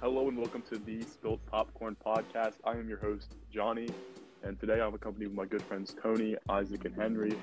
[0.00, 2.52] Hello and welcome to the Spilt Popcorn Podcast.
[2.64, 3.88] I am your host, Johnny,
[4.44, 7.36] and today I'm accompanied with my good friends Tony, Isaac, and Henry.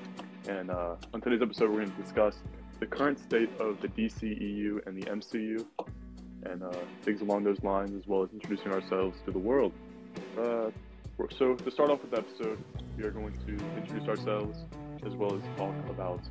[0.47, 2.37] And uh, on today's episode, we're going to discuss
[2.79, 5.65] the current state of the DCEU and the MCU,
[6.43, 6.71] and uh,
[7.01, 9.73] things along those lines, as well as introducing ourselves to the world.
[10.39, 10.69] Uh,
[11.37, 12.63] so, to start off with the episode,
[12.97, 14.59] we are going to introduce ourselves
[15.05, 16.21] as well as talk about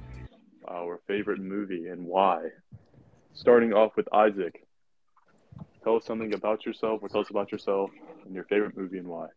[0.69, 2.49] our favorite movie and why.
[3.35, 4.64] Starting off with Isaac,
[5.85, 7.91] tell us something about yourself, or tell us about yourself
[8.25, 9.29] and your favorite movie and why.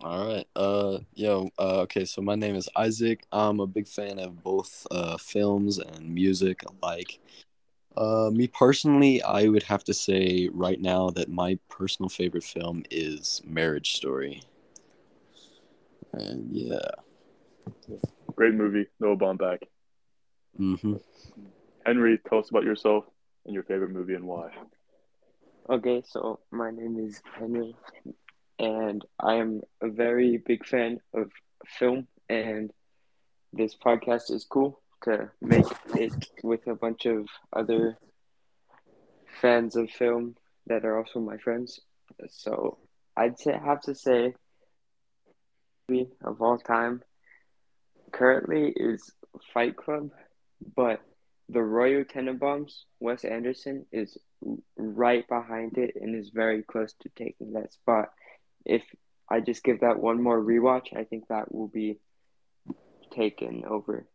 [0.00, 0.46] All right.
[0.56, 1.50] Uh, yo.
[1.58, 2.04] Uh, okay.
[2.04, 3.24] So my name is Isaac.
[3.30, 7.20] I'm a big fan of both uh, films and music alike.
[7.96, 12.84] Uh, me personally, I would have to say right now that my personal favorite film
[12.90, 14.42] is Marriage Story.
[16.12, 16.78] And yeah.
[18.34, 19.58] Great movie, Noah Baumbach.
[20.58, 20.96] Mm-hmm.
[21.84, 23.04] Henry, tell us about yourself
[23.44, 24.50] and your favorite movie and why.
[25.70, 27.76] Okay, so my name is Henry,
[28.58, 31.30] and I am a very big fan of
[31.78, 32.72] film, and
[33.52, 37.96] this podcast is cool to make it with a bunch of other
[39.40, 40.34] fans of film
[40.66, 41.78] that are also my friends.
[42.28, 42.78] So
[43.16, 44.34] I'd say have to say
[46.24, 47.02] of all time
[48.10, 49.12] currently is
[49.54, 50.10] Fight Club,
[50.74, 51.00] but
[51.48, 54.16] the Royal Tenenbaums, Wes Anderson, is
[54.76, 58.10] right behind it and is very close to taking that spot.
[58.64, 58.82] If
[59.28, 61.98] I just give that one more rewatch, I think that will be
[63.12, 64.06] taken over.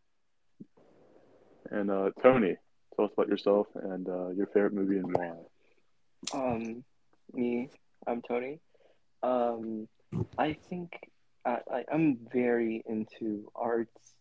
[1.70, 2.56] And uh, Tony,
[2.96, 5.32] tell us about yourself and uh, your favorite movie and why.
[6.32, 6.84] Um,
[7.32, 7.70] me,
[8.06, 8.60] I'm Tony.
[9.22, 9.88] Um,
[10.38, 10.98] I think
[11.44, 14.14] I, I, I'm very into arts,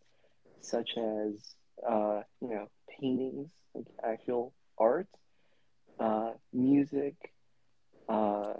[0.61, 1.55] such as
[1.87, 2.67] uh, you know,
[2.99, 5.07] paintings, like actual art,
[5.99, 7.15] uh, music,
[8.09, 8.53] uh,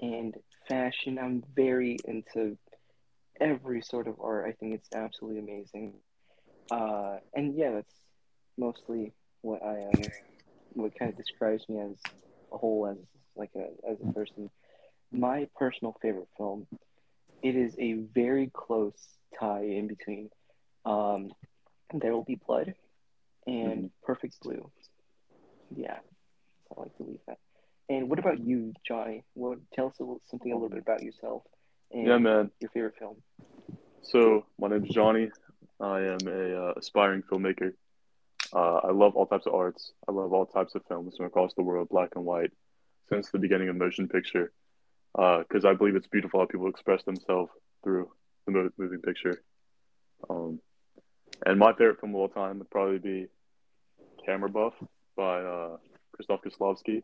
[0.00, 0.34] and
[0.68, 1.18] fashion.
[1.18, 2.56] I'm very into
[3.40, 4.46] every sort of art.
[4.48, 5.94] I think it's absolutely amazing.
[6.70, 7.94] Uh, and yeah, that's
[8.56, 9.12] mostly
[9.42, 10.02] what I am.
[10.74, 11.96] What kind of describes me as
[12.52, 12.96] a whole, as
[13.36, 14.50] like a as a person.
[15.10, 16.66] My personal favorite film.
[17.42, 18.94] It is a very close
[19.38, 20.30] tie in between
[20.84, 21.32] um,
[21.92, 22.74] There Will Be Blood
[23.46, 23.86] and Mm-hmm.
[24.04, 24.70] Perfect Blue.
[25.74, 25.98] Yeah,
[26.76, 27.38] I like to leave that.
[27.88, 29.24] And what about you, Johnny?
[29.34, 31.42] What tell us a little, something a little bit about yourself
[31.92, 32.50] and Yeah, man.
[32.60, 33.16] your favorite film.
[34.02, 35.30] So my name is Johnny.
[35.80, 37.72] I am a uh, aspiring filmmaker.
[38.54, 39.92] Uh, I love all types of arts.
[40.08, 42.50] I love all types of films from across the world, black and white,
[43.08, 44.52] since the beginning of motion picture.
[45.14, 47.50] Because I believe it's beautiful how people express themselves
[47.82, 48.10] through
[48.46, 49.42] the mo- moving picture.
[50.28, 50.60] Um,
[51.46, 53.26] and my favorite film of all time would probably be
[54.24, 54.74] Camera Buff
[55.16, 55.76] by uh,
[56.20, 57.02] Krzysztof.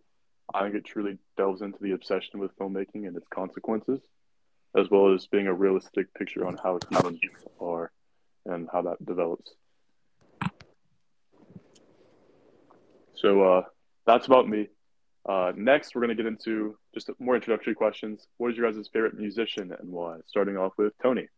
[0.54, 4.00] I think it truly delves into the obsession with filmmaking and its consequences,
[4.76, 7.20] as well as being a realistic picture on how humans
[7.60, 7.90] are
[8.46, 9.52] and how that develops.
[13.14, 13.62] So uh,
[14.06, 14.68] that's about me.
[15.28, 18.26] Uh, next, we're going to get into just more introductory questions.
[18.38, 20.18] What is your guys' favorite musician and why?
[20.26, 21.28] Starting off with Tony.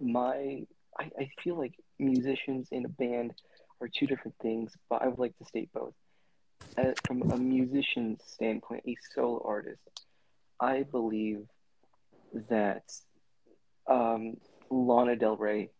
[0.00, 0.64] My,
[0.98, 3.32] I, I feel like musicians in a band
[3.80, 5.94] are two different things, but I would like to state both.
[6.76, 9.80] As, from a musician's standpoint, a solo artist,
[10.60, 11.46] I believe
[12.48, 12.84] that
[13.88, 14.36] um,
[14.70, 15.70] Lana Del Rey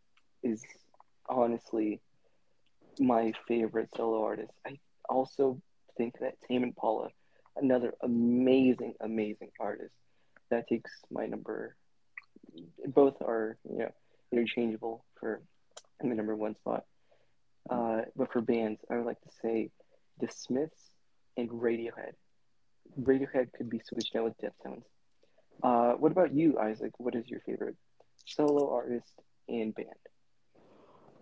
[0.43, 0.62] is
[1.28, 2.00] honestly
[2.98, 4.53] my favorite solo artist.
[4.66, 4.78] I
[5.09, 5.60] also
[5.97, 7.09] think that Tame Impala,
[7.56, 9.94] another amazing, amazing artist,
[10.50, 11.77] that takes my number.
[12.87, 13.92] Both are you know
[14.32, 15.42] interchangeable for
[16.02, 16.84] in the number one spot.
[17.68, 19.70] Uh, but for bands, I would like to say
[20.20, 20.91] The Smiths
[21.36, 22.12] and Radiohead.
[23.00, 24.82] Radiohead could be switched out with Deftones.
[25.62, 26.92] Uh, what about you, Isaac?
[26.98, 27.76] What is your favorite
[28.24, 29.12] solo artist
[29.48, 29.88] and band?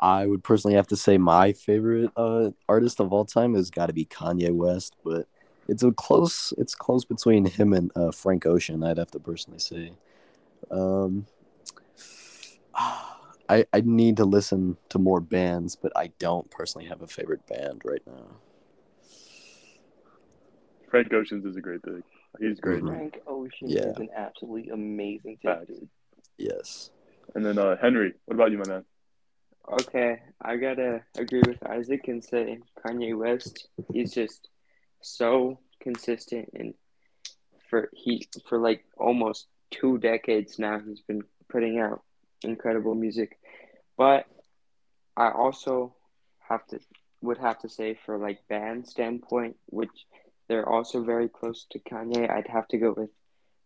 [0.00, 3.86] I would personally have to say my favorite uh, artist of all time has got
[3.86, 5.26] to be Kanye West, but
[5.66, 6.54] it's a close.
[6.56, 8.84] It's close between him and uh, Frank Ocean.
[8.84, 9.93] I'd have to personally say.
[10.70, 11.26] Um,
[13.48, 17.46] I I need to listen to more bands, but I don't personally have a favorite
[17.46, 18.36] band right now.
[20.90, 22.02] Frank Oceans is a great thing.
[22.40, 22.82] He's great.
[22.82, 22.88] Mhm.
[22.88, 23.90] Frank Ocean Yeah.
[23.90, 25.88] is an absolutely amazing dude.
[26.36, 26.90] Yes.
[27.34, 28.84] And then uh, Henry, what about you, my man?
[29.82, 33.69] Okay, I gotta agree with Isaac and say Kanye West.
[33.92, 34.48] He's just
[35.02, 36.74] so consistent and
[37.69, 42.02] for he for like almost two decades now he's been putting out
[42.43, 43.38] incredible music.
[43.96, 44.26] But
[45.17, 45.94] I also
[46.49, 46.79] have to
[47.20, 49.90] would have to say for like band standpoint, which
[50.49, 52.31] they're also very close to Kanye.
[52.31, 53.11] I'd have to go with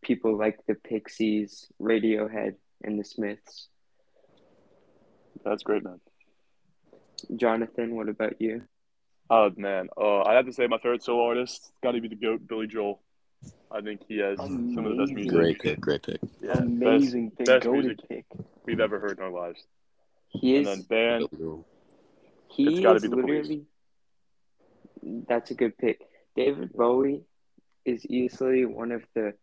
[0.03, 3.69] people like the Pixies, Radiohead, and the Smiths.
[5.45, 6.01] That's great, man.
[7.37, 8.63] Jonathan, what about you?
[9.31, 12.17] Oh man, uh, I have to say my favorite solo artist got to be the
[12.17, 13.01] goat Billy Joel.
[13.71, 15.33] I think he has some of the best music.
[15.33, 16.21] Great pick, great pick.
[16.43, 18.09] Yeah, best Amazing pick, best goated music.
[18.09, 18.27] pick.
[18.65, 19.65] We've ever heard in our lives.
[20.29, 21.29] He And is then band,
[22.49, 23.49] he it's gotta is be the Police.
[23.49, 23.67] literally
[25.29, 26.01] that's a good pick.
[26.37, 27.25] David Bowie
[27.85, 29.35] is easily one of the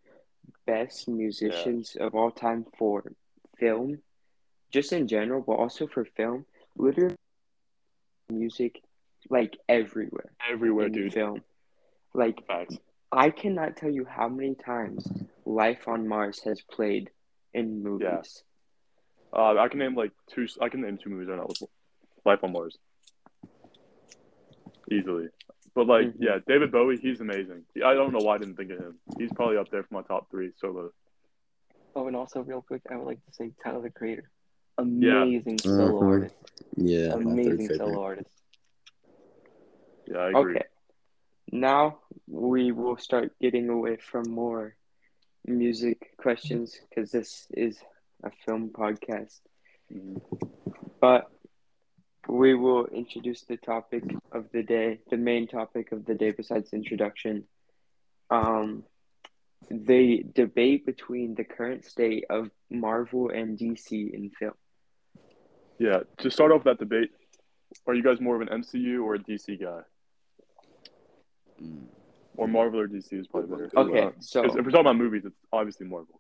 [0.66, 3.12] best musicians of all time for
[3.58, 4.00] film,
[4.72, 6.46] just in general, but also for film.
[6.78, 7.16] Literally,
[8.32, 8.82] music
[9.30, 11.14] like everywhere everywhere, in dude.
[11.14, 11.42] film.
[12.14, 12.78] Like Facts.
[13.12, 15.08] I cannot tell you how many times
[15.46, 17.10] Life on Mars has played
[17.54, 18.44] in movies.
[19.32, 20.48] Uh, I can name like two.
[20.62, 21.62] I can name two movies right now with
[22.26, 22.78] Life on Mars,
[24.92, 25.30] easily.
[25.76, 26.16] But like, Mhm.
[26.20, 27.66] yeah, David Bowie, he's amazing.
[27.86, 29.00] I don't know why I didn't think of him.
[29.18, 30.92] He's probably up there for my top three solo.
[31.96, 34.30] Oh, and also real quick, I would like to say Tyler the Creator.
[34.78, 36.08] Amazing solo Mhm.
[36.08, 36.36] artist.
[36.76, 38.30] Yeah, Amazing solo artist.
[40.08, 40.56] Yeah, I agree.
[40.56, 40.66] Okay.
[41.52, 44.76] Now we will start getting away from more
[45.46, 47.84] music questions because this is
[48.24, 49.40] a film podcast.
[49.92, 50.22] Mhm.
[51.00, 51.32] But
[52.28, 56.74] we will introduce the topic of the day, the main topic of the day besides
[56.74, 57.48] introduction.
[58.30, 58.86] Um,
[59.70, 64.54] the debate between the current state of Marvel and DC in film.
[65.80, 67.12] Yeah, to start off that debate,
[67.88, 69.82] are you guys more of an MCU or a DC guy?
[71.62, 71.88] Mm.
[72.36, 73.70] Or Marvel or DC is probably better.
[73.76, 76.19] Okay, so 'cause if we're talking about movies, it's obviously Marvel.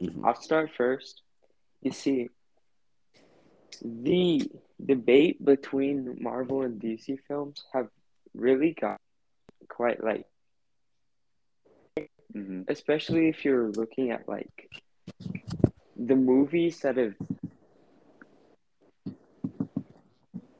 [0.00, 0.24] Mhm.
[0.24, 1.22] I'll start first.
[1.82, 2.28] You see,
[3.82, 4.50] the
[4.84, 7.88] debate between Marvel and DC films have
[8.34, 9.00] really got
[9.68, 10.26] quite like,
[12.32, 14.70] hmm especially if you're looking at like
[15.96, 17.14] the movies that have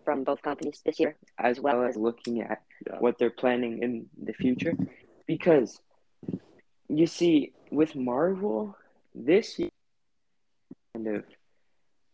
[0.05, 2.99] from both companies this year, as well as looking at Yeah.
[3.01, 4.75] what they're planning in the future.
[5.27, 5.81] Because
[6.89, 8.77] you see, with Marvel,
[9.17, 9.71] this year,
[10.95, 11.25] kind of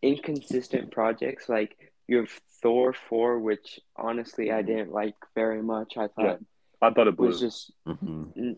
[0.01, 1.49] inconsistent projects.
[1.49, 1.75] Like
[2.07, 2.29] you have
[2.61, 5.97] Thor 4, which honestly I didn't like very much.
[5.97, 6.39] I thought
[6.81, 7.27] I thought it blew.
[7.27, 8.57] was just, Mhm.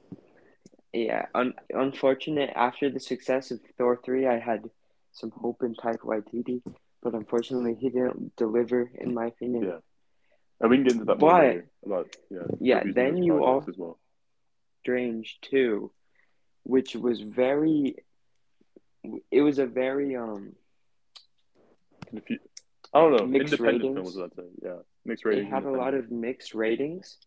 [0.93, 2.51] yeah, un- unfortunate.
[2.55, 4.69] After the success of Thor 3, I had
[5.11, 6.61] some hope in Taika Waititi,
[7.01, 9.63] but unfortunately he didn't deliver, in my opinion.
[9.63, 9.79] Yeah.
[10.59, 12.47] And we can get into that more But- later about yeah.
[12.59, 13.99] Yeah, then you projects all- as well.
[14.81, 15.91] Strange too,
[16.63, 18.04] which was very.
[19.31, 20.53] It was a very um.
[22.11, 22.21] And
[22.93, 23.25] I don't know.
[23.25, 24.13] Mixed independent ratings.
[24.13, 24.49] films, I'd say.
[24.63, 25.47] Yeah, mixed ratings.
[25.47, 27.17] It had a lot of mixed ratings.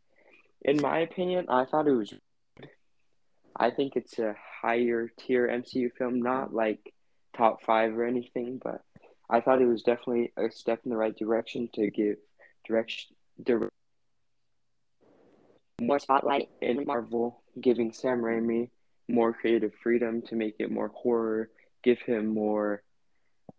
[0.62, 2.10] In my opinion, I thought it was.
[2.10, 2.70] good.
[3.56, 6.92] I think it's a higher tier MCU film, not like
[7.36, 8.82] top five or anything, but
[9.28, 12.16] I thought it was definitely a step in the right direction to give
[12.66, 13.68] direction, dire-
[15.80, 18.70] more spotlight in Marvel, giving Sam Raimi
[19.08, 21.50] more creative freedom to make it more horror,
[21.82, 22.82] give him more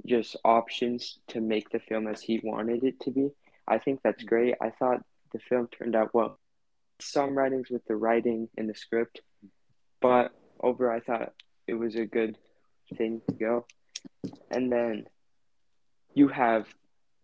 [0.05, 3.29] just options to make the film as he wanted it to be.
[3.67, 4.27] I think that's mm-hmm.
[4.27, 4.55] great.
[4.61, 6.39] I thought the film turned out well.
[7.01, 9.21] Some writings with the writing and the script,
[10.01, 11.33] but over I thought
[11.65, 12.37] it was a good
[12.97, 13.65] thing to go.
[14.51, 15.05] And then
[16.13, 16.67] you have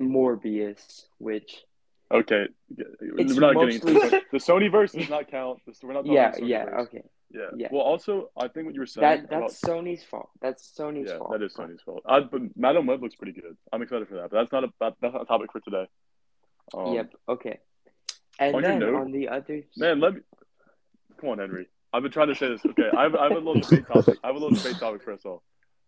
[0.02, 1.64] Morbius, which
[2.12, 2.46] Okay,
[2.78, 5.60] It's we're not getting into mostly- the, Sony verse does not count.
[5.82, 7.04] We're not talking yeah, yeah, okay.
[7.32, 7.68] Yeah, yeah.
[7.72, 10.30] Well, also, I think what you were saying That about that's Sony's fault.
[10.42, 11.32] That's Sony's yeah, fault.
[11.32, 12.04] that is Sony's fault.
[12.06, 13.58] I, but Madame Web looks pretty good.
[13.74, 14.30] I'm excited for that.
[14.30, 15.88] But that's not a that, that's not a topic for today.
[16.74, 17.12] Um, yep.
[17.28, 17.60] Okay.
[18.40, 20.22] And on then note- on the other Man, let me.
[21.20, 21.68] Come on, Henry.
[21.94, 22.62] I've been trying to say this.
[22.66, 24.18] Okay, I have, I have a little debate topic.
[24.24, 25.44] I have a little debate topic for us all.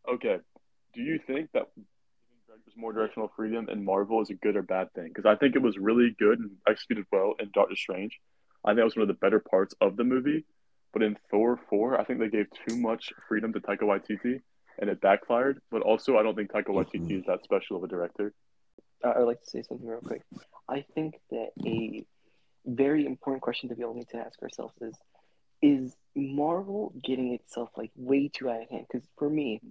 [0.10, 0.38] Okay,
[0.94, 1.86] do you think that giving
[2.48, 5.10] directors more directional freedom in Marvel is a good or bad thing?
[5.10, 8.18] Because I think it was really good and executed well in Doctor Strange.
[8.64, 10.46] I think that was one of the better parts of the movie.
[10.94, 14.42] But in Thor 4, I think they gave too much freedom to Taika Waititi,
[14.80, 15.62] and it backfired.
[15.70, 16.98] But also, I don't think Taika mm-hmm.
[16.98, 18.34] Waititi is that special of a director.
[19.04, 20.24] I I would like to say something real quick.
[20.68, 22.06] I think that a
[22.66, 24.96] very important question that we all need to ask ourselves is
[25.62, 28.86] is Marvel getting itself like way too out of hand?
[28.92, 29.62] Because for me,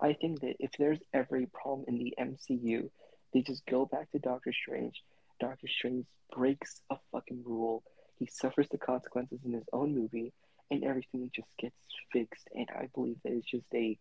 [0.00, 2.88] I think that if there's every problem in the MCU,
[3.32, 5.02] they just go back to Doctor Strange.
[5.40, 7.82] Doctor Strange breaks a fucking rule.
[8.18, 10.32] He suffers the consequences in his own movie,
[10.70, 11.76] and everything just gets
[12.12, 12.48] fixed.
[12.54, 13.98] And I believe that it's just a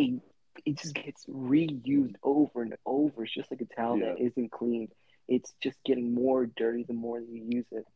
[0.00, 0.20] a
[0.66, 3.24] it just gets reused over and over.
[3.24, 4.92] It's just like a towel that isn't cleaned.
[5.28, 7.86] It's just getting more dirty the more you use it.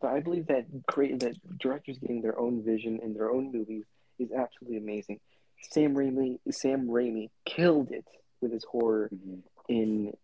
[0.00, 3.84] But I believe that create that directors getting their own vision in their own movies
[4.18, 5.20] is absolutely amazing.
[5.70, 8.06] Sam Raimi, Sam Raimi killed it
[8.40, 9.42] with his horror Mhm.
[9.68, 10.16] in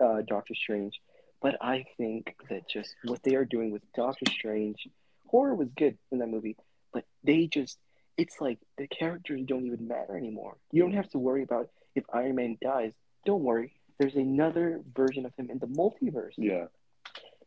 [0.00, 0.98] uh, Doctor Strange.
[1.40, 4.88] But I think that just what they are doing with Doctor Strange,
[5.26, 6.56] horror was good in that movie,
[6.92, 7.78] but they just,
[8.16, 10.56] it's like the characters don't even matter anymore.
[10.72, 12.92] You don't have to worry about if Iron Man dies.
[13.24, 16.32] Don't worry, there's another version of him in the multiverse.
[16.36, 16.66] Yeah.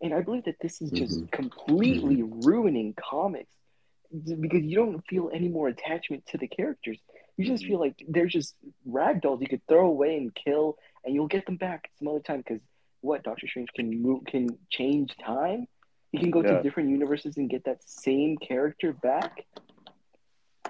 [0.01, 1.31] And I believe that this is just Mhm.
[1.31, 3.51] completely ruining comics
[4.12, 7.00] because you don't feel any more attachment to the characters.
[7.38, 7.67] You just Mhm.
[7.67, 8.55] feel like they're just
[8.88, 12.39] ragdolls you could throw away and kill, and you'll get them back some other time.
[12.39, 12.62] Because
[13.01, 15.67] what Doctor Strange can move, can change time.
[16.12, 16.58] He can go Yeah.
[16.58, 19.46] to different universes and get that same character back.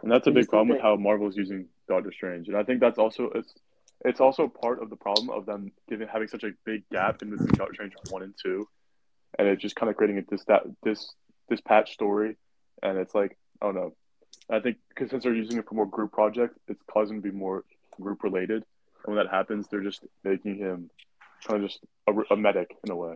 [0.01, 2.63] And that's a I big problem with that- how Marvel's using Doctor Strange, and I
[2.63, 3.53] think that's also it's
[4.03, 7.29] it's also part of the problem of them giving having such a big gap in
[7.29, 8.67] between Doctor Strange one and two,
[9.37, 11.13] and it's just kind of creating a dis that this
[11.49, 12.37] this patch story,
[12.81, 13.95] and it's like I don't know.
[14.49, 17.35] I think because since they're using it for more group projects, it's causing to be
[17.35, 17.63] more
[17.99, 18.63] group related,
[19.05, 20.89] and when that happens, they're just making him
[21.47, 23.15] kind of just a, a medic in a way.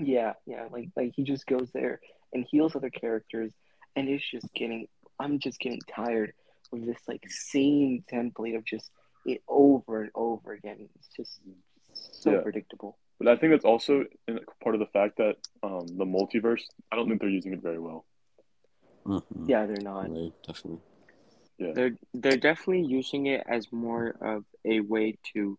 [0.00, 2.00] Yeah, yeah, like like he just goes there
[2.32, 3.52] and heals other characters,
[3.96, 4.88] and it's just getting.
[5.20, 6.32] I'm just getting tired
[6.72, 8.90] of this like same template of just
[9.24, 10.88] it over and over again.
[10.96, 11.40] It's just
[11.92, 12.40] so Yeah.
[12.40, 12.98] predictable.
[13.18, 16.62] But I think that's also in part of the fact that um, the multiverse.
[16.90, 18.04] I don't think they're using it very well.
[19.06, 19.48] Mhm.
[19.48, 20.10] Yeah, they're not.
[20.10, 20.80] Right, definitely.
[21.58, 25.56] They're they're definitely using it as more of a way to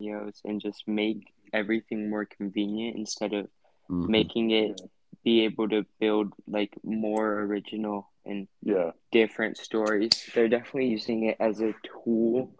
[0.00, 3.48] videos and just make everything more convenient instead of
[3.90, 4.08] Mhm.
[4.08, 4.80] making it
[5.24, 10.12] be able to build like more original and Yeah, different stories.
[10.34, 12.54] They're definitely using it as a tool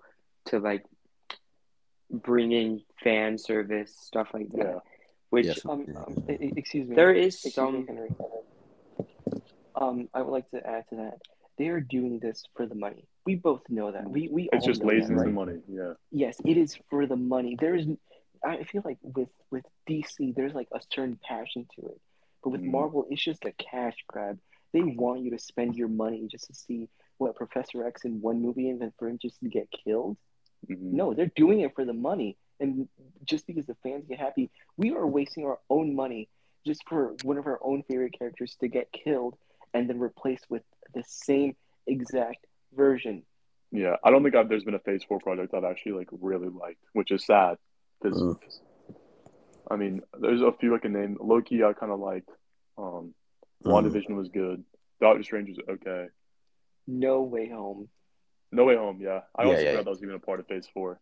[0.46, 0.84] to like
[2.10, 4.58] bring in fan service stuff like that.
[4.58, 4.78] yeah.
[5.30, 5.66] Which Yes.
[5.66, 6.96] Um, um, excuse me.
[6.96, 8.08] there is Excuse some me,
[9.74, 11.18] Um, I would like to add to that.
[11.58, 13.06] They are doing this for the money.
[13.28, 14.08] We both know that.
[14.08, 15.26] We we It's just laziness right?
[15.26, 15.58] and money.
[15.68, 17.58] Yeah, Yes, it is for the money.
[17.60, 17.86] There is,
[18.42, 22.00] I feel like with with DC, there's like a certain passion to it,
[22.42, 22.70] but with Mhm.
[22.70, 24.38] Marvel, it's just a cash grab.
[24.72, 28.40] They want you to spend your money just to see what Professor X in one
[28.40, 30.16] movie, and then for him just to get killed.
[30.66, 30.92] Mhm.
[31.00, 32.88] No, they're doing it for the money, and
[33.24, 36.30] just because the fans get happy, we are wasting our own money
[36.64, 39.36] just for one of our own favorite characters to get killed
[39.74, 41.54] and then replaced with the same
[41.86, 43.22] exact version.
[43.70, 43.96] yeah.
[44.04, 46.82] I don't think I've, there's been a Phase Four project I've actually like really liked,
[46.92, 47.56] which is sad
[48.00, 48.38] because Mm.
[49.70, 51.18] I mean, there's a few I can name.
[51.20, 52.30] Loki, I kind of liked.
[52.78, 53.14] Um,
[53.64, 53.72] Mhm.
[53.72, 54.64] WandaVision was good.
[55.00, 56.06] Doctor Strange was okay.
[56.86, 57.88] No way home.
[58.50, 59.20] No Way Home, yeah.
[59.36, 59.82] I Yeah, also yeah, forgot yeah.
[59.82, 60.98] that was even a part of Phase Four.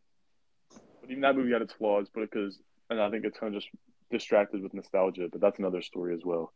[1.00, 2.58] But even that movie had its flaws, but because
[2.90, 3.70] and I think it's kind of just
[4.10, 5.28] distracted with nostalgia.
[5.30, 6.52] But that's another story as well.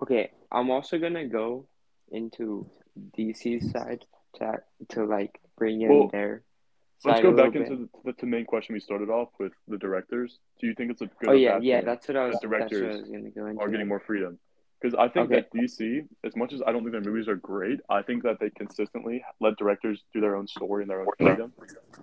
[0.00, 1.68] Okay, I'm also gonna go
[2.10, 2.70] into
[3.18, 4.06] DC's side
[4.38, 4.58] to
[4.90, 6.42] to like bring in Well, their
[7.04, 10.38] Let's go back into the, the, the main question we started off with the directors.
[10.60, 12.40] Do you think it's a good Oh yeah, yeah, that's what I was.
[12.40, 13.62] that That's what I directors was gonna go into.
[13.62, 14.38] are getting more freedom?
[14.80, 15.36] Because I think Okay.
[15.36, 18.38] that DC, as much as I don't think their movies are great, I think that
[18.40, 21.52] they consistently let directors do their own story and their own freedom,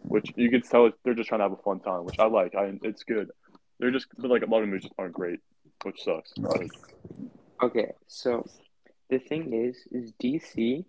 [0.02, 2.54] which you can tell they're just trying to have a fun time, which I like.
[2.56, 3.32] I it's good.
[3.80, 5.40] They're just but like a lot of movies aren't great,
[5.84, 6.32] which sucks.
[6.38, 6.72] Like,
[7.64, 8.46] Okay, so
[9.10, 10.86] the thing is, is DC.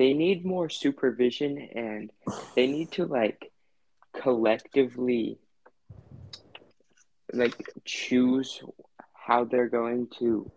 [0.00, 2.10] They need more supervision, and
[2.56, 3.52] they need to like
[4.14, 5.36] collectively
[7.34, 8.62] like choose
[9.12, 10.50] how they're going to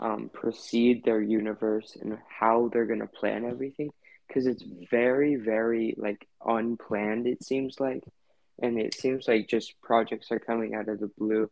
[0.00, 3.90] um, proceed their universe and how they're going to plan everything.
[4.26, 8.04] Because it's very very like unplanned it seems like.
[8.62, 11.50] And it seems like just projects are coming out of the blue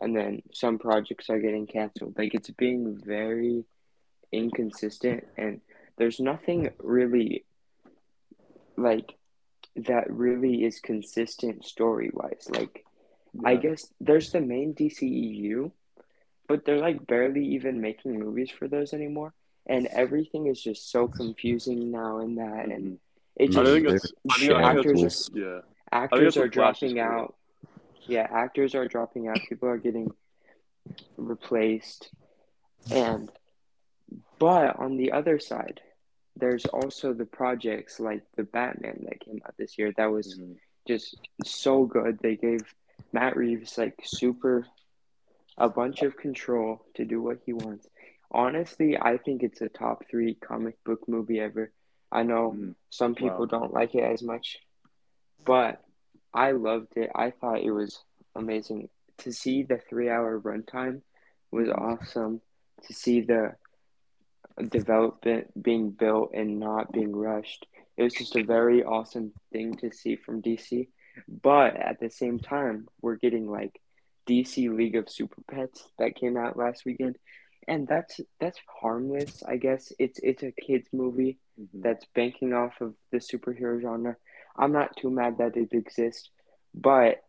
[0.00, 2.14] and then some projects are getting canceled.
[2.16, 3.66] Like it's being very
[4.32, 5.60] inconsistent and
[5.98, 7.44] there's nothing really
[8.76, 9.14] like
[9.76, 12.84] that really is consistent story wise like
[13.44, 15.70] I guess there's the main DCEU,
[16.48, 19.34] but they're like barely even making movies for those anymore.
[19.66, 22.98] And everything is just so confusing now in that, and Mhm.
[23.36, 25.60] it I think it's I think, I think actors that's what, yeah.
[25.92, 27.34] actors that's are what Flash is dropping out.
[28.06, 29.40] Yeah, actors are dropping out.
[29.48, 30.14] People are getting
[31.16, 32.10] replaced,
[32.90, 33.30] and
[34.38, 35.82] but on the other side,
[36.36, 39.92] there's also the projects like the Batman that came out this year.
[39.96, 40.58] That was Mhm.
[40.86, 42.18] just so good.
[42.18, 42.74] They gave
[43.12, 44.66] Matt Reeves like super
[45.58, 47.88] a bunch of control to do what he wants.
[48.30, 51.72] Honestly, I think it's a top three comic book movie ever.
[52.12, 52.74] I know Mhm.
[52.90, 53.58] some people Wow.
[53.58, 54.62] don't like it as much,
[55.44, 55.82] but
[56.34, 57.10] I loved it.
[57.14, 61.02] I thought it was amazing to see the three hour runtime
[61.50, 62.42] was awesome
[62.82, 63.56] to see the
[64.62, 67.66] development being built and not being rushed.
[67.96, 70.88] It was just a very awesome thing to see from DC.
[71.28, 73.80] But at the same time, we're getting like
[74.28, 77.16] DC League of Super Pets that came out last weekend.
[77.68, 79.92] And that's that's harmless, I guess.
[79.98, 81.82] It's it's a kids movie Mhm.
[81.82, 84.16] that's banking off of the superhero genre.
[84.56, 86.30] I'm not too mad that it exists,
[86.74, 87.22] but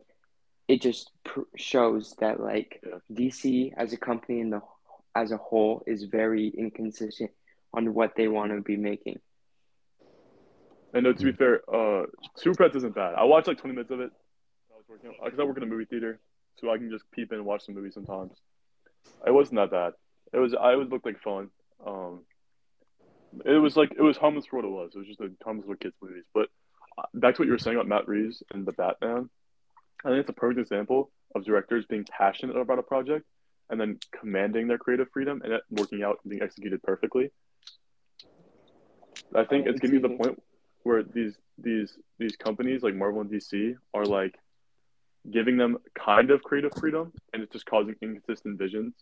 [0.67, 2.99] it just pr- shows that like Yeah.
[3.11, 4.61] DC as a company in the
[5.17, 7.31] as a whole is very inconsistent
[7.73, 9.19] on what they want to be making.
[10.93, 12.05] And no, to be fair, uh,
[12.35, 13.15] Super Pets isn't bad.
[13.15, 14.11] I watched like 20 minutes of it.
[14.71, 16.19] I was working because I work in a movie theater,
[16.57, 18.31] so I can just peep in and watch some movies sometimes.
[19.25, 19.93] It wasn't that bad.
[20.33, 20.53] It was.
[20.53, 21.49] I it looked like fun.
[21.85, 22.21] Um,
[23.45, 24.91] it was like it was harmless for what it was.
[24.93, 26.25] It was just a harmless with kids movies.
[26.33, 26.47] But
[26.97, 29.29] uh, back to what you were saying about Matt Reeves and the Batman,
[30.05, 33.25] I think it's a perfect example of directors being passionate about a project
[33.69, 37.31] and then commanding their creative freedom and it working out and being executed perfectly.
[39.35, 40.41] I think Uh, it's getting to the point
[40.83, 44.35] where these these these companies like Marvel and DC are like
[45.31, 48.93] giving them kind of creative freedom and it's just causing inconsistent visions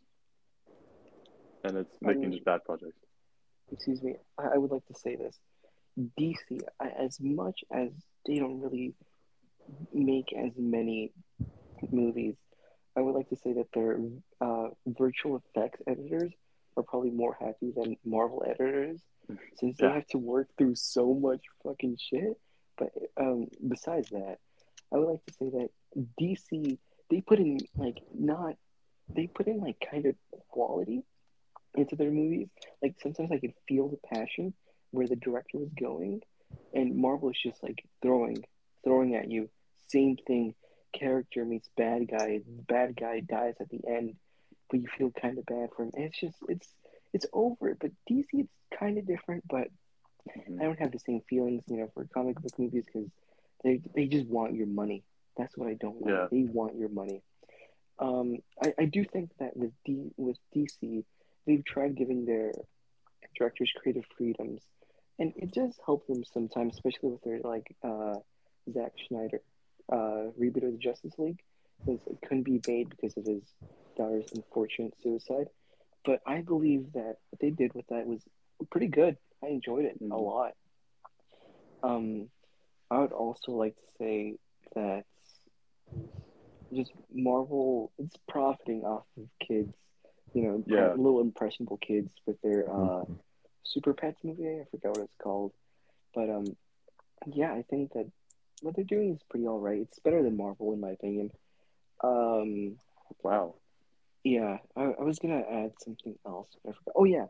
[1.63, 2.97] and it's making Um, just bad projects.
[3.71, 5.37] excuse me, I, I would like to say this.
[6.19, 7.89] DC, I- as much as
[8.25, 8.93] they don't really
[9.93, 11.11] make as many
[11.91, 12.35] movies,
[12.97, 13.99] I would like to say that their
[14.41, 16.33] uh, virtual effects editors
[16.77, 19.01] are probably more happy than Marvel editors
[19.55, 22.37] since they have to work through so much fucking shit.
[22.77, 24.37] But um, besides that,
[24.93, 25.69] I would like to say that
[26.19, 26.77] DC,
[27.09, 28.55] they put in like not,
[29.09, 30.15] they put in like kind of
[30.49, 31.03] quality
[31.75, 32.49] into their movies.
[32.81, 34.53] Like sometimes I could feel the passion
[34.91, 36.21] where the director was going,
[36.73, 38.45] and Marvel is just like throwing,
[38.83, 39.49] throwing at you.
[39.87, 40.55] Same thing.
[40.97, 42.41] Character meets bad guy.
[42.67, 44.15] Bad guy dies at the end,
[44.69, 45.91] but you feel kind of bad for him.
[45.93, 46.67] And it's just it's
[47.13, 47.75] it's over.
[47.79, 49.43] But DC, it's kind of different.
[49.47, 49.69] But
[50.27, 50.59] Mhm.
[50.59, 53.09] I don't have the same feelings, you know, for comic book movies because
[53.63, 55.03] they they just want your money.
[55.37, 56.13] That's what I don't like.
[56.13, 56.27] Yeah.
[56.31, 57.21] They want your money.
[57.99, 61.03] Um, I, I do think that with D with DC,
[61.45, 62.51] they've tried giving their
[63.37, 64.63] directors creative freedoms,
[65.19, 68.15] and it does help them sometimes, especially with their like uh,
[68.71, 69.41] Zack Snyder
[69.91, 71.39] uh, reboot of the Justice League,
[71.85, 73.43] because it couldn't be made because of his
[73.97, 75.47] daughter's unfortunate suicide.
[76.03, 78.21] But I believe that what they did with that was
[78.69, 79.17] pretty good.
[79.43, 80.21] I enjoyed it a Mhm.
[80.25, 80.53] lot.
[81.83, 82.29] Um,
[82.89, 84.37] I would also like to say
[84.73, 85.05] that
[86.73, 89.73] just Marvel it's profiting off of kids,
[90.33, 90.93] you know, Yeah.
[90.93, 93.05] little impressionable kids with their uh,
[93.63, 94.59] Super Pets movie.
[94.61, 95.53] I forgot what it's called,
[96.13, 96.57] but um,
[97.27, 98.11] yeah, I think that
[98.61, 99.79] what they're doing is pretty all right.
[99.81, 101.31] It's better than Marvel in my opinion.
[102.03, 102.77] Um,
[103.23, 103.55] Wow.
[104.23, 106.93] yeah, I, I was gonna add something else, I forgot.
[106.95, 107.25] Oh yeah,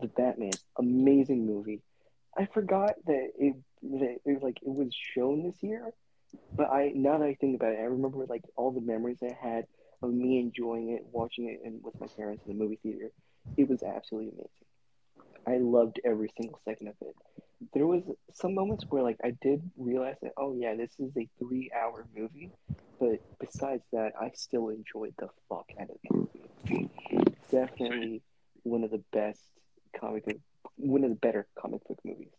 [0.00, 1.82] the Batman, amazing movie.
[2.36, 5.92] I forgot that it that it like it was shown this year,
[6.56, 9.36] but I now that I think about it, I remember like all the memories I
[9.40, 9.66] had
[10.02, 13.10] of me enjoying it, watching it, and with my parents in the movie theater.
[13.56, 14.71] It was absolutely amazing.
[15.46, 17.16] I loved every single second of it.
[17.74, 18.02] There was
[18.32, 22.50] some moments where like I did realize that oh yeah, this is a three-hour movie,
[22.98, 26.90] but besides that, I still enjoyed the fuck out of the movie.
[27.50, 28.22] Definitely
[28.64, 29.40] one of the best
[29.98, 30.38] comic book,
[30.76, 32.32] one of the better comic book movies.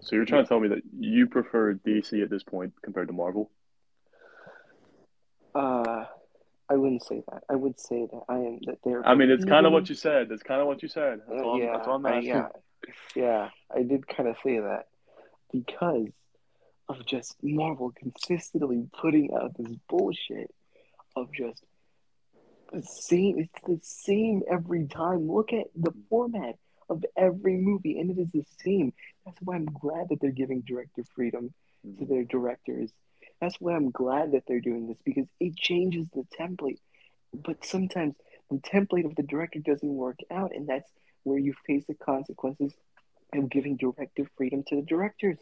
[0.00, 3.14] So you're trying to tell me that you prefer DC at this point compared to
[3.14, 3.50] Marvel?
[5.54, 6.04] Uh,
[6.72, 7.42] I wouldn't say that.
[7.50, 9.06] I would say that I am that they're.
[9.06, 10.30] I mean, it's kind of what you said.
[10.30, 11.20] That's kind of what you said.
[11.28, 12.48] That's Uh, all, I'm, yeah, that's all I'm I- yeah,
[13.14, 13.50] yeah.
[13.74, 14.86] I did kind of say that
[15.52, 16.08] because
[16.88, 20.50] of just Marvel consistently putting out this bullshit
[21.14, 21.62] of just
[22.72, 23.38] the same.
[23.38, 25.30] It's the same every time.
[25.30, 26.54] Look at the format
[26.88, 28.94] of every movie, and it is the same.
[29.26, 31.52] That's why I'm glad that they're giving director freedom
[31.98, 32.90] to their directors.
[33.42, 36.78] That's why I'm glad that they're doing this because it changes the template.
[37.34, 38.14] But sometimes
[38.48, 40.88] the template of the director doesn't work out, and that's
[41.24, 42.72] where you face the consequences
[43.34, 45.38] of giving directive freedom to the directors.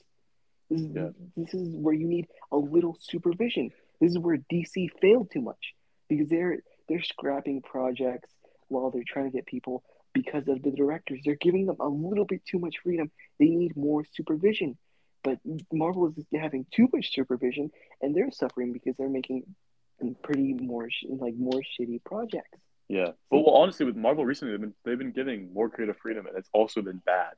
[0.71, 1.11] This is, Yeah.
[1.37, 3.71] this is where you need a little supervision.
[4.01, 5.75] This is where DC failed too much
[6.09, 8.31] because they're they're scrapping projects
[8.69, 9.85] while they're trying to get people
[10.15, 11.21] because of the directors.
[11.23, 13.11] They're giving them a little bit too much freedom.
[13.39, 14.79] They need more supervision.
[15.23, 15.39] But
[15.73, 17.71] Marvel is having too much supervision,
[18.03, 19.43] and they're suffering because they're making
[20.23, 22.59] pretty more sh- like more shitty projects.
[22.89, 23.11] Yeah.
[23.31, 26.37] But well, honestly, with Marvel recently, they've been they've been giving more creative freedom, and
[26.37, 27.35] it's also been bad.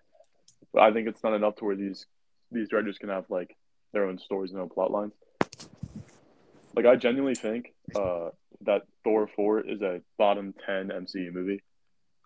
[0.72, 2.06] But I think it's not enough to where these
[2.50, 3.56] these directors can have like
[3.92, 5.12] their own stories and their own plot lines.
[6.74, 8.30] Like I genuinely think uh,
[8.62, 11.62] that Thor four is a bottom ten MCU movie.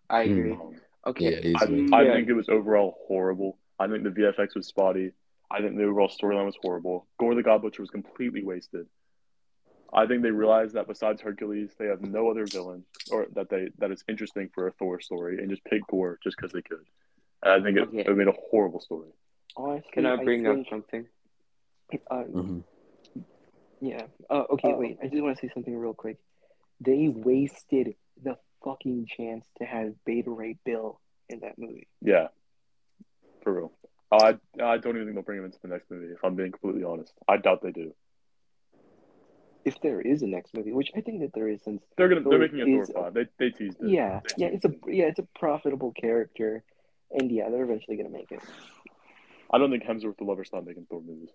[0.09, 0.53] I agree.
[0.53, 0.75] Um,
[1.07, 1.41] Okay.
[1.41, 1.65] Yeah, I.
[1.97, 2.15] I Yeah.
[2.15, 3.59] think it was overall horrible.
[3.79, 5.13] I think the VFX was spotty.
[5.51, 7.07] I think the overall storyline was horrible.
[7.19, 8.87] Gorr the God Butcher was completely wasted.
[9.93, 13.69] I think they realized that besides Hercules, they have no other villain or that they
[13.79, 16.85] that is interesting for a Thor story, and just pick Gorr just because they could.
[17.43, 18.11] And I think it, Okay.
[18.11, 19.11] it made a horrible story.
[19.57, 21.07] Honestly, Can I bring think, up something?
[22.11, 22.65] Uh, Mhm.
[23.81, 24.07] Yeah.
[24.29, 24.99] Uh, okay, Uh, wait.
[25.03, 26.19] I just want to say something real quick.
[26.81, 31.87] They wasted the fucking chance to have Beta Ray Bill in that movie.
[32.03, 32.29] Yeah,
[33.43, 33.73] for real.
[34.13, 36.13] I I don't even think they'll bring him into the next movie.
[36.13, 37.95] If I'm being completely honest, I doubt they do.
[39.65, 42.21] If there is a next movie, which I think that there is, since They're gonna
[42.29, 43.15] they're making a Thor is- five.
[43.15, 43.89] They they teased it.
[43.89, 46.63] yeah, They yeah, it's a yeah, it's a profitable character,
[47.11, 48.41] and yeah, they're eventually gonna make it.
[49.51, 51.31] I don't think Hemsworth will ever stop making Thor movies.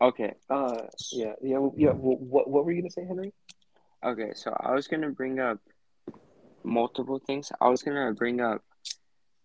[0.00, 0.34] Okay.
[0.48, 1.90] Uh, yeah, yeah, yeah.
[1.90, 3.32] What what were you gonna say, Henry?
[4.04, 5.58] Okay, so I was gonna bring up
[6.62, 7.50] multiple things.
[7.60, 8.62] I was gonna bring up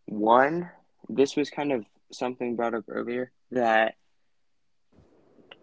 [0.05, 0.69] one.
[1.09, 3.95] This was kind of something brought up earlier that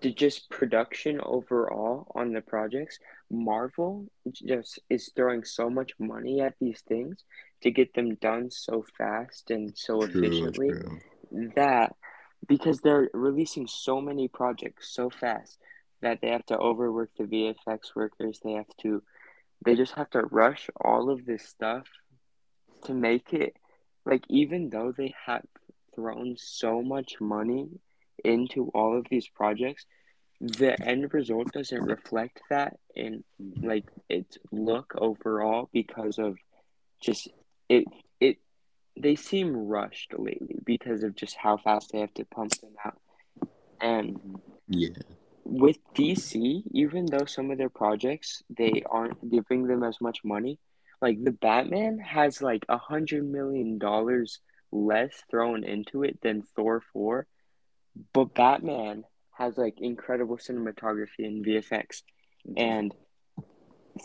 [0.02, 2.98] the just production overall on the projects.
[3.30, 7.24] Marvel just is throwing so much money at these things
[7.62, 11.00] to get them done so fast and so True, efficiently true.
[11.56, 11.94] that
[12.48, 15.58] because they're releasing so many projects so fast
[16.00, 18.40] that they have to overwork the VFX workers.
[18.42, 19.02] They have to,
[19.64, 21.86] they just have to rush all of this stuff
[22.84, 23.54] to make it
[24.04, 25.44] like even though they have
[25.94, 27.68] thrown so much money
[28.24, 29.86] into all of these projects,
[30.40, 33.24] the end result doesn't reflect that in
[33.62, 36.36] like its look overall because of
[37.00, 37.28] just
[37.68, 37.84] it
[38.20, 38.38] it
[38.98, 42.98] they seem rushed lately because of just how fast they have to pump them out.
[43.80, 44.90] And Yeah.
[45.44, 50.58] with DC, even though some of their projects they aren't giving them as much money,
[51.00, 54.40] like the Batman has like a hundred million dollars
[54.72, 57.26] less thrown into it than Thor four,
[58.12, 62.02] but Batman has like incredible cinematography and VFX,
[62.46, 62.52] mm-hmm.
[62.56, 62.94] and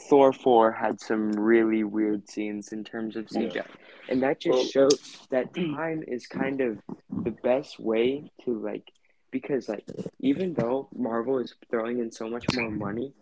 [0.09, 3.65] Thor four had some really weird scenes in terms of CGI,
[4.09, 6.79] and that just Well- shows that time is kind of
[7.09, 8.83] the best way to like
[9.31, 9.85] because like
[10.19, 13.13] even though Marvel is throwing in so much more money,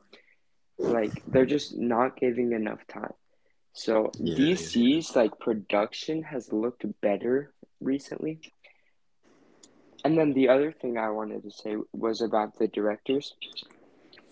[0.77, 3.13] like they're just not giving enough time.
[3.73, 8.39] So Yeah, DC's like production has looked better recently.
[10.05, 13.33] And then the other thing I wanted to say was about the directors.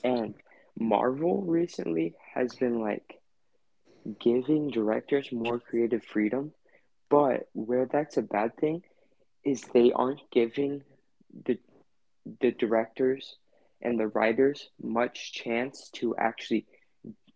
[0.04, 0.36] And
[0.78, 3.20] Marvel recently has been like
[4.20, 6.52] giving directors more creative freedom,
[7.10, 8.84] but where that's a bad thing
[9.44, 10.84] is they aren't giving
[11.46, 11.58] the
[12.40, 13.38] the directors
[13.82, 16.68] and the writers much chance to actually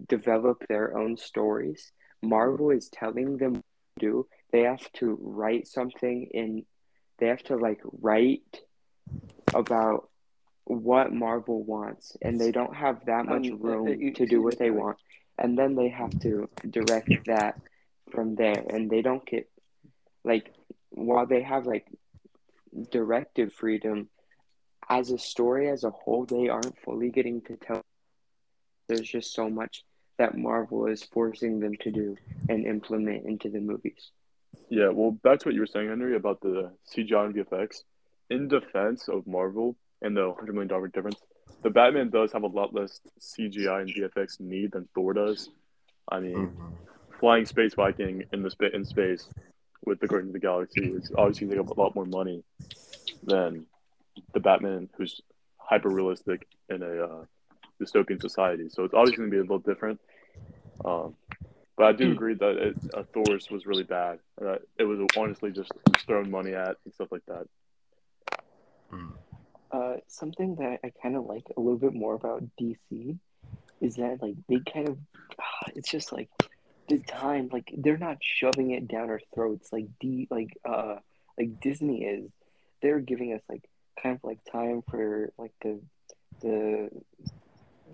[0.07, 1.91] develop their own stories.
[2.21, 3.61] Marvel is telling them to
[3.99, 4.27] do.
[4.51, 6.65] They have to write something in
[7.17, 8.61] they have to like write
[9.53, 10.09] about
[10.65, 14.97] what Marvel wants and they don't have that much room to do what they want.
[15.37, 17.59] And then they have to direct that
[18.11, 19.49] from there and they don't get
[20.23, 20.53] like
[20.89, 21.85] while they have like
[22.91, 24.09] directive freedom
[24.89, 27.81] as a story as a whole they aren't fully getting to tell
[28.87, 29.83] there's just so much
[30.17, 32.15] that marvel is forcing them to do
[32.49, 34.11] and implement into the movies
[34.69, 37.83] Yeah, well, back to what you were saying, Henry, about the CGI and VFX.
[38.29, 41.19] In defense of Marvel and the hundred million dollar difference,
[41.63, 45.49] the Batman does have a lot less CGI and VFX need than Thor does.
[46.09, 46.77] I mean, Mhm.
[47.19, 49.29] flying space Viking in the spa- in space
[49.85, 52.05] with the Guardians of the Galaxy is obviously going to take up a lot more
[52.05, 52.43] money
[53.23, 53.67] than
[54.33, 55.21] the Batman, who's
[55.57, 57.25] hyper realistic in a uh,
[57.81, 58.69] dystopian society.
[58.69, 59.99] So it's obviously going to be a little different.
[60.83, 61.15] Um,
[61.77, 64.19] but I do agree that it, uh, Thor's was really bad.
[64.41, 65.71] Uh, it was honestly just
[66.05, 67.47] throwing money at and stuff like that.
[68.91, 69.11] Mhm.
[69.71, 73.17] Uh, something that I kind of like a little bit more about DC
[73.81, 74.97] is that like they kind of
[75.75, 76.29] it's just like
[76.87, 80.97] the time like they're not shoving it down our throats like D like uh
[81.37, 82.31] like Disney is.
[82.81, 83.67] They're giving us like
[84.01, 85.81] kind of like time for like the
[86.41, 86.89] the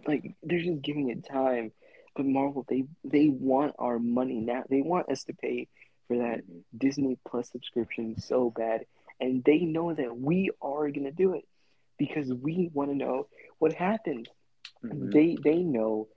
[0.08, 1.72] like they're just giving it time.
[2.16, 4.64] But Marvel they they want our money now.
[4.70, 5.68] They want us to pay
[6.08, 6.42] for that
[6.78, 8.86] Disney Plus subscription so bad,
[9.20, 11.46] and they know that we are gonna do it
[11.98, 13.28] because we want to know
[13.60, 14.28] what happened.
[14.84, 15.12] Mhm.
[15.12, 16.08] They they know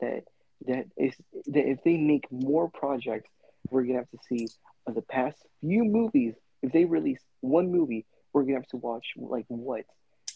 [0.00, 0.24] that
[0.66, 3.30] that if that if they make more projects,
[3.70, 4.48] we're gonna have to see
[4.86, 6.34] of the past few movies.
[6.62, 9.84] If they release one movie, we're gonna have to watch like what,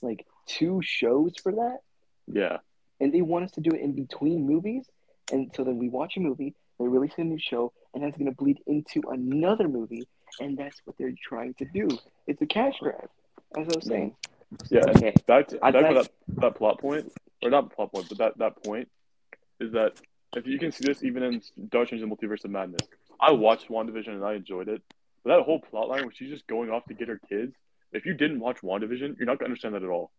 [0.03, 1.79] like two shows for that.
[2.27, 2.59] Yeah.
[3.00, 4.84] And they want us to do it in between movies.
[5.32, 8.30] And so then we watch a movie, they release a new show, and that's going
[8.30, 10.08] to bleed into another movie,
[10.40, 11.88] and that's what they're trying to do.
[12.26, 13.08] It's a cash grab,
[13.56, 14.14] as I was saying.
[14.70, 14.80] Yeah.
[14.88, 15.12] Okay.
[15.26, 18.64] Back to, I'd to that, that plot point, or not plot point, but that, that
[18.64, 18.88] point
[19.61, 20.00] is that
[20.37, 22.87] if you can see this even in Doctor Strange: The Multiverse of Madness,
[23.20, 24.82] I watched WandaVision and I enjoyed it.
[25.24, 27.54] But that whole plot line where she's just going off to get her kids,
[27.92, 30.11] if you didn't watch WandaVision, you're not gonna understand that at all.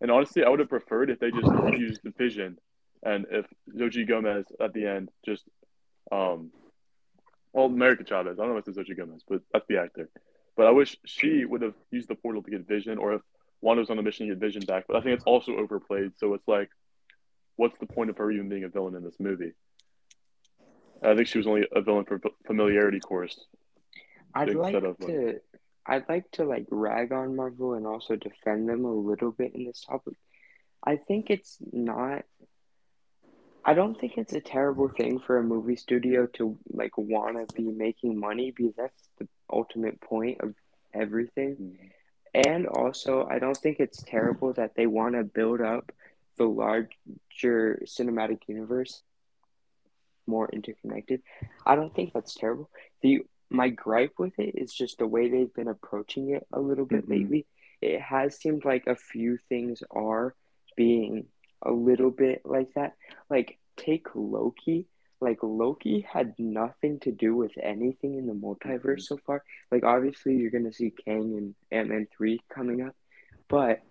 [0.00, 2.58] And honestly, I would have preferred if they just used the Vision,
[3.02, 5.44] and if Zoji Gomez at the end just,
[6.12, 6.50] um,
[7.52, 8.38] well, America Chavez.
[8.38, 10.10] I don't know if it's Zoji Gomez, but that's the actor.
[10.56, 13.22] But I wish she would have used the portal to get Vision, or if
[13.60, 14.84] Wanda was on a mission to get Vision back.
[14.86, 16.12] But I think it's also overplayed.
[16.18, 16.70] So it's like,
[17.56, 19.52] what's the point of her even being a villain in this movie?
[21.02, 23.38] I think she was only a villain for familiarity course.
[24.34, 25.40] I'd like of, to
[25.86, 29.64] I'd like to like rag on Marvel and also defend them a little bit in
[29.64, 30.14] this topic.
[30.84, 32.24] I think it's not
[33.64, 37.54] I don't think it's a terrible thing for a movie studio to like want to
[37.54, 40.54] be making money because that's the ultimate point of
[40.94, 41.76] everything.
[42.32, 45.90] And also, I don't think it's terrible that they want to build up
[46.38, 49.02] the larger cinematic universe
[50.28, 51.22] more interconnected.
[51.64, 52.70] I don't think that's terrible.
[53.02, 56.86] The my gripe with it is just the way they've been approaching it a little
[56.86, 57.10] bit Mhm.
[57.10, 57.46] lately.
[57.80, 60.34] It has seemed like a few things are
[60.76, 61.28] being
[61.62, 62.96] a little bit like that.
[63.30, 64.86] Like take Loki.
[65.20, 69.42] Like Loki had nothing to do with anything in the multiverse so far.
[69.70, 72.94] Like obviously you're gonna see Kang and Ant Man three coming up,
[73.48, 73.82] but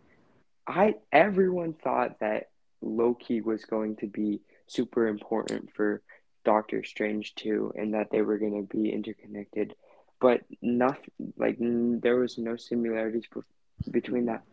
[0.68, 2.50] I everyone thought that
[2.82, 6.02] Loki was going to be super important for
[6.46, 9.76] Doctor Strange too, and that they were going to be interconnected.
[10.22, 14.44] But nothing like there was no similarities be- between that.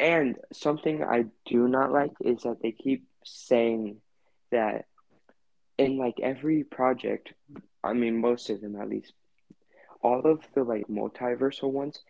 [0.00, 3.98] And something I do not like is that they keep saying
[4.50, 4.86] that
[5.76, 7.34] in like every project,
[7.84, 9.12] I mean most of them at least,
[10.02, 12.00] all of the like multiversal ones,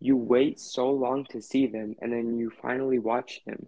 [0.00, 3.66] you wait so long to see them and then you finally watch them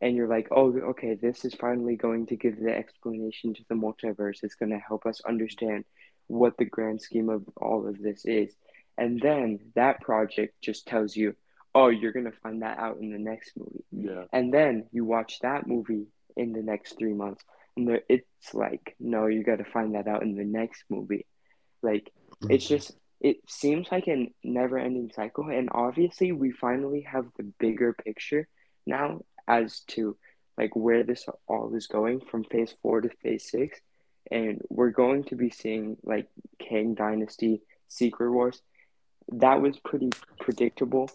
[0.00, 3.74] and you're like, oh, okay, this is finally going to give the explanation to the
[3.74, 4.42] multiverse.
[4.42, 5.84] It's going to help us understand
[6.26, 8.54] what the grand scheme of all of this is.
[8.98, 11.34] And then that project just tells you,
[11.74, 13.84] oh, you're going to find that out in the next movie.
[13.92, 14.24] Yeah.
[14.32, 16.06] And then you watch that movie
[16.36, 17.42] in the next three months,
[17.76, 21.26] and there, it's like, no, you got to find that out in the next movie.
[21.82, 22.10] Like,
[22.48, 22.74] it's mm-hmm.
[22.74, 25.48] just, it seems like a never ending cycle.
[25.48, 28.48] And obviously, we finally have the bigger picture
[28.86, 30.16] now as to
[30.58, 33.80] like where this all is going from phase four to phase six.
[34.30, 36.28] And we're going to be seeing like
[36.58, 38.60] Kang Dynasty, Secret Wars.
[39.28, 41.10] That was pretty predictable.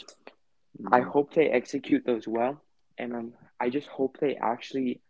[0.92, 2.62] I hope they execute those well,
[2.98, 5.02] and um, I just hope they actually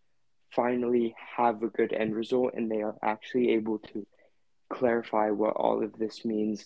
[0.51, 4.05] finally have a good end result and they are actually able to
[4.69, 6.65] clarify what all of this means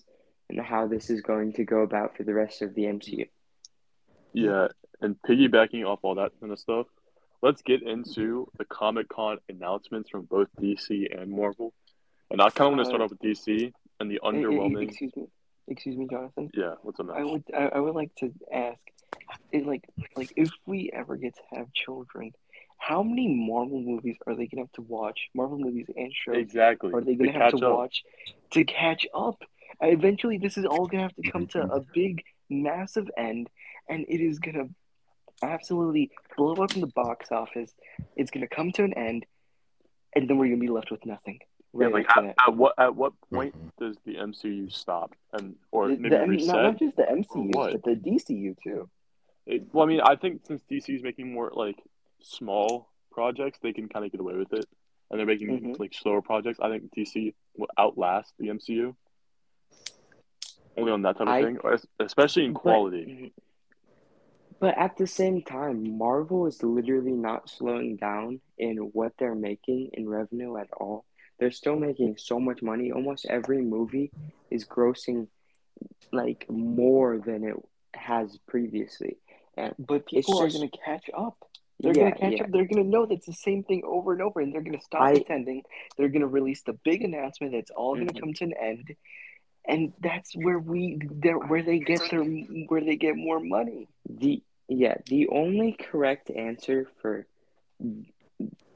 [0.49, 3.27] and how this is going to go about for the rest of the MCU.
[4.33, 4.67] Yeah,
[5.05, 6.87] and piggybacking off all that kind of stuff,
[7.41, 11.73] let's get into the Comic Con announcements from both DC and Marvel.
[12.31, 14.83] And I kind of want to start Uh, off with DC and the underwhelming.
[14.83, 15.27] Excuse me,
[15.67, 16.49] excuse me, Jonathan.
[16.53, 18.79] Yeah, what's up I would I, I would like to ask,
[19.51, 19.83] it, like
[20.17, 22.31] like if we ever get to have children,
[22.77, 25.19] how many Marvel movies are they gonna have to watch?
[25.35, 26.91] Marvel movies and shows Exactly.
[26.93, 27.77] are they gonna have to up.
[27.77, 28.03] watch
[28.51, 29.37] to catch up?
[29.81, 33.49] Eventually, this is all gonna have to come to a big, massive end,
[33.87, 34.67] and it is gonna
[35.41, 37.73] absolutely blow up in the box office.
[38.15, 39.25] It's gonna come to an end,
[40.15, 41.39] and then we're gonna be left with nothing.
[41.77, 43.71] Yeah, like at, at what at what point Mhm.
[43.77, 46.55] does the MCU stop and or The- maybe the reset?
[46.55, 48.89] not, not just the MCU, but the DCU too.
[49.45, 51.81] It, well, I mean, I think since DC is making more like
[52.21, 54.65] small projects, they can kind of get away with it,
[55.11, 55.79] and they're making Mhm.
[55.79, 56.59] like slower projects.
[56.61, 58.95] I think DC will outlast the MCU
[60.77, 61.59] only on that type of I- thing,
[61.99, 63.33] especially in But- quality.
[64.59, 69.89] But at the same time, Marvel is literally not slowing down in what they're making
[69.93, 71.05] in revenue at all.
[71.39, 72.91] They're still making so much money.
[72.91, 74.11] Almost every movie
[74.49, 75.27] is grossing
[76.11, 77.55] like more than it
[77.93, 79.17] has previously.
[79.57, 81.37] And But people are just- going to catch up.
[81.81, 82.43] They're yeah, going to catch yeah.
[82.43, 82.51] up.
[82.51, 84.85] They're going to know that's the same thing over and over, and they're going to
[84.85, 85.63] stop I- pretending.
[85.97, 88.23] They're going to release the big announcement that's all going to mm-hmm.
[88.23, 88.95] come to an end,
[89.67, 90.99] and that's where we,
[91.47, 93.87] where they get their, where they get more money.
[94.09, 97.27] The yeah, the only correct answer for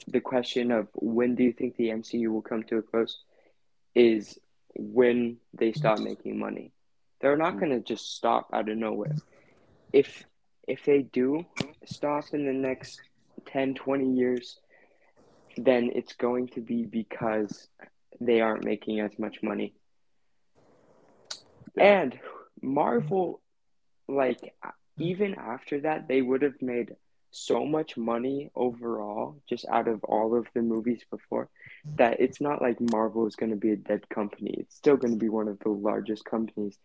[0.07, 3.19] the question of when do you think the MCU will come to a close
[3.95, 4.37] is
[4.75, 6.71] when they stop making money.
[7.21, 7.59] They're not mm.
[7.59, 9.15] going to just stop out of nowhere.
[9.91, 10.23] If
[10.67, 11.45] if they do
[11.85, 13.01] stop in the next
[13.47, 14.59] 10, 20 years,
[15.57, 17.67] then it's going to be because
[18.21, 19.73] they aren't making as much money.
[21.77, 22.17] And
[22.61, 23.41] Marvel,
[24.07, 24.53] like,
[24.97, 26.95] even after that, they would have made
[27.31, 31.47] so much money overall, just out of all of the movies before,
[31.97, 34.55] that it's not like Marvel is going to be a dead company.
[34.57, 36.77] It's still going to be one of the largest companies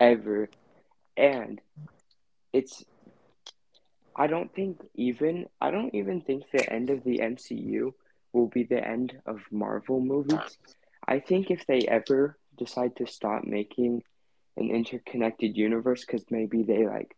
[0.00, 0.48] ever.
[1.16, 1.60] And
[2.52, 2.84] it's,
[4.16, 7.92] I don't think even, I don't even think the end of the MCU
[8.32, 10.58] will be the end of Marvel movies.
[11.06, 14.02] I think if they ever decide to stop making
[14.56, 17.16] an interconnected universe, because maybe they like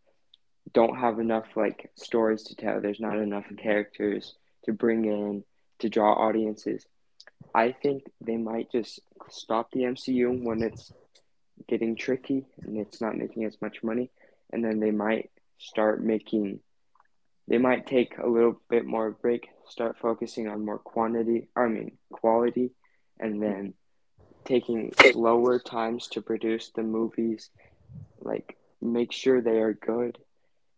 [0.72, 5.44] don't have enough like stories to tell, there's not enough characters to bring in
[5.80, 6.86] to draw audiences.
[7.54, 10.92] I think they might just stop the MCU when it's
[11.68, 14.10] getting tricky and it's not making as much money,
[14.52, 16.60] and then they might start making.
[17.48, 21.48] They might take a little bit more break, start focusing on more quantity.
[21.56, 22.70] I mean quality,
[23.18, 23.74] and then
[24.44, 27.50] taking slower times to produce the movies.
[28.20, 30.18] Like make sure they are good,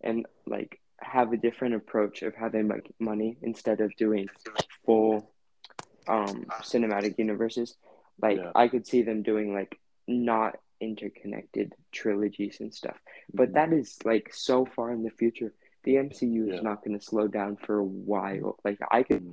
[0.02, 4.28] and like have a different approach of how they make money instead of doing
[4.84, 5.30] full
[6.08, 7.76] um cinematic universes.
[8.20, 8.50] Like Yeah.
[8.54, 12.96] I could see them doing like not interconnected trilogies and stuff.
[13.32, 15.52] But that is like so far in the future.
[15.84, 18.58] The MCU is not going to slow down for a while.
[18.64, 19.24] Like I could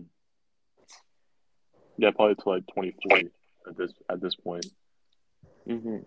[1.97, 3.29] Yeah, probably to like 2040
[3.67, 4.65] at this at this point.
[5.67, 6.05] mhm.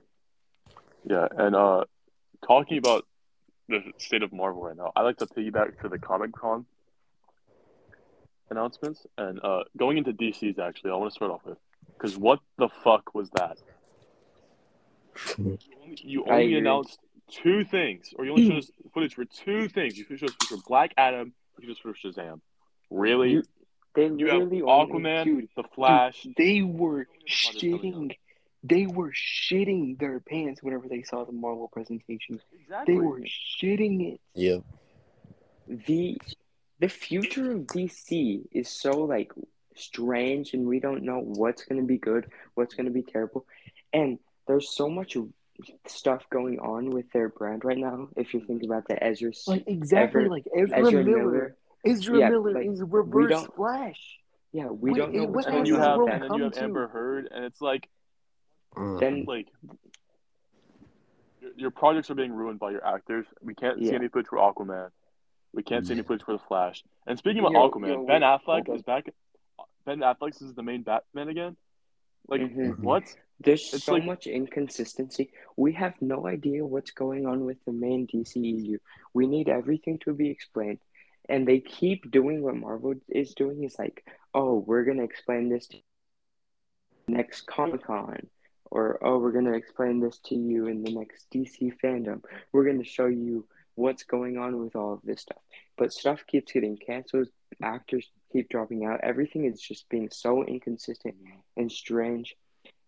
[1.08, 1.84] Yeah, and uh,
[2.46, 3.06] talking about
[3.68, 6.64] the state of Marvel right now, I like to piggyback to the Comic Con
[8.50, 10.58] announcements and uh, going into DC's.
[10.58, 11.58] Actually, I want to start off with
[11.96, 13.58] because what the fuck was that?
[15.38, 16.98] You only, you only announced
[17.30, 19.96] two things, or you only showed us footage for two things.
[19.96, 22.40] You showed us for Black Adam, you showed us for Shazam.
[22.90, 23.32] Really?
[23.32, 23.42] You-
[23.94, 26.22] They You have literally only Aquaman, Dude, The Flash.
[26.22, 28.16] Dude, they were shitting.
[28.62, 32.40] They were shitting their pants whenever they saw the Marvel presentation.
[32.60, 32.94] Exactly.
[32.94, 34.20] They were shitting it.
[34.34, 34.58] Yeah.
[35.68, 36.18] the
[36.80, 39.32] the future of DC is so like
[39.76, 43.46] strange and we don't know what's going to be good, what's going to be terrible.
[43.92, 45.16] And there's so much
[45.86, 48.08] stuff going on with their brand right now.
[48.16, 51.18] If you think about the Ezra Like exactly Ever- like Ezra, Ezra Miller.
[51.18, 51.56] Miller.
[51.84, 54.18] Ezra Yeah, Miller like, is we reverse don't- Flash.
[54.52, 56.34] Yeah, we Wait, don't know and what's what and you have, with world and then
[56.38, 56.56] you have?
[56.58, 57.88] Amber Heard, and it's like
[58.76, 59.00] mm.
[59.00, 59.48] Then like
[61.40, 63.26] your, your projects are being ruined by your actors.
[63.42, 64.90] We can't see any footage for Aquaman.
[65.52, 66.06] We can't see any Yeah.
[66.06, 66.82] footage for the Flash.
[67.06, 69.06] And speaking about Yo, Aquaman, yo, Ben wait, Affleck hold is back.
[69.84, 71.56] Ben Affleck is the main Batman again.
[72.28, 72.78] Like Mhm.
[72.78, 73.04] what?
[73.40, 75.30] There's It's so like- much inconsistency.
[75.56, 78.78] We have no idea what's going on with the main DCEU.
[79.12, 80.78] We need everything to be explained.
[81.28, 85.66] And they keep doing what Marvel is doing is like, oh, we're to explain this
[85.68, 85.78] to
[87.08, 88.26] next Comic Con.
[88.70, 92.22] Or, oh, we're to explain this to you in the next DC fandom.
[92.52, 95.38] We're to show you what's going on with all of this stuff.
[95.76, 97.28] But stuff keeps getting canceled.
[97.62, 99.00] Actors keep dropping out.
[99.02, 101.14] Everything is just being so inconsistent
[101.56, 102.34] and strange.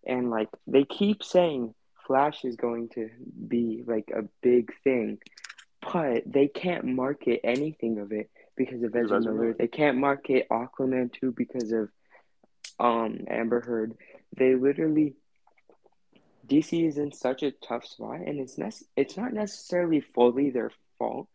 [0.05, 1.73] And like they keep saying
[2.05, 3.09] Flash is going to
[3.47, 5.19] be like a big thing,
[5.93, 9.53] but they can't market anything of it because of Ezra Miller.
[9.53, 11.89] They can't market Aquaman 2 because of
[12.79, 13.95] um Amber Heard.
[14.35, 15.15] They literally
[16.47, 20.71] DC is in such a tough spot and it's nec- it's not necessarily fully their
[20.97, 21.27] fault,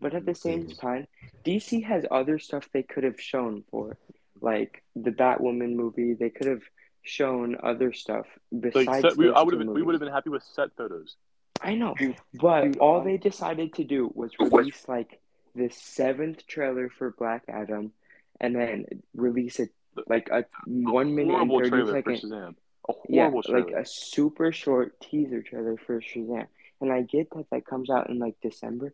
[0.00, 0.78] but at the same Mhm.
[0.78, 1.06] time,
[1.44, 3.96] DC has other stuff they could have shown for
[4.40, 6.14] like the Batwoman movie.
[6.14, 6.62] They could have
[7.02, 8.26] shown other stuff
[8.58, 10.74] besides Like set, we, I would have been, we would have been happy with set
[10.76, 11.16] photos.
[11.60, 11.94] I know,
[12.34, 15.20] but all um, they decided to do was release like
[15.54, 17.92] the seventh trailer for Black Adam,
[18.40, 19.70] and then release it
[20.08, 22.54] like a one minute and horrible thirty trailer for Shazam.
[22.88, 26.46] A Yeah, horrible like a super short teaser trailer for Shazam.
[26.80, 28.92] And I get that that comes out in like December,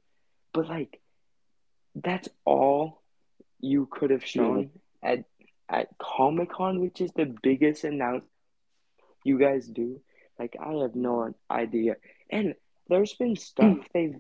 [0.53, 1.01] but like
[1.95, 3.03] that's all
[3.59, 4.71] you could have shown
[5.03, 5.25] at
[5.69, 8.31] at Comic Con, which is the biggest announcement
[9.25, 10.01] you guys do.
[10.41, 11.35] Like I have no mm.
[11.51, 11.97] idea.
[12.31, 12.55] And
[12.89, 14.17] there's been stuff they've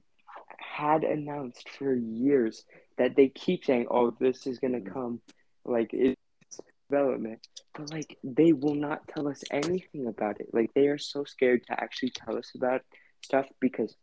[0.58, 2.64] had announced for years
[2.98, 4.92] that they keep saying, "Oh, this is gonna mm.
[4.92, 5.22] come,"
[5.64, 6.60] like it's
[6.90, 7.40] development.
[7.74, 10.48] But like they will not tell us anything about it.
[10.52, 12.82] Like they are so scared to actually tell us about
[13.22, 13.96] stuff because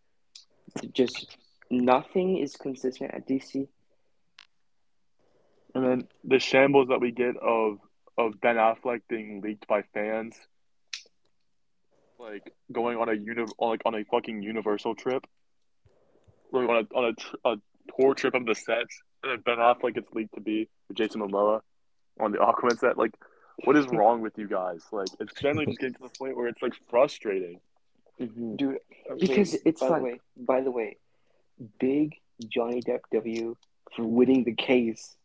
[0.91, 1.37] just
[1.69, 3.67] nothing is consistent at DC.
[5.75, 7.77] And then the shambles that we get of
[8.17, 10.35] of Ben Affleck being leaked by fans,
[12.19, 15.25] like going on a uni- on like on a fucking Universal trip,
[16.51, 17.55] like on a on a, tr- a
[17.99, 21.61] tour trip of the sets, that Ben Affleck gets leaked to be Jason Momoa
[22.19, 22.97] on the Aquaman set.
[22.97, 23.11] Like,
[23.65, 24.81] what is wrong with you guys?
[24.91, 27.59] Like, it's generally just getting to the point where it's like frustrating.
[28.19, 28.57] Mhm.
[28.57, 28.79] Dude,
[29.19, 30.97] Because okay, it's by like- the way, by the way,
[31.79, 32.15] big
[32.47, 33.55] Johnny Depp W
[33.95, 35.15] for winning the case.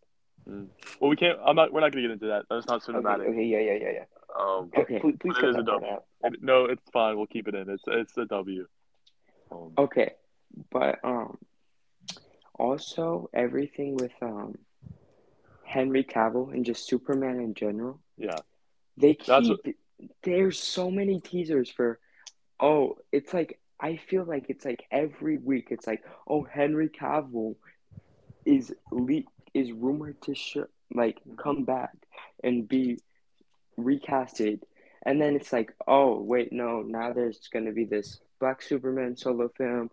[0.46, 1.38] Well, we can't.
[1.44, 1.72] I'm not.
[1.72, 2.46] We're not gonna get into that.
[2.50, 3.28] That's not Okay, cinematic.
[3.28, 4.04] okay, yeah, yeah, yeah, yeah.
[4.38, 4.98] Um, Okay.
[5.00, 6.04] Please, please But it cut is a that out.
[6.40, 7.16] no, it's fine.
[7.16, 7.68] We'll keep it in.
[7.68, 8.66] It's it's a W.
[9.50, 10.12] Um, Okay,
[10.70, 11.36] but um,
[12.58, 14.56] also everything with um,
[15.64, 18.00] Henry Cavill and just Superman in general.
[18.16, 18.36] yeah.
[18.96, 19.58] They keep
[20.22, 21.98] there's so many teasers for.
[22.60, 25.68] Oh, it's like I feel like it's like every week.
[25.70, 27.56] It's like oh Henry Cavill
[28.44, 29.22] is le-
[29.54, 30.56] is rumored to sh-
[30.94, 31.90] like come back
[32.44, 32.98] and be
[33.78, 34.60] recasted,
[35.04, 39.50] and then it's like oh wait no now there's gonna be this Black Superman solo
[39.56, 39.90] film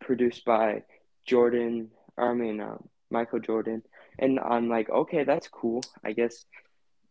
[0.00, 0.82] produced by
[1.26, 1.90] Jordan.
[2.16, 3.82] I mean um, Michael Jordan,
[4.18, 6.44] and I'm like okay that's cool I guess.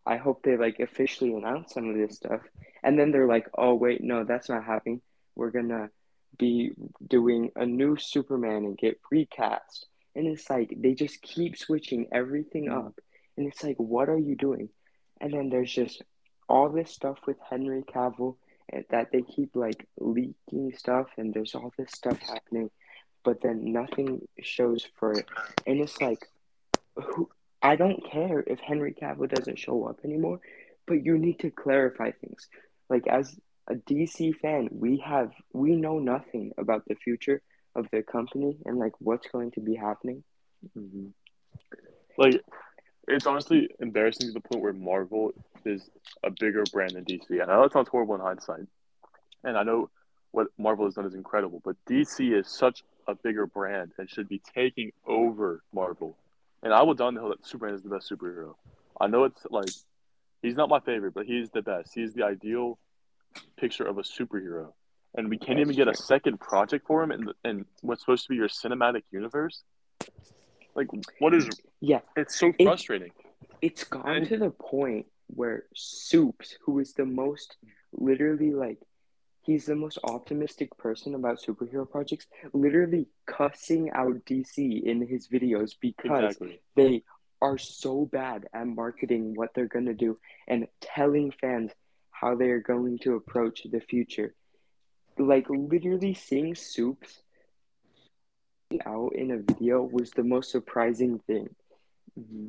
[0.06, 2.42] I hope they like officially announce some of this stuff.
[2.84, 5.02] And then they're like, oh, wait, no, that's not happening.
[5.36, 5.90] We're gonna
[6.38, 6.72] be
[7.08, 9.88] doing a new Superman and get recast.
[10.16, 13.00] And it's like, they just keep switching everything up.
[13.38, 14.70] And it's like, what are you doing?
[15.24, 16.04] And then there's just
[16.50, 18.36] all this stuff with Henry Cavill
[18.92, 22.70] that they keep like leaking stuff, and there's all this stuff happening,
[23.24, 25.28] but then nothing shows for it.
[25.66, 26.28] And it's like,
[26.98, 27.30] who?
[27.62, 30.42] I don't care if Henry Cavill doesn't show up anymore,
[30.86, 32.50] but you need to clarify things.
[32.90, 33.36] Like as
[33.70, 37.42] a DC fan, we have we know nothing about the future
[37.76, 40.24] of the company and like what's going to be happening.
[40.74, 41.08] hmm
[42.18, 42.42] Like,
[43.08, 45.34] it's honestly embarrassing to the point where Marvel
[45.66, 45.90] is
[46.24, 47.30] a bigger brand than DC.
[47.30, 48.68] And I know it sounds horrible in hindsight,
[49.44, 49.90] and I know
[50.32, 54.28] what Marvel has done is incredible, but DC is such a bigger brand and should
[54.28, 56.18] be taking over Marvel.
[56.64, 58.56] And I will down the hill that Superman is the best superhero.
[59.00, 59.70] I know it's like
[60.42, 61.92] he's not my favorite, but he's the best.
[61.94, 62.80] He's the ideal
[63.58, 64.74] picture of a superhero.
[65.16, 68.30] And we can't even get a second project for him in, in what's supposed to
[68.30, 69.64] be your cinematic universe.
[70.76, 70.88] Like,
[71.20, 71.50] what is
[71.80, 73.12] Yeah, it's so It- frustrating.
[73.62, 77.58] it's gone And- to the point where Soups, who is the most
[77.92, 78.80] literally like
[79.42, 85.76] he's the most optimistic person about superhero projects, literally cussing out DC in his videos
[85.80, 86.62] because Exactly.
[86.76, 87.04] they
[87.42, 90.18] are so bad at marketing what they're going to do
[90.48, 91.74] and telling fans
[92.12, 94.34] how they're going to approach the future.
[95.18, 97.22] Like literally seeing Soups
[98.86, 101.50] out in a video was the most surprising thing.
[102.20, 102.48] Mm-hmm.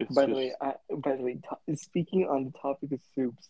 [0.00, 3.48] It's By the way, I, by the way, to- speaking on the topic of soups,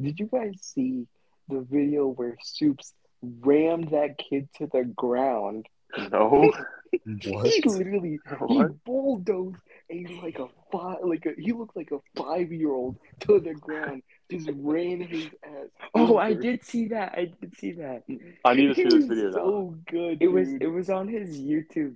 [0.00, 1.06] did you guys see
[1.48, 2.92] the video where Soups
[3.22, 5.66] rammed that kid to the ground?
[6.10, 6.52] no.
[6.92, 7.66] He What?
[7.66, 8.84] literally he What?
[8.84, 9.56] bulldozed
[9.90, 13.54] a like a five like a he looked like a five year old to the
[13.54, 15.66] ground, just ran his ass.
[15.94, 17.14] Oh, I did see that.
[17.18, 18.04] I did see that.
[18.44, 19.32] I need to see this was video now.
[19.36, 20.18] so good.
[20.22, 21.94] It was it was on his YouTube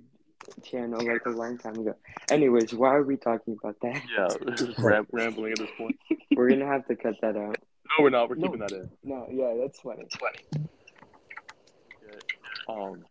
[0.63, 1.95] channel like a long time ago.
[2.29, 4.01] Anyways, why are we talking about that?
[4.17, 5.97] Yeah, ram- rambling at this point.
[6.35, 7.55] We're gonna have to cut that out.
[7.97, 8.29] No, we're not.
[8.29, 8.47] We're No.
[8.47, 8.89] keeping that in.
[9.03, 10.05] no, yeah, that's funny.
[12.67, 13.05] Um,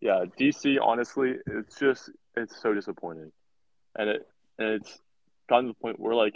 [0.00, 0.76] yeah, DC.
[0.82, 3.32] Honestly, it's just it's so disappointing,
[3.96, 4.98] and it and it's
[5.48, 6.34] gotten to the point where like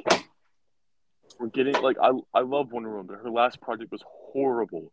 [1.38, 4.92] we're getting like I I love Wonder Woman, but her last project was horrible.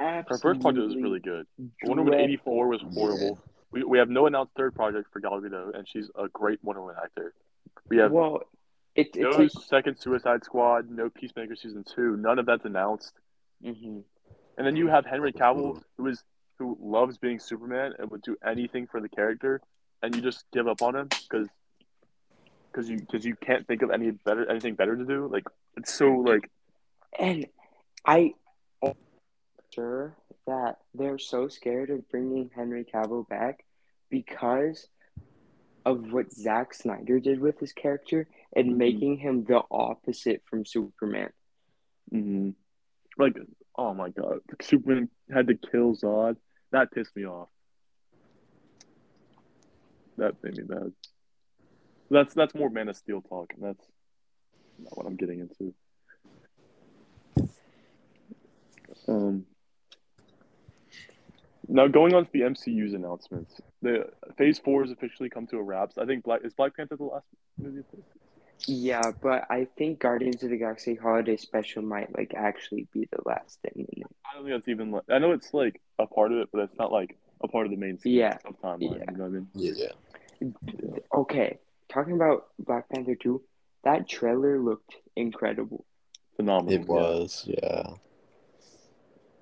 [0.00, 1.46] Her first project was really good.
[1.84, 3.38] Wonder Woman eighty four was horrible.
[3.70, 6.82] We we have no announced third project for Gal Gadot, and she's a great Wonder
[6.82, 7.34] Woman actor.
[7.88, 8.42] We have Well,
[8.94, 12.16] it, it's no like, second Suicide Squad, no Peacemaker season two.
[12.16, 13.14] None of that's announced.
[13.64, 14.02] Mhm.
[14.58, 16.22] And then you have Henry Cavill, who is
[16.58, 19.60] who loves being Superman and would do anything for the character,
[20.02, 21.48] and you just give up on him because
[22.72, 25.28] because you because you can't think of any better anything better to do.
[25.30, 25.44] Like
[25.76, 26.50] it's so like
[27.18, 27.46] and
[28.06, 28.34] I
[29.74, 30.16] sure
[30.46, 33.64] that they're so scared of bringing Henry Cavill back
[34.10, 34.86] because
[35.84, 38.76] of what Zack Snyder did with his character and Mhm.
[38.76, 41.32] making him the opposite from Superman.
[42.10, 42.50] Hmm.
[43.18, 43.36] like
[43.76, 46.36] oh my god, Superman had to kill Zod.
[46.70, 47.48] That pissed me off.
[50.18, 50.92] That made me mad.
[52.12, 53.84] That's that's more Man of Steel talk, and that's
[54.78, 55.74] not what I'm getting into.
[59.08, 59.46] Um.
[61.68, 65.62] Now going on to the MCU's announcements, the Phase Four has officially come to a
[65.62, 65.92] wrap.
[65.96, 67.24] I think Black is Black Panther the last
[67.58, 67.82] movie.
[68.66, 73.22] Yeah, but I think Guardians of the Galaxy Holiday Special might like actually be the
[73.24, 73.86] last thing.
[74.30, 74.90] I don't think that's even.
[74.90, 77.64] Like, I know it's like a part of it, but it's not like a part
[77.66, 78.36] of the main scheme Yeah.
[78.44, 78.98] of timeline.
[78.98, 79.10] Yeah.
[79.10, 79.48] You know what I mean?
[79.54, 80.98] Yeah, yeah.
[81.14, 81.58] Okay,
[81.92, 83.40] talking about Black Panther 2,
[83.84, 85.84] that trailer looked incredible.
[86.36, 86.72] Phenomenal.
[86.72, 87.94] It was, yeah.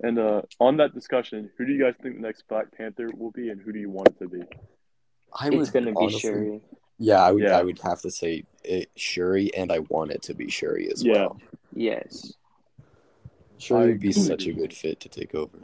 [0.03, 3.31] And uh, on that discussion, who do you guys think the next Black Panther will
[3.31, 4.41] be, and who do you want it to be?
[5.33, 6.61] I it's would gonna be honestly- Shuri.
[6.97, 7.41] Yeah, I would.
[7.43, 7.57] Yeah.
[7.57, 11.03] I would have to say it, Shuri, and I want it to be Shuri as
[11.03, 11.13] Yeah.
[11.13, 11.41] well.
[11.73, 12.33] Yes.
[13.57, 14.21] Shuri I would be agree.
[14.21, 15.57] such a good fit to take over.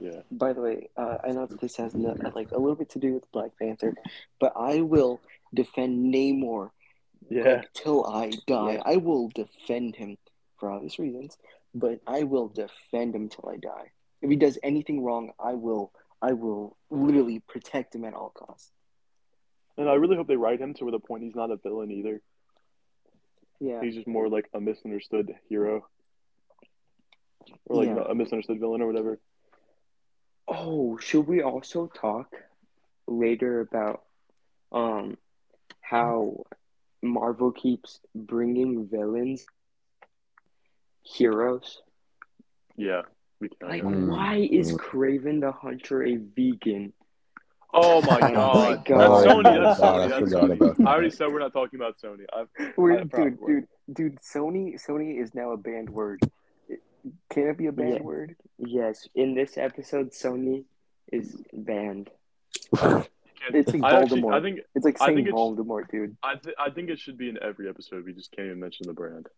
[0.00, 0.22] Yeah.
[0.30, 2.98] By the way, uh, I know that this has no, like a little bit to
[2.98, 3.94] do with Black Panther,
[4.40, 5.20] but I will
[5.52, 6.70] defend Namor
[7.28, 7.42] Yeah.
[7.56, 8.74] like, till I die.
[8.74, 8.82] Yeah.
[8.84, 10.16] I will defend him
[10.58, 11.36] for obvious reasons,
[11.74, 13.92] but I will defend him till I die.
[14.22, 15.92] If he does anything wrong, I will.
[16.22, 18.72] I will literally protect him at all costs.
[19.78, 22.20] And I really hope they write him to the point he's not a villain either.
[23.60, 23.80] Yeah.
[23.82, 25.86] He's just more like a misunderstood hero.
[27.66, 28.04] Or like Yeah.
[28.08, 29.18] a misunderstood villain or whatever.
[30.50, 32.34] Oh, should we also talk
[33.06, 34.02] later about
[34.72, 35.16] um
[35.80, 36.44] how
[37.02, 39.46] Marvel keeps bringing villains
[41.02, 41.82] heroes?
[42.76, 43.02] Yeah.
[43.40, 43.68] We can.
[43.68, 44.08] Like, Mm.
[44.08, 46.92] why is Kraven the Hunter a vegan?
[47.72, 48.84] Oh my Oh my god.
[48.84, 49.24] God.
[49.24, 49.30] That's Sony.
[49.30, 49.84] Oh my That's Sony.
[50.04, 50.54] I That's forgot Sony.
[50.56, 50.86] about that.
[50.86, 52.24] I already said we're not talking about Sony.
[52.32, 54.18] I've, We're, I- proud dude, dude, dude.
[54.18, 56.20] Sony, Sony is now a banned word.
[57.04, 58.02] It- Can it be a banned Yeah.
[58.02, 58.36] word?
[58.58, 60.64] Yes, in this episode, Sony
[61.12, 62.10] is banned.
[63.52, 64.34] It's like I actually, Voldemort.
[64.34, 66.14] I think, It's like I saying think it's- Voldemort, dude.
[66.22, 68.04] I, th- I think it should be in every episode.
[68.04, 69.28] We just can't even mention the brand,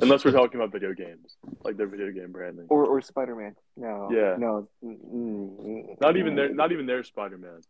[0.00, 2.66] unless we're talking about video games, like their video game branding.
[2.68, 3.54] Or or Spider Man.
[3.76, 4.08] No.
[4.10, 4.34] Yeah.
[4.36, 4.68] No.
[4.84, 5.60] Mm, mm,
[5.96, 6.36] mm, Not even mm.
[6.36, 7.60] their, not even their Spider Man.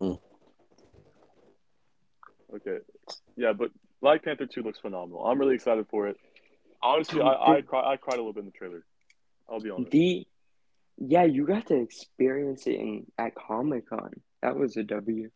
[0.00, 0.14] Hmm.
[2.56, 2.78] Okay,
[3.36, 3.70] yeah, but
[4.00, 5.24] Black Panther two looks phenomenal.
[5.26, 6.16] I'm really excited for it.
[6.86, 8.84] Honestly, I I, cry, I cried a little bit in the trailer.
[9.50, 9.90] I'll be honest.
[9.90, 10.26] The
[10.98, 14.12] yeah, you got to experience it in at Comic Con.
[14.42, 15.30] That was a W.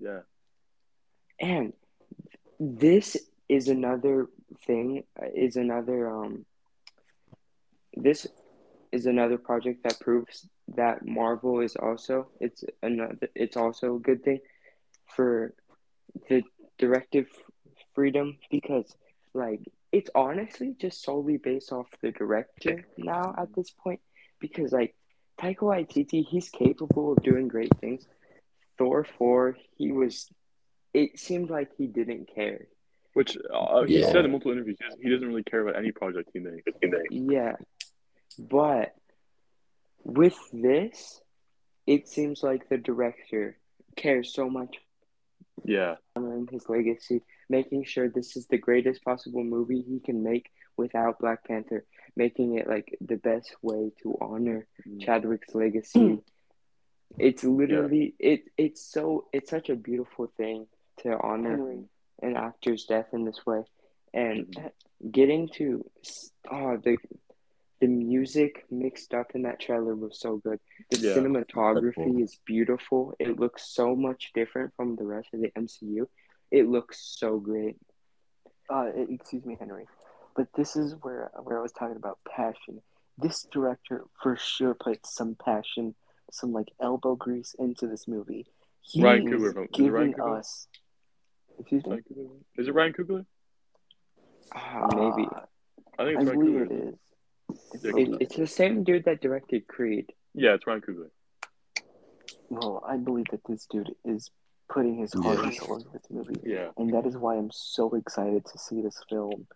[0.00, 0.20] Yeah,
[1.40, 1.72] And
[2.58, 3.16] this
[3.48, 4.28] is another
[4.66, 5.04] thing.
[5.34, 6.44] Is another um.
[7.94, 8.26] This
[8.90, 14.22] is another project that proves that Marvel is also it's another it's also a good
[14.24, 14.40] thing
[15.14, 15.54] for
[16.28, 16.42] the
[16.78, 17.26] directive
[17.94, 18.94] freedom because
[19.34, 19.60] like
[19.92, 24.00] it's honestly just solely based off the director now at this point
[24.40, 24.94] because like
[25.40, 28.06] Taika Waititi he's capable of doing great things.
[28.76, 30.28] Thor four he was
[30.94, 32.66] it seemed like he didn't care.
[33.14, 34.12] which uh, he Yeah.
[34.12, 36.68] said in multiple interviews, he doesn't- he doesn't really care about any project he makes.
[37.10, 37.56] Yeah.
[38.38, 38.94] But
[40.04, 41.20] with this,
[41.86, 43.58] it seems like the director
[43.96, 44.76] cares so much
[45.64, 50.50] Yeah, honoring his legacy, making sure this is the greatest possible movie he can make
[50.76, 51.84] without Black Panther,
[52.16, 55.00] making it like the best way to honor Mm.
[55.00, 56.22] Chadwick's legacy.
[57.18, 60.66] It's literally it it's so it's such a beautiful thing
[60.98, 61.84] to honor Henry.
[62.22, 63.62] an actor's death in this way,
[64.12, 64.72] and Mhm.
[65.10, 65.88] getting to
[66.50, 66.96] oh the
[67.80, 70.58] the music mixed up in that trailer was so good.
[70.90, 71.14] The Yeah.
[71.14, 73.14] cinematography is beautiful.
[73.20, 76.08] It looks so much different from the rest of the MCU.
[76.50, 77.76] It looks so great.
[78.70, 79.86] Uh, excuse me, Henry,
[80.36, 82.82] but this is where where I was talking about passion.
[83.16, 85.94] This director for sure put some passion,
[86.30, 88.46] some like elbow grease into this movie.
[88.82, 90.38] He Ryan is Coogler is it Ryan giving Coogler?
[90.38, 90.68] us.
[91.58, 91.98] Excuse me.
[92.56, 93.26] Is it Ryan Coogler?
[94.54, 95.40] Ah, maybe Uh,
[95.98, 96.70] I think I it's Ryan believe Coogler.
[96.70, 96.94] it is.
[97.72, 100.12] It's Yeah, it, it's the same dude that directed Creed.
[100.34, 101.10] Yeah, it's Ryan Coogler.
[102.50, 104.30] well, I believe that this dude is
[104.68, 105.44] putting his heart Yeah.
[105.44, 108.80] and soul into this movie, Yeah, and that is why I'm so excited to see
[108.82, 109.46] this film.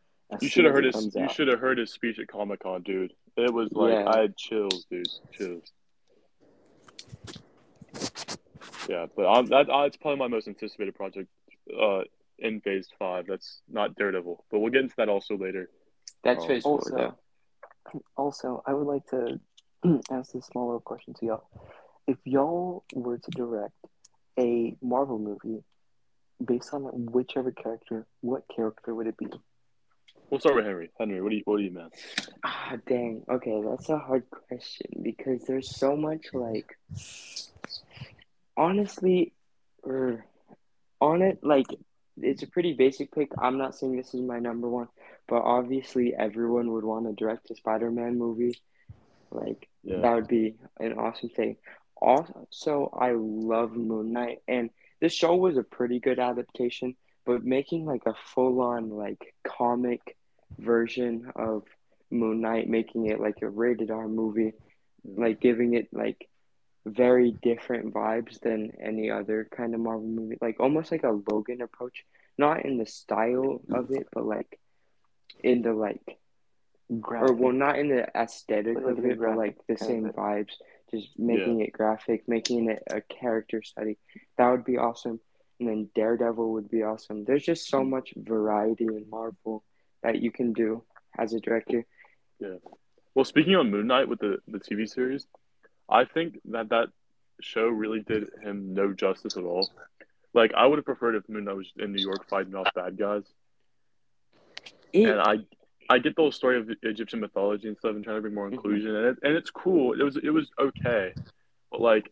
[0.40, 0.94] You should have heard his.
[0.94, 3.12] comes You should have heard his speech at Comic Con, dude.
[3.36, 4.08] It was like Yeah.
[4.10, 5.06] I had chills, dude.
[5.32, 5.70] Chills.
[8.88, 11.28] Yeah, but I'm, that uh, it's probably my most anticipated project
[11.78, 12.02] uh,
[12.38, 13.26] in Phase Five.
[13.26, 15.68] That's not Daredevil, but we'll get into that also later.
[16.24, 16.48] That's Oh.
[16.48, 18.02] phase four, Also, though.
[18.16, 19.38] also, I would like to
[20.10, 21.44] ask this small little question to y'all.
[22.06, 23.74] If y'all were to direct
[24.39, 25.62] a Marvel movie
[26.45, 29.26] based on whichever character, what character would it be?
[30.30, 30.91] We'll start with Henry.
[30.99, 31.91] Henry, what do you what do you mean?
[32.43, 33.22] Ah, dang.
[33.28, 36.78] Okay, that's a hard question because there's so much like,
[38.57, 39.33] honestly,
[39.83, 40.24] or
[41.01, 41.66] on it, like,
[42.16, 43.30] it's a pretty basic pick.
[43.39, 44.89] I'm not saying this is my number one,
[45.28, 48.59] but obviously everyone would want to direct a Spider-Man movie.
[49.30, 51.57] Like, Yeah, that would be an awesome thing.
[52.03, 57.86] Also, I love Moon Knight, and this show was a pretty good adaptation, but making
[57.86, 60.16] like a full-on like comic
[60.59, 61.62] version of
[62.11, 64.53] Moon Knight, making it like a rated R movie,
[65.05, 66.28] like giving it like
[66.84, 70.38] very different vibes than any other kind of Marvel movie.
[70.40, 72.05] Like almost like a Logan approach,
[72.36, 74.59] not in the style of it, but like
[75.44, 76.18] in the like
[76.90, 80.55] or well, not in the aesthetic of it, but like the same vibes.
[80.95, 83.99] Just making it graphic, making it a character study.
[84.36, 85.20] That would be awesome.
[85.59, 87.24] And then Daredevil would be awesome.
[87.24, 87.90] There's just so mm-hmm.
[87.90, 89.64] much variety in Marvel
[90.03, 90.82] that you can do
[91.18, 91.86] as a director.
[92.40, 92.57] Yeah.
[93.14, 95.26] Well, speaking on Moon Knight with the, the TV series,
[95.88, 96.88] I think that that
[97.40, 99.70] show really did him no justice at all.
[100.34, 102.99] Like, I would have preferred if Moon Knight was in New York fighting off bad
[102.99, 103.24] guys.
[104.93, 105.36] It, And I
[105.89, 108.49] I get the whole story of Egyptian mythology and stuff and trying to bring more
[108.49, 108.53] Mhm.
[108.55, 109.93] inclusion, and, it, and it's cool.
[109.93, 111.14] It was it was okay,
[111.70, 112.11] but like,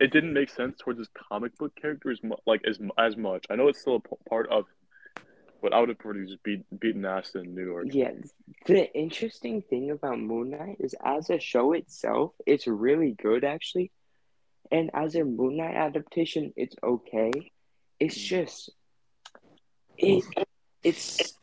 [0.00, 3.46] it didn't make sense towards his comic book character as mu- like as as much.
[3.50, 5.22] I know it's still a p- part of him,
[5.62, 7.86] but I would have he just beat beaten ass in New York.
[7.92, 8.12] Yeah,
[8.66, 13.90] the interesting thing about Moon Knight is as a show itself, it's really good actually.
[14.70, 17.52] And as a Moon Knight adaptation, it's okay.
[17.98, 18.70] It's just
[19.96, 20.24] it
[20.82, 21.34] it's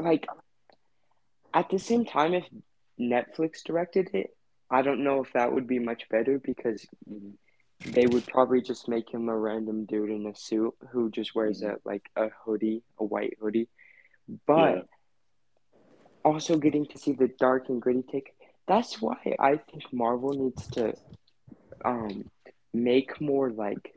[0.00, 0.26] like
[1.54, 2.44] at the same time if
[3.00, 4.30] Netflix directed it,
[4.70, 6.86] I don't know if that would be much better because
[7.84, 11.62] they would probably just make him a random dude in a suit who just wears
[11.62, 13.68] a like a hoodie, a white hoodie.
[14.46, 14.82] But Yeah.
[16.24, 18.30] also getting to see the dark and gritty take.
[18.68, 20.94] That's why I think Marvel needs to
[21.84, 22.24] um
[22.72, 23.92] make more like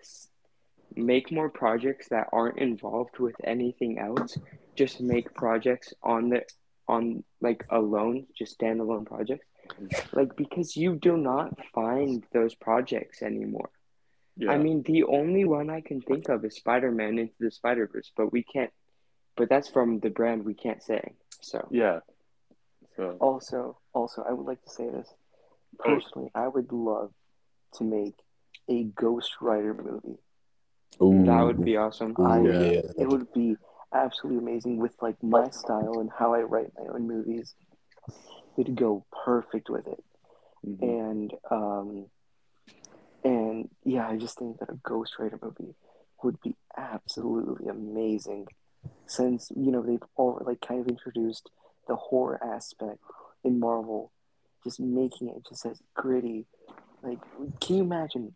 [0.95, 4.37] make more projects that aren't involved with anything else.
[4.75, 6.43] Just make projects on the
[6.87, 9.45] on like alone, just standalone projects.
[10.11, 13.69] Like because you do not find those projects anymore.
[14.35, 18.11] Yeah, I mean, the only one I can think of is Spider-Man into the Spider-Verse,
[18.17, 18.71] but we can't.
[19.37, 21.13] But that's from the brand we can't say.
[21.41, 21.99] So yeah.
[22.95, 25.09] So Also, also, I would like to say this.
[25.79, 27.11] Personally, I would love
[27.75, 28.15] to make
[28.69, 30.19] a Ghost Rider movie.
[31.01, 31.25] Ooh.
[31.25, 32.15] that would be awesome.
[32.19, 32.81] Ooh, I, yeah.
[32.97, 33.57] It would be
[33.93, 37.53] absolutely amazing with like my style and how I write my own movies.
[38.57, 40.03] It'd go perfect with it.
[40.65, 40.81] mhm.
[40.81, 42.05] And um,
[43.23, 45.75] and yeah, I just think that a Ghost Rider movie
[46.23, 48.47] would be absolutely amazing.
[49.07, 51.49] Since you know they've all like kind of introduced
[51.87, 52.99] the horror aspect
[53.43, 54.11] in Marvel,
[54.63, 56.45] just making it just as gritty.
[57.01, 57.19] Like,
[57.59, 58.35] can you imagine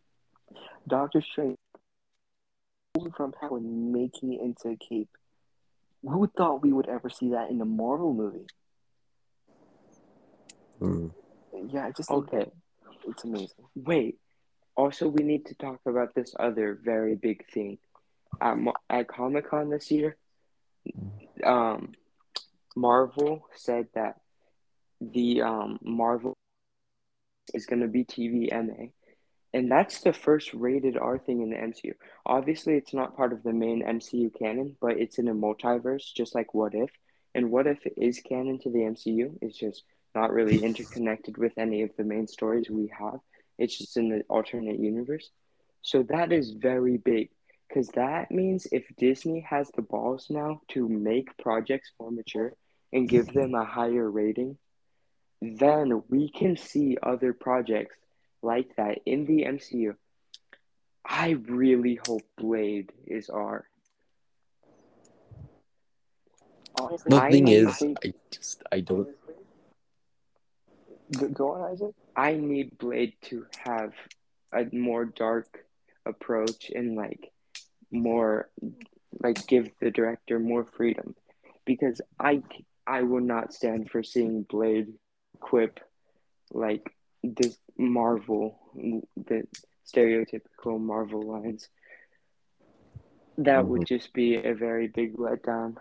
[0.87, 1.57] Doctor Strange
[3.15, 5.09] from hell and making it into a cape?
[6.03, 8.45] Who thought we would ever see that in a Marvel movie?
[10.79, 11.11] Mm.
[11.71, 12.51] Yeah, I just think Okay.
[13.07, 13.65] it's amazing.
[13.75, 14.19] Wait.
[14.75, 17.79] Also, we need to talk about this other very big thing.
[18.39, 20.17] At, Mo- at Comic Con this year,
[21.43, 21.93] um,
[22.75, 24.21] Marvel said that
[25.01, 26.35] the um, Marvel
[27.55, 28.91] is going to be TVMA,
[29.53, 31.93] and that's the first rated R thing in the MCU.
[32.25, 36.35] Obviously, it's not part of the main MCU canon, but it's in a multiverse, just
[36.35, 36.89] like What If.
[37.33, 39.37] And What If is canon to the MCU?
[39.41, 39.83] It's just
[40.13, 43.19] not really interconnected with any of the main stories we have.
[43.57, 45.29] It's just in the alternate universe.
[45.81, 47.29] So that is very big
[47.67, 52.53] because that means if Disney has the balls now to make projects more mature
[52.93, 54.57] and give them a higher rating,
[55.41, 57.95] then we can see other projects
[58.41, 59.95] like that in the MCU.
[61.05, 63.65] I really hope Blade is R.
[66.79, 69.07] Honestly, The I thing don't is, think- I just I don't.
[71.17, 71.95] Go, go on, Isaac.
[72.15, 73.93] I need Blade to have
[74.53, 75.65] a more dark
[76.05, 77.31] approach and like
[77.91, 78.49] more
[79.23, 81.15] like give the director more freedom
[81.65, 82.43] because I
[82.85, 84.93] I will not stand for seeing Blade
[85.39, 85.79] quip
[86.51, 86.93] like
[87.35, 89.47] this Marvel the
[89.85, 91.69] stereotypical Marvel lines.
[93.37, 93.95] That would mm-hmm.
[93.95, 95.77] just be a very big letdown.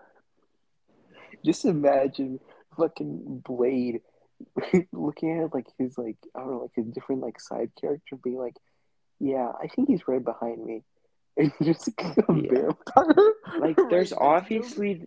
[1.44, 2.40] Just imagine
[2.76, 4.00] fucking Blade
[4.92, 8.38] looking at like his like I don't know like his different like side character being
[8.38, 8.56] like,
[9.18, 10.82] yeah, I think he's right behind me,
[11.36, 12.72] and just a Yeah.
[12.96, 13.32] vampire.
[13.58, 14.62] Like there's next to him.
[14.62, 15.02] obviously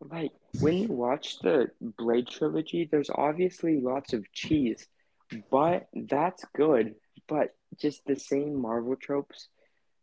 [0.00, 4.86] like when you watch the Blade trilogy, there's obviously lots of cheese,
[5.50, 6.94] but that's good.
[7.28, 9.48] But just the same Marvel tropes,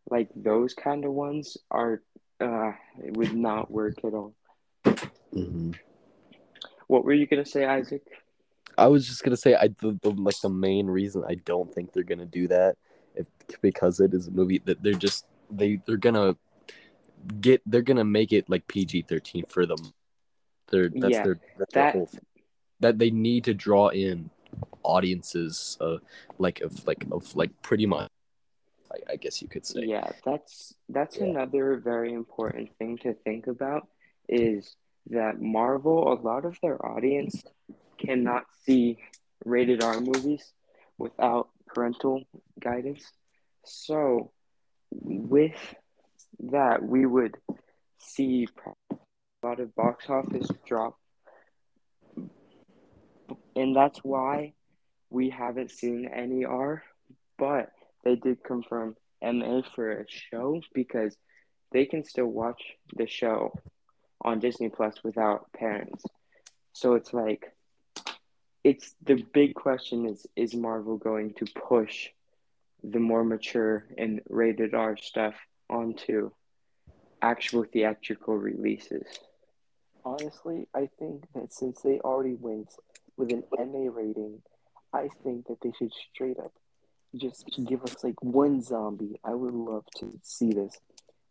[0.10, 2.02] like those kind of ones, are
[2.40, 2.72] uh,
[3.04, 4.34] it would not work at all.
[5.34, 5.76] Mhm.
[6.88, 8.04] What were you gonna say, Isaac?
[8.78, 11.92] I was just gonna say I the, the like the main reason I don't think
[11.92, 12.78] they're gonna do that
[13.16, 13.26] if
[13.62, 16.38] because it is a movie that they're just they they're gonna
[17.42, 19.80] get they're gonna make it like PG thirteen for them.
[20.72, 22.26] They're that's Yeah, their that's that- their whole thing.
[22.80, 24.30] that they need to draw in
[24.88, 25.98] audiences, uh,
[26.40, 28.10] like of like of like pretty much,
[28.92, 29.82] I, I guess you could say.
[29.86, 31.26] Yeah, that's that's Yeah.
[31.26, 33.88] another very important thing to think about
[34.30, 34.76] is
[35.10, 37.44] that Marvel, a lot of their audience
[37.98, 38.98] cannot see
[39.46, 40.54] rated R movies
[40.98, 42.24] without parental
[42.60, 43.12] guidance.
[43.64, 44.32] So,
[44.92, 45.76] with
[46.40, 47.36] that, we would
[48.00, 48.48] see
[48.92, 48.96] a
[49.48, 50.98] lot of box office drop.
[53.56, 54.54] And that's why
[55.10, 56.84] we haven't seen any R,
[57.38, 57.72] but
[58.04, 61.16] they did confirm MA for a show because
[61.72, 62.62] they can still watch
[62.96, 63.54] the show
[64.22, 66.04] on Disney Plus without parents.
[66.74, 67.52] So it's like
[68.64, 72.10] it's the big question is is Marvel going to push
[72.84, 75.36] the more mature and rated R stuff
[75.70, 76.32] onto
[77.22, 79.06] actual theatrical releases?
[80.06, 82.70] Honestly, I think that since they already went
[83.18, 84.42] with an MA rating,
[84.98, 86.54] I think that they should straight up
[87.16, 89.20] just give us like one zombie.
[89.24, 90.80] I would love to see this.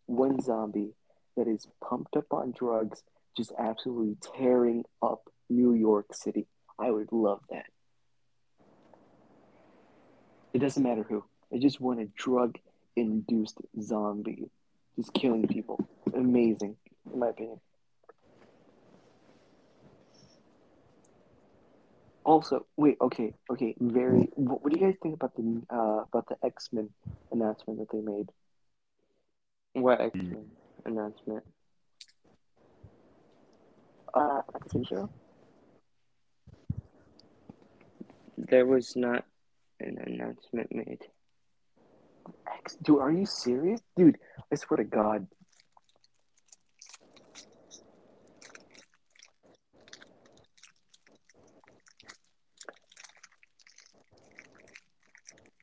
[0.07, 0.95] One zombie
[1.37, 3.03] that is pumped up on drugs,
[3.37, 6.47] just absolutely tearing up New York City.
[6.79, 7.67] I would love that.
[10.55, 11.25] It doesn't matter who.
[11.53, 12.59] I just want a drug
[12.95, 14.49] induced zombie
[14.97, 15.87] just killing people.
[16.15, 16.77] Amazing,
[17.13, 17.61] in my opinion.
[22.27, 24.29] Also, wait, okay, okay, very.
[24.35, 26.91] What, what do you guys think about the uh about the X Men
[27.31, 28.31] announcement that they made?
[29.75, 30.47] What X Men
[30.85, 31.45] announcement?
[34.13, 35.09] Uh, TV show.
[38.37, 39.25] There was not
[39.79, 41.03] an announcement made.
[42.59, 44.19] X, dude, are you serious, dude?
[44.51, 45.29] I swear to God.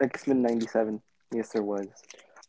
[0.04, 1.01] X Men '97.
[1.32, 1.88] Yes, there was.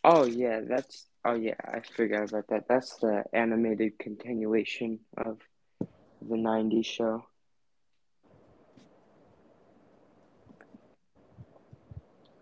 [0.05, 2.65] Oh yeah, that's oh yeah, I forgot about that.
[2.69, 5.39] That's the animated continuation of
[6.21, 7.27] the '90s show.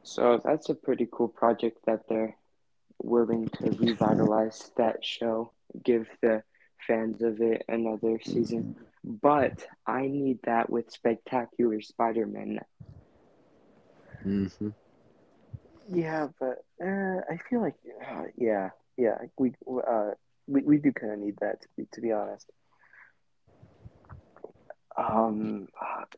[0.02, 2.36] So that's a pretty cool project that they're
[3.02, 5.52] willing to revitalize that show,
[5.84, 6.44] give the
[6.86, 8.66] fans of it another season.
[9.04, 12.60] But I need that with Spectacular Spider-Man.
[14.22, 14.46] hmm
[15.94, 17.74] Yeah, but uh, I feel like
[18.10, 20.12] uh, yeah, yeah, we uh
[20.46, 22.50] we, we do kind of need that to be to be honest.
[24.96, 25.68] Um,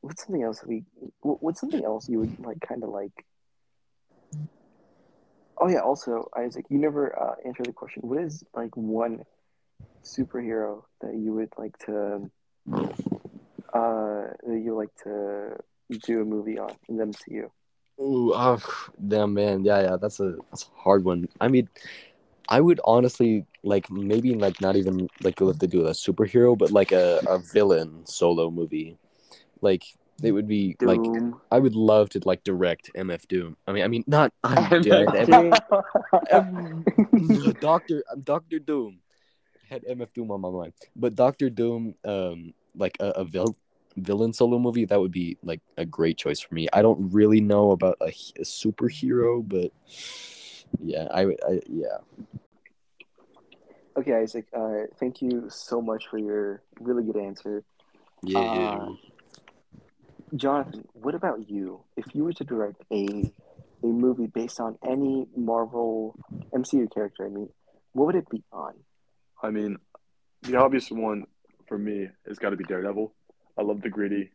[0.01, 0.85] what's something else we?
[1.23, 3.13] What's something else you would like kind of like?
[5.59, 8.03] Oh yeah, also Isaac, you never uh, answered the question.
[8.05, 9.25] What is like one
[10.05, 12.31] superhero that you would like to
[13.73, 15.57] uh that you like to
[16.07, 17.51] do a movie on in the MCU?
[18.01, 18.61] Ooh, oh,
[19.07, 21.29] damn man, yeah, yeah, that's a that's a hard one.
[21.41, 21.69] I mean,
[22.49, 26.71] I would honestly like maybe like not even like what they do a superhero, but
[26.71, 28.97] like a, a villain solo movie.
[29.61, 29.85] Like
[30.23, 31.01] it would be like
[31.51, 33.57] I would love to like direct MF Doom.
[33.67, 35.55] I mean, I mean not I'm MF Doom.
[37.61, 39.01] Doctor Doctor Doom
[39.69, 43.57] had MF Doom on my mind, but Doctor Doom, um, like a, a vil-
[43.97, 46.69] villain solo movie, that would be like a great choice for me.
[46.73, 49.73] I don't really know about a, a superhero, but
[50.81, 51.99] yeah, I I, yeah.
[53.97, 54.47] Okay, Isaac.
[54.53, 57.63] Uh, thank you so much for your really good answer.
[58.23, 58.89] Yeah, Uh,
[60.35, 61.85] Jonathan, what about you?
[61.97, 63.33] If you were to direct a
[63.83, 66.17] a movie based on any Marvel
[66.55, 67.51] MCU character, I mean,
[67.93, 68.75] what would it be on?
[69.43, 69.77] I mean,
[70.43, 71.27] the obvious one
[71.69, 73.13] for me has got to be Daredevil.
[73.59, 74.31] I love the gritty.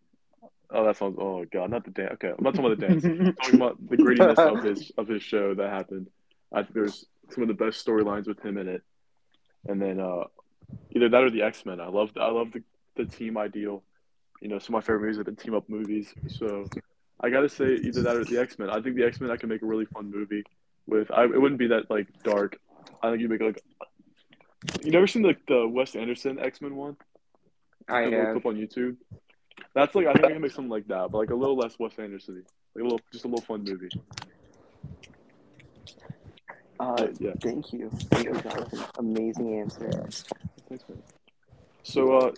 [0.72, 1.18] Oh, that sounds.
[1.20, 2.14] Oh god, not the dance.
[2.14, 3.04] Okay, I'm not talking about the dance.
[3.04, 6.08] I'm talking about the grittiness of his of his show that happened.
[6.54, 8.84] I think there's some of the best storylines with him in it.
[9.68, 10.26] And then uh,
[10.92, 11.80] either that or the X Men.
[11.80, 12.64] I love I love the
[12.96, 13.84] the team ideal.
[14.42, 16.14] You know, some of my favorite movies have been team up movies.
[16.28, 16.68] So
[17.20, 18.70] I gotta say either that or the X Men.
[18.70, 20.44] I think the X Men I can make a really fun movie
[20.88, 21.12] with.
[21.12, 22.60] I it wouldn't be that like dark.
[23.02, 23.62] I think you make like.
[24.84, 26.98] You never seen like the Wes Anderson X Men one?
[27.90, 28.34] I have.
[28.34, 28.98] clip on YouTube.
[29.74, 31.78] That's like I think I can make something like that, but like a little less
[31.80, 32.48] Wes Anderson, City.
[32.76, 33.90] like a little just a little fun movie.
[36.80, 37.32] Uh, Uh, yeah.
[37.42, 38.80] Thank you, thank you, Jonathan.
[38.98, 39.90] Amazing answer.
[40.70, 41.04] Thanks, man.
[41.84, 42.32] So uh,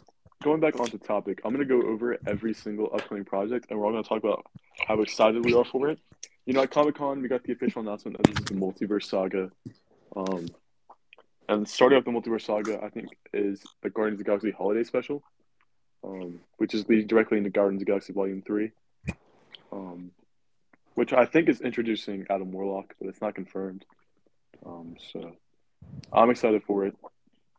[0.43, 3.85] going back onto the topic, I'm gonna go over every single upcoming project, and we're
[3.85, 4.45] all gonna talk about
[4.87, 5.99] how excited we are for it.
[6.45, 9.03] You know, at Comic Con, we got the official announcement that this is the Multiverse
[9.03, 9.51] Saga.
[10.15, 10.47] Um,
[11.47, 14.83] and starting off the Multiverse Saga, I think, is the Guardians of the Galaxy Holiday
[14.83, 15.21] Special,
[16.03, 18.71] um, which is leading directly into Guardians of the Galaxy Volume Three.
[19.71, 20.11] um,
[20.95, 23.85] which I think is introducing Adam Warlock, but it's not confirmed.
[24.65, 25.33] Um, so
[26.13, 26.95] I'm excited for it.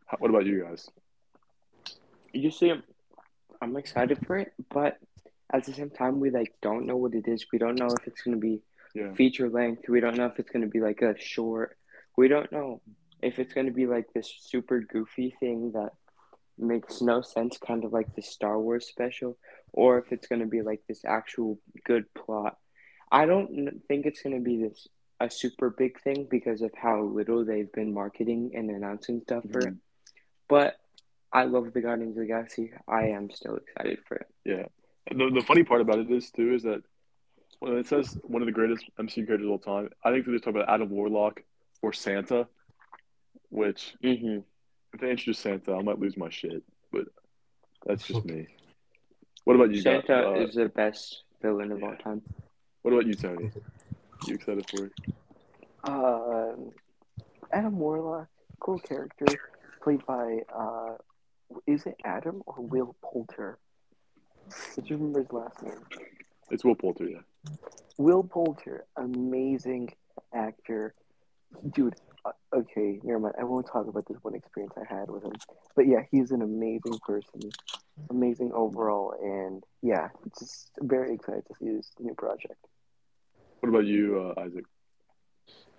[0.07, 0.89] How, what about you guys?
[2.33, 2.83] You see, I'm,
[3.61, 4.99] I'm excited for it, but
[5.53, 7.47] at the same time, we like don't know what it is.
[7.53, 8.63] We don't know if it's gonna be
[8.95, 9.89] Yeah, feature length.
[9.89, 11.77] We don't know if it's gonna be like a short.
[12.17, 12.81] We don't know
[13.23, 15.93] if it's gonna be like this super goofy thing that
[16.63, 19.39] makes no sense, kind of like the Star Wars special,
[19.73, 22.57] or if it's gonna be like this actual good plot.
[23.11, 24.89] I don't think it's gonna be this
[25.21, 29.67] a super big thing because of how little they've been marketing and announcing stuff for
[29.67, 29.75] it.
[30.49, 30.77] But
[31.33, 32.73] I love the Guardians of the Galaxy.
[32.89, 34.27] I am still excited for it.
[34.45, 34.65] yeah.
[35.11, 36.83] The, the funny part about it is too is that
[37.61, 40.35] when it says one of the greatest MCU characters of all time, I think they're
[40.35, 41.43] just talking about Adam Warlock
[41.81, 42.49] or Santa,
[43.51, 44.39] which hmm
[44.93, 46.63] if they introduce Santa, I might lose my shit.
[46.91, 47.07] But
[47.87, 48.47] that's just me.
[49.45, 49.83] What about you?
[49.83, 50.03] guys?
[50.07, 52.23] Santa Uh, is the best villain of all time.
[52.83, 53.51] What about you, Tony?
[54.27, 54.93] You excited for it?
[55.85, 56.71] Um,
[57.53, 58.29] Adam Warlock,
[58.61, 59.27] cool character,
[59.83, 60.95] played by uh,
[61.67, 63.59] is it Adam or Will Poulter?
[64.75, 65.75] Did you remember his last name?
[66.51, 67.19] It's Will Poulter, yeah.
[67.99, 69.93] Will Poulter, amazing
[70.33, 70.95] actor,
[71.73, 71.95] dude.
[72.25, 73.35] Uh, okay, never mind.
[73.39, 75.33] I won't talk about this one experience I had with him,
[75.75, 77.51] but yeah, he's an amazing person,
[78.11, 80.09] amazing overall, and yeah,
[80.39, 82.65] just very excited to see this new project.
[83.61, 84.65] What about you, uh, Isaac?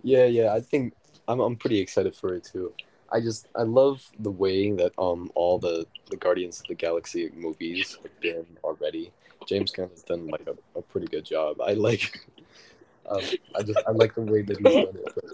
[0.04, 0.94] Yeah, yeah, I think
[1.28, 2.74] I'm I'm pretty excited for it too.
[3.10, 7.30] I just I love the way that um all the the Guardians of the Galaxy
[7.36, 9.12] movies have been already.
[9.48, 11.62] James Gunn has done like a, a pretty good job.
[11.62, 12.28] I like
[13.10, 13.22] um
[13.56, 15.12] I just I like the way that he's done it.
[15.16, 15.26] But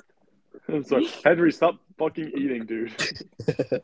[0.74, 1.52] I'm sorry, Henry.
[1.52, 2.94] Stop fucking eating, dude.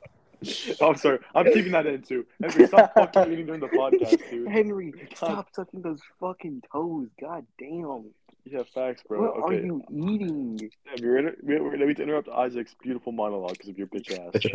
[0.79, 1.19] Oh, I'm sorry.
[1.33, 2.25] I'm keeping that in too.
[2.39, 4.47] Henry, stop fucking eating during the podcast, dude.
[4.47, 7.07] Henry, stop sucking those fucking toes.
[7.19, 8.11] God damn.
[8.45, 9.21] Yeah, facts, bro.
[9.21, 9.65] What are okay.
[9.65, 10.57] you eating?
[10.57, 14.11] Damn, you're inter- we we need to interrupt Isaac's beautiful monologue because of your bitch
[14.11, 14.45] ass.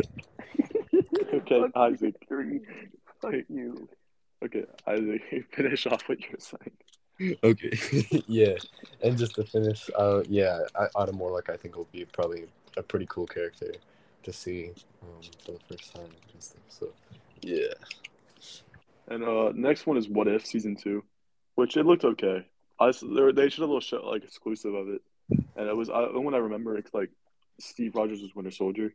[1.33, 2.15] okay, Isaac.
[3.21, 3.89] Fuck you.
[4.43, 5.21] Okay, Isaac,
[5.51, 6.71] finish off what you were saying.
[7.43, 8.55] Okay, yeah,
[9.03, 12.45] and just to finish, uh, yeah, I, Adam Warlock I think will be probably
[12.77, 13.73] a pretty cool character
[14.23, 14.71] to see
[15.03, 16.09] um, for the first time.
[16.69, 16.89] So
[17.41, 17.73] yeah,
[19.07, 21.03] And uh, next one is What If season two,
[21.55, 22.45] which it looked okay.
[22.79, 26.19] I they, showed a little show like exclusive of it, and it was I, the
[26.19, 26.77] one I remember.
[26.77, 27.11] It's like
[27.59, 28.93] Steve Rogers was Winter Soldier.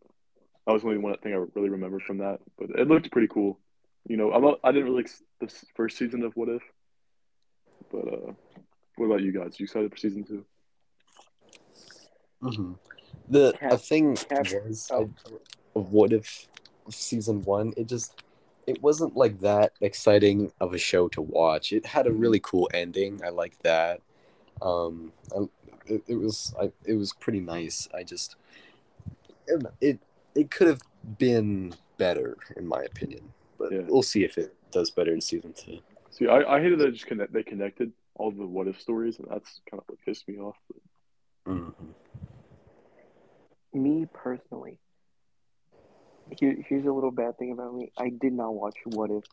[0.66, 3.29] That was the only one thing I really remember from that, but it looked pretty
[3.29, 3.61] cool.
[4.09, 5.07] You know, I'm I didn't really
[5.41, 6.62] the first season of What If,
[7.91, 8.32] but uh,
[8.97, 9.59] what about you guys?
[9.59, 10.45] You excited for season two?
[12.43, 12.72] Mm-hmm.
[13.28, 15.11] The Cap- a thing Cap- was oh.
[15.74, 16.49] Of what if
[16.89, 18.22] season one it just
[18.66, 21.72] it wasn't like that exciting of a show to watch.
[21.72, 23.20] It had a really cool ending.
[23.24, 24.01] I like that.
[24.62, 25.45] Um, I,
[25.87, 27.89] it, it was I, it was pretty nice.
[27.95, 28.37] I just
[29.47, 29.99] it it,
[30.34, 30.80] it could have
[31.18, 33.82] been better in my opinion, but Yeah.
[33.87, 35.80] we'll see if it does better in season two.
[36.17, 39.19] See, I, I hated that it just connect, they connected all the What If stories,
[39.19, 40.57] and that's kind of what pissed me off.
[41.47, 41.91] Mm-hmm.
[43.75, 44.79] Me personally,
[46.39, 47.93] here, here's a little bad thing about me.
[47.99, 49.25] I did not watch What If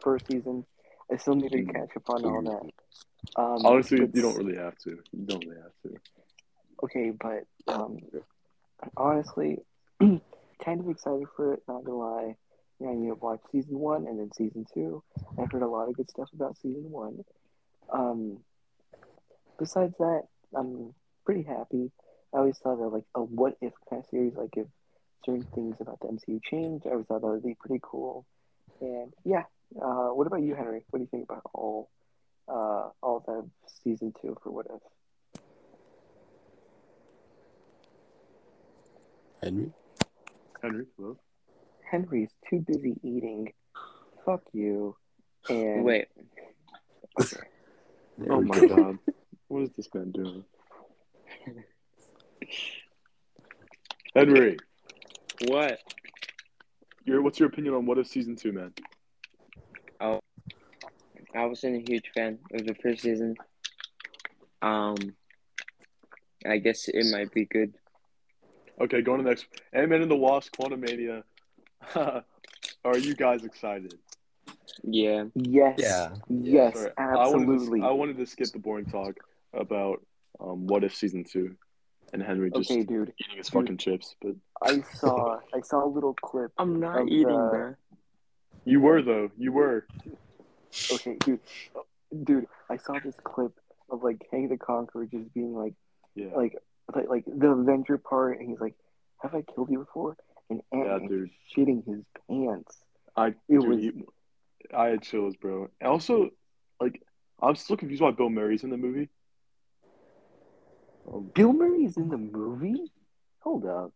[0.00, 0.64] first season.
[1.12, 1.74] I still need to Mm.
[1.74, 3.40] catch up on all that.
[3.40, 4.90] Um, Honestly, but you don't really have to.
[4.90, 6.00] You don't really have to.
[6.84, 7.98] Okay, but um,
[8.96, 9.58] honestly,
[10.00, 10.20] kind
[10.80, 11.62] of excited for it.
[11.66, 12.36] Not gonna lie.
[12.80, 15.02] Yeah, I need to season one and then season two.
[15.38, 17.24] I've heard a lot of good stuff about season one.
[17.92, 18.38] Um,
[19.58, 20.22] besides that,
[20.54, 21.90] I'm pretty happy.
[22.32, 24.66] I always thought that like a what if kind of series, like if
[25.24, 28.24] certain things about the MCU changed, I always thought that would be pretty cool.
[28.80, 29.44] And yeah,
[29.80, 30.84] uh, what about you, Henry?
[30.90, 31.90] What do you think about all,
[32.48, 33.48] uh, all the
[33.82, 35.40] season two for what if?
[39.42, 39.72] Henry.
[40.62, 41.16] Henry, hello?
[41.90, 43.52] Henry's too busy eating.
[44.24, 44.96] Fuck you.
[45.48, 46.08] And Wait,
[47.18, 48.98] There Oh my god.
[49.48, 50.44] What is this man doing?
[54.14, 54.58] Henry,
[55.46, 55.78] what?
[57.08, 58.74] your what's your opinion on what if season two, man?
[60.02, 60.20] Oh
[61.34, 63.36] I wasn't a huge fan of the first season.
[64.60, 64.96] Um,
[66.44, 67.72] I guess it might be good.
[68.80, 71.22] Okay, going to the next Ant Man and the Wasp, Quantumania.
[71.96, 73.94] Are you guys excited?
[74.82, 75.24] Yeah.
[75.34, 76.10] yes, Yeah.
[76.28, 77.18] yes, Sorry, absolutely.
[77.18, 79.16] I wanted, to, I wanted to skip the boring talk
[79.52, 80.04] about
[80.40, 81.56] um, what if season two,
[82.12, 83.12] and Henry just okay, dude.
[83.18, 84.14] eating his fucking chips.
[84.22, 86.52] But I saw I saw a little clip.
[86.58, 87.74] I'm not Of eating, the- bro.
[88.64, 89.30] you were though.
[89.36, 89.86] You were.
[90.92, 91.40] Okay, dude,
[92.24, 92.46] dude.
[92.70, 93.52] I saw this clip
[93.90, 95.74] of like Kang the Conqueror just being like
[96.14, 96.56] Yeah, like
[96.94, 98.74] like, like the Avenger part, and he's like,
[99.22, 100.16] "Have I killed you before?"
[100.50, 101.30] And Ant Yeah, dude.
[101.54, 102.78] shitting his pants.
[103.16, 104.04] I It dude, was he-
[104.74, 105.68] I had chills, bro.
[105.80, 106.30] And also,
[106.80, 107.02] like,
[107.40, 109.08] I'm still confused why Bill Murray's in the movie.
[111.12, 112.90] Um, Bill Murray's in the movie.
[113.40, 113.92] Hold up.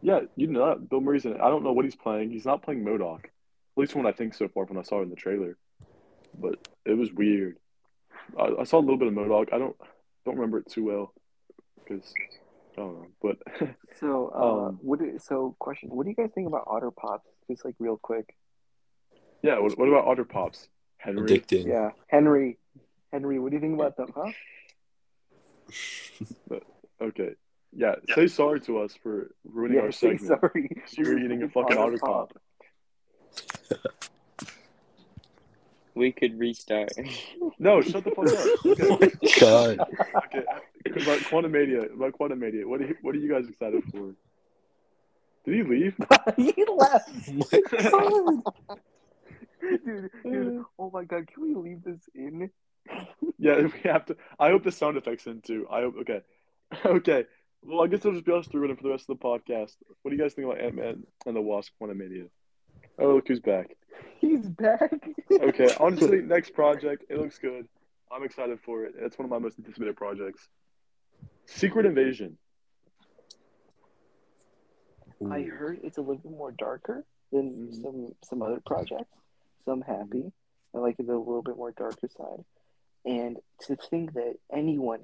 [0.00, 1.40] yeah, you know that Bill Murray's in it.
[1.40, 2.30] I don't know what he's playing.
[2.30, 3.24] He's not playing MODOK.
[3.24, 3.30] At
[3.76, 5.56] least one I think so far when I saw it in the trailer.
[6.38, 7.58] But it was weird.
[8.38, 9.52] I, I saw a little bit of MODOK.
[9.52, 9.76] I don't
[10.24, 11.12] don't remember it too well
[11.84, 12.12] because
[12.72, 13.06] I don't know.
[13.20, 13.38] But
[14.00, 14.98] So, uh, Um, what?
[15.00, 17.28] Do, so, question: What do you guys think about Otter Pops?
[17.50, 18.34] Just like real quick.
[19.42, 20.68] yeah, what, what about Otter Pops?
[20.96, 21.28] Henry.
[21.28, 21.66] Addicting.
[21.66, 22.58] Yeah, Henry.
[23.12, 24.08] Henry, what do you think about them?
[24.14, 24.32] Huh?
[27.00, 27.30] Okay.
[27.74, 30.40] Yeah, say sorry to us for ruining yeah, our say segment.
[30.40, 30.70] sorry.
[30.96, 32.32] You're eating a fucking Otter Pop.
[35.94, 36.92] We could restart.
[37.58, 38.66] No, shut the fuck up.
[38.66, 39.10] Okay.
[39.42, 39.80] Oh god.
[40.26, 40.44] okay.
[41.02, 41.92] About Quantumania.
[41.92, 42.64] about Quantumania.
[42.64, 44.14] what are you, what are you guys excited for?
[45.44, 45.96] Did he leave?
[46.36, 47.10] he left.
[47.92, 48.42] Oh
[49.84, 52.50] dude, dude, oh my god, can we leave this in?
[53.38, 54.16] Yeah, we have to.
[54.38, 55.66] I hope the sound effects in too.
[55.70, 55.96] I hope.
[56.00, 56.20] Okay,
[56.86, 57.24] okay.
[57.64, 59.76] Well, I guess it'll just be us three running for the rest of the podcast.
[60.02, 62.28] What do you guys think about Ant Man and the Wasp: Quantumania?
[62.98, 63.76] Oh, look who's back.
[64.20, 64.92] He's back.
[65.30, 67.04] Okay, honestly, next project.
[67.08, 67.66] It looks good.
[68.10, 68.94] I'm excited for it.
[68.98, 70.48] It's one of my most anticipated projects.
[71.46, 72.36] Secret Invasion.
[75.30, 77.82] I heard it's a little bit more darker than Mhm.
[77.82, 79.16] some some other projects.
[79.64, 80.32] So I'm happy.
[80.74, 82.44] I like it a little bit more darker side.
[83.04, 85.02] And to think that anyone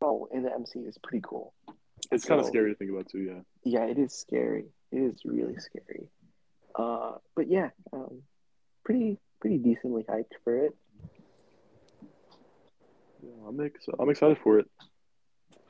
[0.00, 1.54] oh in the MC is pretty cool.
[2.12, 3.18] It's kind of scary to think about too.
[3.20, 3.40] Yeah.
[3.64, 4.66] Yeah, it is scary.
[4.92, 6.08] It is really scary.
[6.78, 8.22] Uh, but yeah, um,
[8.84, 10.74] pretty pretty decently hyped for it.
[13.22, 14.70] yeah I'm ex- I'm excited for it.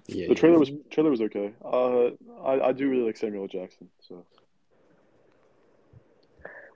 [0.06, 0.28] Yeah.
[0.28, 1.52] The trailer was trailer was okay.
[1.64, 2.10] Uh,
[2.44, 3.88] I I do really like Samuel Jackson.
[4.00, 4.24] So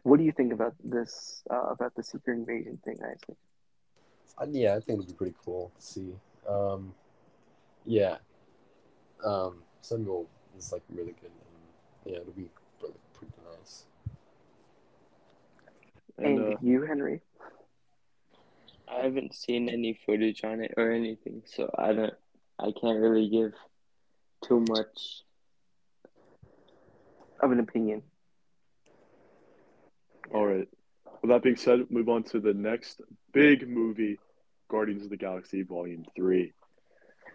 [0.02, 3.36] What do you think about this uh, about the secret invasion thing, Isaac?
[4.36, 6.14] I, yeah, I think it'd be pretty cool to see.
[6.48, 6.94] Um,
[7.84, 8.16] yeah.
[9.24, 10.26] Um, Samuel
[10.58, 11.30] is like really good.
[11.30, 12.48] And, yeah, it'll be
[12.82, 13.84] really pretty nice.
[16.22, 17.20] And, And uh, you, Henry?
[18.88, 22.14] I haven't seen any footage on it or anything, so I don't.
[22.58, 23.52] I can't really give
[24.46, 25.22] too much.
[27.40, 28.02] Of an opinion.
[30.32, 30.68] all right.
[31.22, 33.00] With that being said, move on to the next
[33.32, 34.18] big movie,
[34.68, 36.52] Guardians of the Galaxy Volume Three.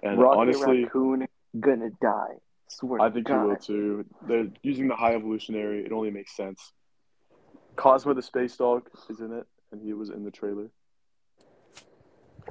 [0.03, 1.27] And Rocket honestly, Raccoon
[1.59, 2.35] gonna die.
[2.69, 3.47] Swear I think you God.
[3.47, 4.05] will too.
[4.27, 5.85] They're using the High Evolutionary.
[5.85, 6.71] It only makes sense.
[7.77, 10.69] Cosmo the Space Dog is in it, and he was in the trailer.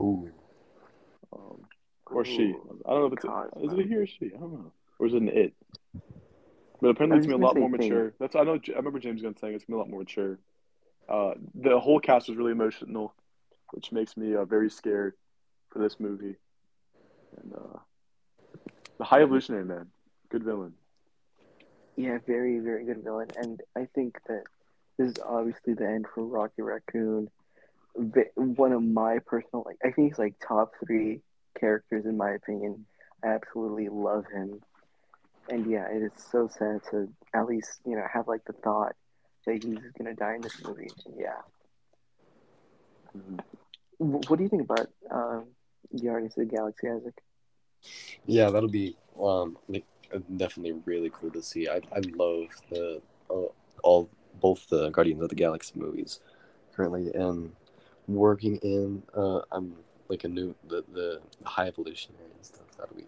[0.01, 0.31] Ooh.
[1.33, 1.63] Um,
[2.07, 2.55] or she.
[2.87, 3.65] I don't know if it's a, Cosmo.
[3.65, 4.27] is it a he or she?
[4.27, 4.73] I don't know.
[4.99, 5.53] Or is it an it?
[6.81, 7.89] But apparently it's gonna be a lot more say thing.
[7.89, 8.13] mature.
[8.19, 8.55] That's I know.
[8.69, 10.39] I remember James Gunn saying it's gonna be a lot more mature.
[11.09, 13.15] Uh, the whole cast was really emotional,
[13.71, 15.15] which makes me uh, very scared
[15.71, 16.37] for this movie.
[17.43, 17.79] And uh,
[18.99, 19.87] the High Evolutionary man,
[20.31, 20.75] good villain.
[21.97, 23.29] Yeah, very, very good villain.
[23.37, 24.45] And I think that
[24.99, 27.29] this is obviously the end for Rocky Raccoon.
[28.35, 31.21] One of my personal, like, I think he's like top three
[31.59, 32.87] characters in my opinion.
[33.25, 34.61] I absolutely love him.
[35.49, 38.95] And yeah, it is so sad to at least, you know, have like the thought
[39.47, 40.91] that he's going to die in this movie.
[41.17, 41.41] Yeah.
[43.17, 43.41] Mhm.
[43.99, 45.47] What do you think about um,
[46.03, 47.15] Guardians of the Galaxy, Isaac?
[48.27, 49.57] Yeah, that'll be um
[50.37, 51.69] definitely really cool to see.
[51.69, 53.47] I I love the uh,
[53.83, 54.11] all
[54.41, 56.21] both the Guardians of the Galaxy movies
[56.75, 57.53] currently, and
[58.07, 59.75] working in uh I'm
[60.09, 62.67] like a new the the High Evolutionary and stuff.
[62.79, 63.07] That'll be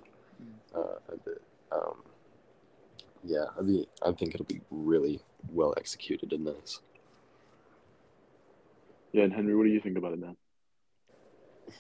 [0.74, 2.02] uh a bit um
[3.24, 3.46] yeah.
[3.58, 5.20] I be I think it'll be really
[5.52, 6.80] well executed and nice.
[9.12, 10.36] Yeah, and Henry, what do you think about it, man?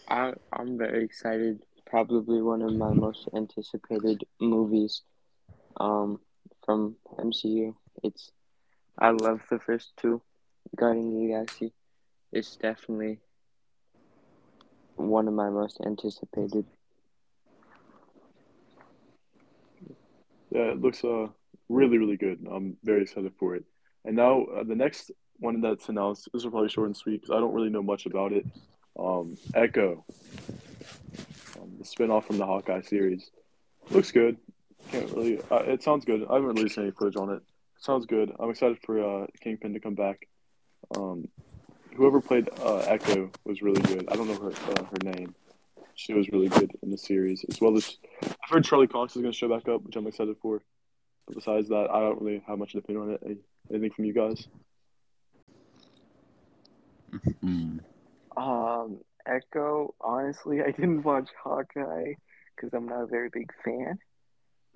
[0.08, 1.62] I I'm very excited.
[1.86, 5.02] Probably one of my most anticipated movies,
[5.78, 6.20] um,
[6.64, 7.74] from MCU.
[8.02, 8.30] It's
[9.00, 10.20] I love the first two,
[10.76, 11.72] Guardians of the Galaxy.
[12.32, 13.20] It's definitely
[14.96, 16.64] one of my most anticipated.
[20.50, 21.28] Yeah, it looks uh
[21.68, 22.46] really really good.
[22.50, 23.64] I'm very excited for it.
[24.04, 26.28] And now uh, the next one that's announced.
[26.32, 28.44] This will probably short and sweet because I don't really know much about it.
[28.98, 30.04] Um, Echo,
[31.60, 33.30] um, the spinoff from the Hawkeye series,
[33.90, 34.36] looks good.
[34.90, 35.40] Can't really.
[35.50, 36.26] Uh, it sounds good.
[36.28, 37.42] I haven't released any footage on it.
[37.78, 38.32] Sounds good.
[38.38, 40.28] I'm excited for uh, Kingpin to come back.
[40.96, 41.28] Um,
[41.94, 44.08] whoever played uh, Echo was really good.
[44.10, 45.34] I don't know her uh, her name.
[45.94, 49.22] She was really good in the series, as well as I've heard Charlie Cox is
[49.22, 50.62] going to show back up, which I'm excited for.
[51.26, 53.38] But besides that, I don't really have much opinion on it.
[53.70, 54.46] Anything from you guys?
[58.36, 59.94] Um, Echo.
[60.00, 62.14] Honestly, I didn't watch Hawkeye
[62.54, 63.98] because I'm not a very big fan,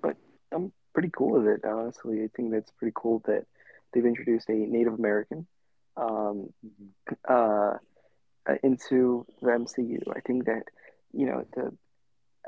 [0.01, 0.15] but
[0.51, 1.65] I'm pretty cool with it.
[1.65, 3.45] Honestly, I think that's pretty cool that
[3.93, 5.47] they've introduced a Native American
[5.97, 6.53] um,
[7.27, 7.73] uh,
[8.49, 10.01] uh, into the MCU.
[10.15, 10.63] I think that
[11.13, 11.75] you know the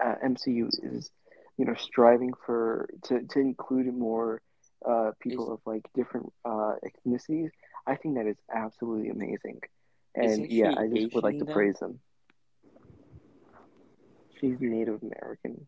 [0.04, 1.12] uh, MCU is
[1.58, 4.42] you know striving for to to include more
[4.86, 7.50] uh, people of like different uh, ethnicities.
[7.88, 9.62] I think that is absolutely amazing,
[10.16, 12.00] and yeah, I just would like to praise them.
[14.40, 15.68] She's Native American.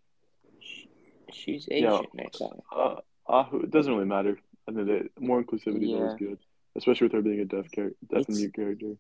[1.32, 2.00] She's Yeah.
[2.00, 2.64] Asian, I thought.
[2.72, 4.40] Uh, uh, it doesn't really matter.
[4.68, 6.40] I mean, more inclusivity is always good,
[6.76, 8.96] especially with her being a deaf char- deaf and mute character.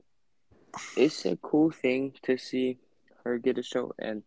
[0.95, 2.77] It's a cool thing to see
[3.23, 4.23] her get a show, and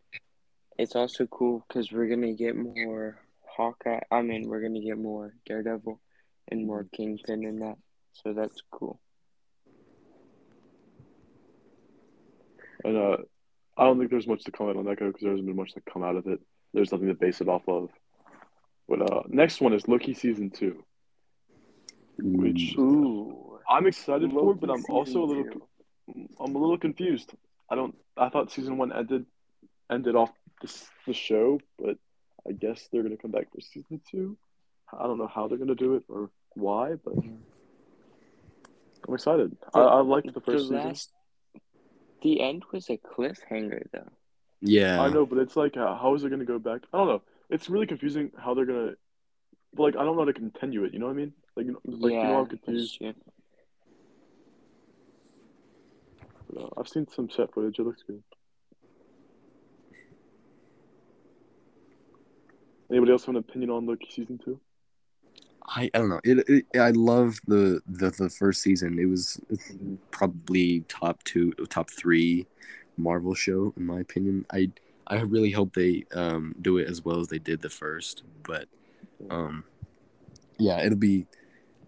[0.78, 4.00] it's also cool because we're gonna get more Hawkeye.
[4.10, 6.00] I mean, we're gonna get more Daredevil
[6.48, 7.78] and more Kingpin in that,
[8.12, 9.00] so that's cool.
[12.84, 13.16] And uh,
[13.76, 15.82] I don't think there's much to comment on Echo because there hasn't been much to
[15.90, 16.40] come out of it.
[16.72, 17.90] There's nothing to base it off of.
[18.88, 20.84] But uh, next one is Loki season two,
[22.18, 25.62] which Ooh, I'm excited for, but I'm also a little season
[26.40, 27.32] I'm a little confused.
[27.70, 27.94] I don't.
[28.16, 29.26] I thought season one ended
[29.90, 31.96] ended off this the show, but
[32.48, 34.36] I guess they're gonna come back for season two.
[34.92, 37.14] I don't know how they're gonna do it or why, but
[39.06, 39.56] I'm excited.
[39.72, 40.76] I, I liked the first season.
[40.76, 41.10] last,
[42.22, 44.10] the end was a cliffhanger, though.
[44.60, 45.00] Yeah.
[45.00, 46.82] I know, but it's like, uh, how is it gonna go back?
[46.92, 47.22] I don't know.
[47.48, 48.92] It's really confusing how they're gonna.
[49.74, 50.92] But like, I don't know how to continue it.
[50.92, 51.32] You know what I mean?
[51.56, 52.98] Like, like yeah, you know, I'm that's confused.
[52.98, 53.14] true.
[56.52, 57.78] But, uh, I've seen some set footage.
[57.78, 58.22] It looks good.
[62.90, 64.60] Anybody else have an opinion on Loki season two?
[65.66, 66.20] I, I don't know.
[66.24, 68.98] It, it I love the, the the first season.
[68.98, 69.40] It was
[70.10, 72.46] probably top two, top three
[73.02, 74.46] Marvel show in my opinion.
[74.52, 74.70] I
[75.06, 78.68] I really hope they um do it as well as they did the first, but
[79.28, 79.64] um
[80.58, 81.26] yeah, it'll be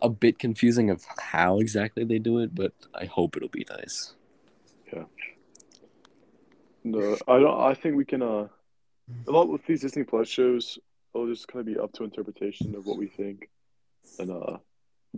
[0.01, 4.15] a bit confusing of how exactly they do it, but I hope it'll be nice.
[4.93, 5.05] Yeah.
[6.85, 7.61] No, I don't.
[7.61, 8.23] I think we can.
[8.23, 8.49] Uh,
[9.27, 10.79] a lot with these Disney Plus shows,
[11.15, 13.49] it'll just kind of be up to interpretation of what we think,
[14.19, 14.57] and uh,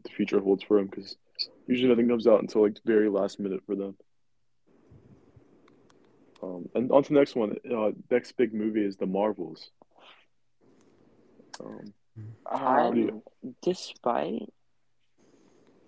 [0.02, 0.86] the future holds for them.
[0.86, 1.16] Because
[1.66, 3.96] usually nothing comes out until like very last minute for them.
[6.44, 7.56] Um, and on to the next one.
[7.70, 9.70] Uh, next big movie is the Marvels.
[11.60, 11.94] Um,
[12.46, 13.22] Um,
[13.62, 14.52] despite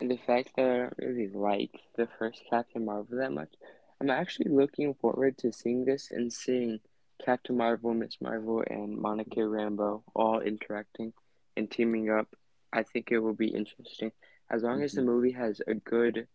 [0.01, 3.53] the fact that I don't really like the first Captain Marvel that much,
[4.01, 6.81] I'm actually looking forward to seeing this and seeing
[7.25, 11.13] Captain Marvel, Miss Marvel, and Monica Rambeau all interacting
[11.57, 12.29] and teaming up.
[12.73, 14.13] I think it will be interesting.
[14.51, 16.29] As long as the movie has a good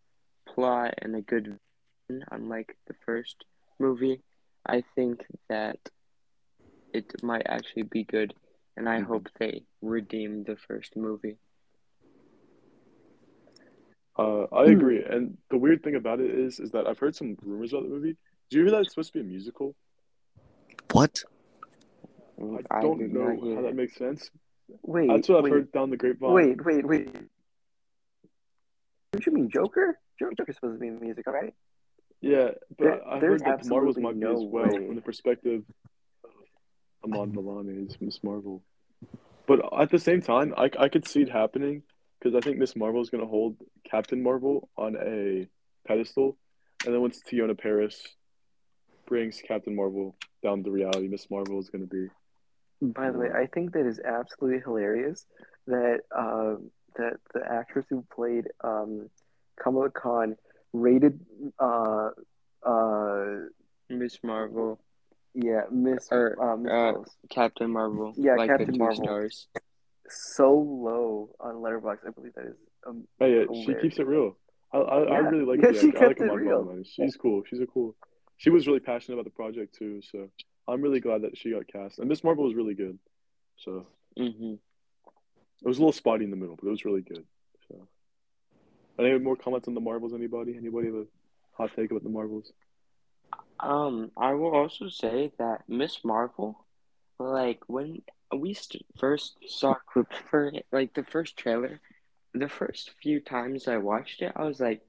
[0.47, 1.57] plot and a good
[2.09, 3.45] vision, unlike the first
[3.81, 4.21] movie,
[4.65, 5.79] I think that
[6.93, 8.33] it might actually be good.
[8.77, 9.05] And I Mhm.
[9.05, 11.37] hope they redeem the first movie.
[14.17, 15.03] uh, I agree.
[15.03, 17.89] And the weird thing about it is, is that I've heard some rumors about the
[17.89, 18.15] movie.
[18.49, 19.73] Do you hear that it's supposed to be a musical?
[20.91, 21.23] What?
[22.69, 24.29] I don't did know not hear how that makes sense.
[24.83, 26.33] wait, That's what I've wait, heard down the grapevine.
[26.33, 27.15] wait, wait, wait.
[29.13, 29.97] Don't you mean Joker?
[30.19, 31.53] Jo- Joker's supposed to be in the music, right?
[32.21, 34.87] Yeah, but There- I heard that Marvels might no as well way.
[34.87, 35.63] from the perspective
[36.23, 36.31] of
[37.03, 38.63] Iman Vellani as Miss Marvel.
[39.47, 41.83] But at the same time, I, I could see it happening
[42.19, 43.57] because I think Miss Marvel is going to hold
[43.89, 45.47] Captain Marvel on a
[45.87, 46.37] pedestal,
[46.85, 48.05] and then once Teyonah Parris
[49.07, 52.07] brings Captain Marvel down to reality, Miss Marvel is going to be.
[52.83, 55.25] By the way, I think that is absolutely hilarious
[55.67, 59.09] that um, that the actress who played um,
[59.61, 60.35] Kamala Khan
[60.73, 61.19] rated
[61.59, 62.09] uh,
[62.65, 63.25] uh,
[63.89, 64.79] Miss Marvel
[65.33, 66.93] yeah Miss Or, uh, Miss uh,
[67.29, 68.13] Captain Marvel.
[68.17, 69.03] Yeah, like Captain the two Marvel.
[69.03, 69.47] stars.
[70.09, 71.99] so low on Letterboxd.
[72.07, 72.55] I believe that is
[72.87, 74.37] um, Hey, yeah, she keeps it real.
[74.73, 76.03] I I, I really like Yeah, the she actor.
[76.03, 76.63] I like it Amon real.
[76.65, 76.85] Milani.
[76.85, 77.43] She's cool.
[77.49, 77.95] She's a cool.
[78.37, 80.29] She was really passionate about the project too, so
[80.67, 81.99] I'm really glad that she got cast.
[81.99, 82.97] And Miss Marvel was really good.
[83.57, 83.85] So
[84.17, 84.55] hmm
[85.63, 87.23] it was a little spotty in the middle, but it was really good.
[89.01, 90.13] Any more comments on the Marvels?
[90.13, 90.55] Anybody?
[90.55, 91.05] Anybody have a
[91.53, 92.51] hot take about the Marvels?
[93.59, 96.65] Um, I will also say that Miss Marvel,
[97.19, 98.01] like when
[98.35, 101.79] we st- first saw clips for it, like the first trailer,
[102.33, 104.81] the first few times I watched it, I was like,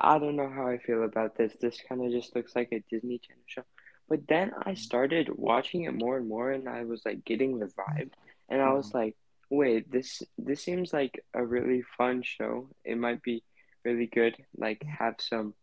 [0.00, 1.52] I don't know how I feel about this.
[1.60, 3.64] This kind of just looks like a Disney Channel show.
[4.08, 7.66] But then I started watching it more and more, and I was like getting the
[7.66, 8.10] vibe,
[8.48, 9.16] and I was like,
[9.50, 12.68] wait, this this seems like a really fun show.
[12.84, 13.42] It might be
[13.84, 14.36] really good.
[14.56, 15.54] Like have some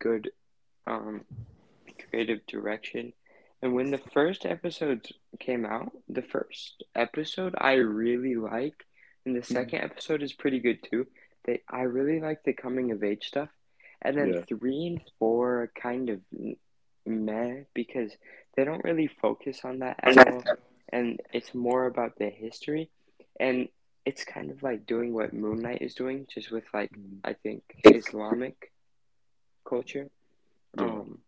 [0.00, 0.30] good,
[0.86, 1.24] um,
[2.10, 3.12] creative direction.
[3.62, 5.10] And when the first episodes
[5.40, 8.82] came out, the first episode I really liked,
[9.24, 11.06] and the second episode is pretty good too.
[11.44, 13.48] They I really like the coming of age stuff,
[14.02, 14.40] and then Yeah.
[14.48, 16.20] three and four are kind of
[17.06, 18.12] meh because
[18.56, 20.42] they don't really focus on that at all,
[20.90, 22.90] and it's more about the history,
[23.40, 23.68] and
[24.04, 27.20] it's kind of like doing what Moon Knight is doing, just with like Mm.
[27.24, 28.72] I think Islamic
[29.68, 30.10] culture.
[30.78, 30.84] Yeah.
[30.84, 31.18] Um,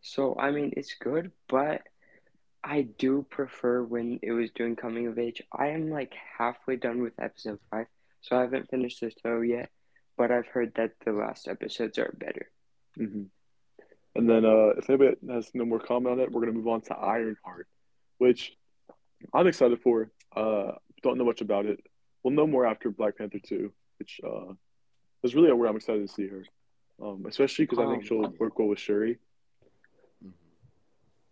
[0.00, 1.82] so I mean, it's good, but
[2.62, 5.42] I do prefer when it was doing coming of age.
[5.52, 7.86] I am like halfway done with episode five,
[8.22, 9.70] so I haven't finished the show yet,
[10.16, 12.50] but I've heard that the last episodes are better.
[12.96, 13.24] hmm
[14.14, 16.80] And then, uh, if anybody has no more comment on it, we're gonna move on
[16.82, 17.68] to Ironheart,
[18.18, 18.56] which
[19.32, 20.10] I'm excited for.
[20.34, 20.72] Uh,
[21.04, 21.78] don't know much about it.
[22.22, 24.52] We'll know more after Black Panther two, which uh,
[25.22, 26.42] is really where I'm excited to see her.
[27.02, 29.18] Um, especially because I think Um, she'll work well with Shuri.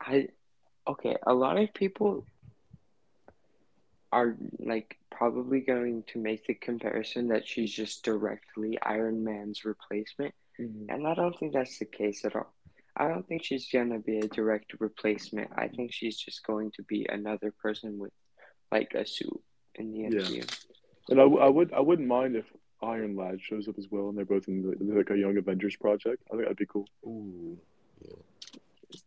[0.00, 0.28] I
[0.86, 2.26] okay, a lot of people
[4.10, 10.34] are like probably going to make the comparison that she's just directly Iron Man's replacement.
[10.58, 12.52] And I don't think that's the case at all.
[12.94, 15.50] I don't think she's gonna be a direct replacement.
[15.56, 18.12] I think she's just going to be another person with
[18.70, 19.40] like a suit
[19.76, 20.08] in the Yeah.
[20.20, 20.66] MCU.
[21.08, 22.44] And I, w- I would I wouldn't mind if
[22.82, 25.76] Iron Lad shows up as well, and they're both in the, like a Young Avengers
[25.76, 26.22] project.
[26.28, 27.58] I think that'd be cool Ooh.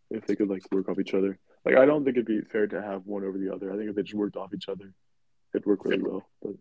[0.09, 1.37] if they could like work off each other.
[1.65, 3.71] Like I don't think it'd be fair to have one over the other.
[3.71, 4.93] I think if they just worked off each other,
[5.53, 6.27] it'd work really well.
[6.41, 6.53] But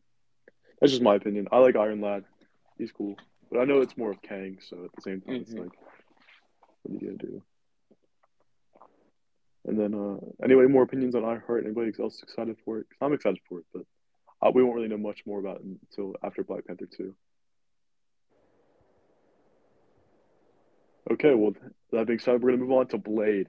[0.80, 1.48] that's just my opinion.
[1.52, 2.24] I like Iron Lad.
[2.78, 3.16] He's cool,
[3.50, 4.58] but I know it's more of Kang.
[4.60, 5.60] So at the same time, it's Mhm.
[5.64, 5.72] like,
[6.82, 7.42] what are you gonna do?
[9.66, 11.64] And then, uh, anyway, more opinions on Ironheart.
[11.64, 12.86] Anybody else excited for it?
[12.90, 13.86] 'Cause I'm excited for it, but
[14.44, 17.14] uh, we won't really know much more about it until after Black Panther 2.
[21.12, 21.54] Okay, well,
[21.92, 23.48] that being said, we're going to move on to Blade,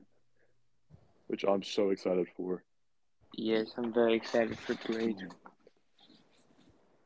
[1.28, 2.64] which I'm so excited for.
[3.38, 5.18] Yes, I'm very excited for Blade.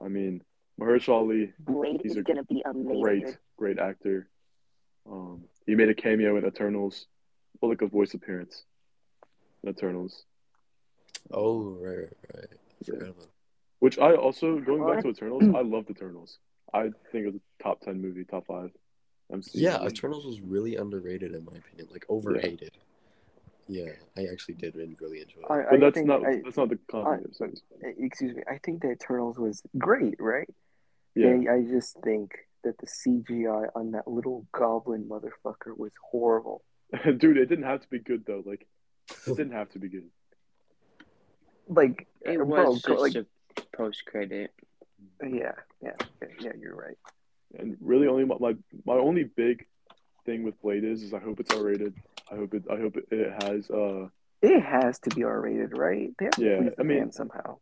[0.03, 0.41] I mean,
[0.79, 3.01] Mahershala Ali, Blade He's is a gonna be amazing.
[3.01, 4.29] great, great actor.
[5.09, 7.07] Um, he made a cameo in Eternals,
[7.59, 8.63] well, like a voice appearance
[9.63, 10.23] in Eternals,
[11.31, 12.47] Oh right, right, right.
[12.87, 13.11] Yeah.
[13.81, 16.37] Forgot about which I also, going back to Eternals, I loved Eternals.
[16.73, 18.71] I think it was a top 10 movie, top 5
[19.31, 19.49] MCU.
[19.53, 19.87] Yeah, movie.
[19.93, 22.71] Eternals was really underrated in my opinion, like overrated.
[23.67, 25.51] Yeah, I actually did really really enjoy it.
[25.51, 27.49] I, But that's not I, that's not the content of
[27.85, 28.41] I- excuse me.
[28.49, 30.49] I think the Eternals was great, right?
[31.13, 32.31] Yeah, I, I just think
[32.63, 36.63] that the CGI on that little goblin motherfucker was horrible.
[37.17, 38.41] dude, it didn't have to be good though.
[38.43, 38.65] Like,
[39.27, 40.09] it didn't have to be good.
[41.67, 43.27] Like, It was go- just like, a
[43.75, 44.51] post credit.
[45.23, 45.51] yeah,
[45.81, 46.97] yeah, yeah, yeah, you're right.
[47.57, 48.55] And really, only my, my
[48.85, 49.65] my only big
[50.25, 51.93] thing with Blade is is I hope it's R rated.
[52.31, 54.07] I hope it I hope it, it has uh
[54.41, 56.11] It has to be R rated, right?
[56.19, 57.57] They have Yeah, please I mean- somehow.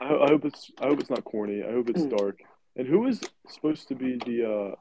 [0.00, 1.62] I, I hope it's I hope it's not corny.
[1.62, 2.16] I hope it's Mm.
[2.16, 2.40] dark.
[2.76, 4.74] And who is supposed to be the uh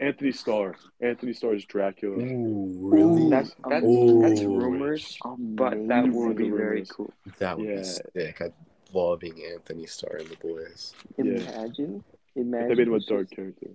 [0.00, 0.74] Anthony Starr?
[1.00, 2.22] Anthony Starr Starr's Dracula.
[2.22, 3.28] Ooh, really?
[3.28, 4.20] That's that's Ooh.
[4.22, 6.36] that's rumors, but that would Amazing.
[6.36, 7.12] be very cool.
[7.38, 7.76] That would Yeah.
[7.76, 8.40] be sick.
[8.40, 8.50] I
[8.92, 10.94] love being Anthony Starr in the boys.
[11.16, 12.04] Imagine,
[12.34, 12.68] If imagine.
[12.68, 13.70] they made him a he dark just- character.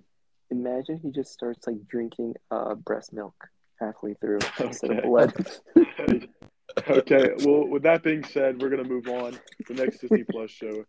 [0.50, 3.34] Imagine he just starts like drinking uh breast milk
[3.80, 5.06] halfway through instead of Okay.
[5.08, 5.58] blood.
[6.88, 7.30] okay.
[7.44, 9.38] Well, with that being said, we're gonna move on to
[9.68, 10.84] the next Disney Plus show.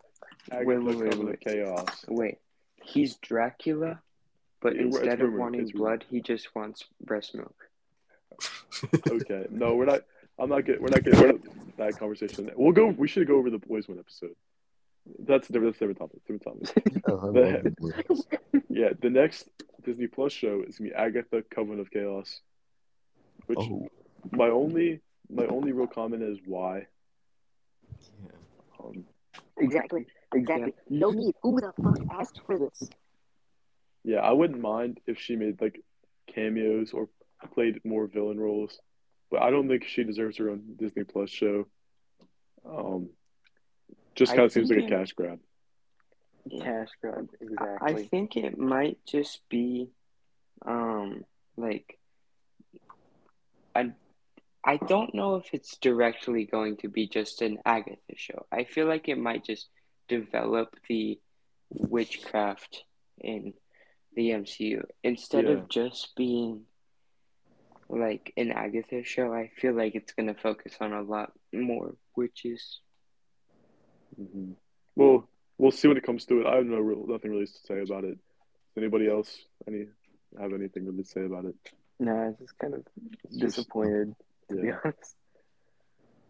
[0.51, 1.39] Agatha Wait, wait, wait, Coven wait.
[1.41, 2.05] Chaos.
[2.07, 2.37] Wait,
[2.83, 4.01] he's Dracula,
[4.61, 5.99] but Yeah, it's instead of wanting it's rumored.
[6.01, 7.55] blood, he just wants breast milk.
[9.09, 9.47] Okay.
[9.49, 10.01] No, we're not.
[10.39, 10.81] I'm not getting.
[10.81, 12.51] We're not getting into that conversation.
[12.55, 12.87] We'll go.
[12.87, 14.35] We should go over the boys one episode.
[15.19, 15.77] That's a different.
[15.79, 16.21] That's a different topic.
[16.27, 17.03] Different topic.
[17.05, 17.33] The- love
[17.63, 18.61] the boys.
[18.69, 18.89] Yeah.
[19.01, 19.49] The next
[19.85, 22.41] Disney Plus show is gonna be Agatha Coven of Chaos.
[23.47, 23.87] Which Oh,
[24.31, 26.87] my only my only real comment is why.
[28.23, 28.31] yeah.
[28.83, 29.05] Um,
[29.57, 30.05] Exactly.
[30.33, 30.73] Exactly.
[30.89, 31.33] No need.
[31.43, 32.89] Who the fuck asked for this?
[34.03, 35.81] yeah, I wouldn't mind if she made like
[36.27, 37.07] cameos or
[37.53, 38.79] played more villain roles,
[39.31, 41.67] but I don't think she deserves her own Disney Plus show.
[42.67, 43.09] Um,
[44.15, 45.39] just kind of seems like a cash grab.
[46.61, 48.03] Cash grab, I- exactly.
[48.03, 49.89] I think it might just be,
[50.65, 51.25] um,
[51.57, 51.97] like,
[53.75, 53.91] I,
[54.63, 58.45] I don't know if it's directly going to be just an Agatha show.
[58.51, 59.67] I feel like it might just
[60.07, 61.19] develop the
[61.69, 62.83] witchcraft
[63.19, 63.53] in
[64.15, 65.51] the MCU instead Yeah.
[65.51, 66.61] of just being
[67.89, 69.33] like an Agatha show.
[69.33, 72.79] I feel like it's gonna focus on a lot more witches.
[74.15, 74.53] hmm
[74.95, 76.47] Well, we'll see when it comes to it.
[76.47, 78.17] I have no real, nothing really to say about it.
[78.77, 79.37] Anybody else
[79.67, 79.85] any
[80.39, 81.55] have anything really to say about it?
[81.99, 82.85] No, nah, it's just kind of
[83.23, 84.15] It's just- disappointed
[84.49, 85.15] to be honest.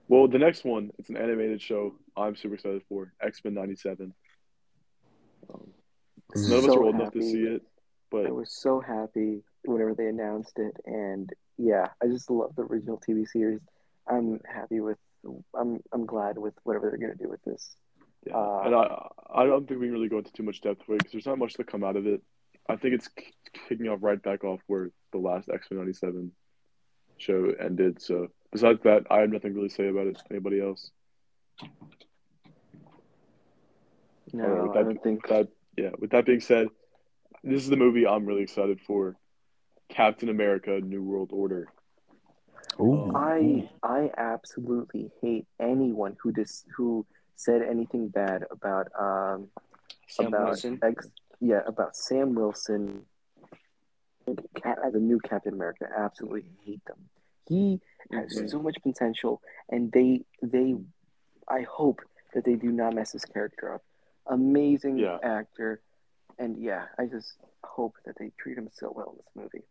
[0.08, 1.96] Well, the next one, it's an animated show.
[2.16, 4.14] I'm super excited for X Men '97.
[5.52, 5.74] Um,
[6.36, 7.64] none of us So are old enough to see it,
[8.12, 12.64] but I was so happy whenever they announced it, and yeah, I just love the
[12.64, 13.62] original TV series.
[14.08, 14.98] I'm happy with.
[15.58, 17.76] I'm I'm glad with whatever they're gonna do with this.
[18.26, 20.88] Yeah, Uh, and I I don't think we can really go into too much depth
[20.88, 22.22] with it because there's not much to come out of it.
[22.70, 23.10] I think it's
[23.68, 26.32] kicking off right back off where the last X Men '97
[27.18, 28.02] show ended.
[28.02, 30.22] So besides that, I have nothing really to say about it.
[30.30, 30.92] Anybody else?
[34.34, 35.28] No, right, with I don't think.
[35.28, 35.92] that, yeah.
[35.98, 36.68] With that being said,
[37.44, 39.16] this is the movie I'm really excited for.
[39.96, 41.68] Captain America: New World Order.
[42.80, 43.12] Ooh.
[43.16, 47.06] I I absolutely hate anyone who dis who
[47.36, 49.48] said anything bad about um
[50.08, 50.80] Sam about Wilson.
[50.84, 51.10] ex
[51.40, 53.06] yeah about Sam Wilson
[54.62, 55.88] Cap, as a new Captain America.
[55.96, 57.10] Absolutely hate them.
[57.48, 57.80] He
[58.12, 58.50] has Mhm.
[58.50, 60.76] so much potential, and they they
[61.48, 62.02] I hope
[62.34, 63.84] that they do not mess his character up.
[64.28, 65.20] Amazing Yeah.
[65.24, 65.82] actor,
[66.40, 69.66] and yeah, I just hope that they treat him so well in this movie.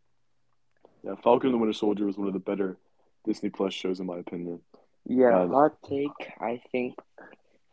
[1.04, 2.78] Yeah, Falcon and the Winter Soldier was one of the better
[3.24, 4.60] Disney Plus shows in my opinion.
[5.06, 6.32] Yeah, Um, hot take.
[6.40, 6.98] I think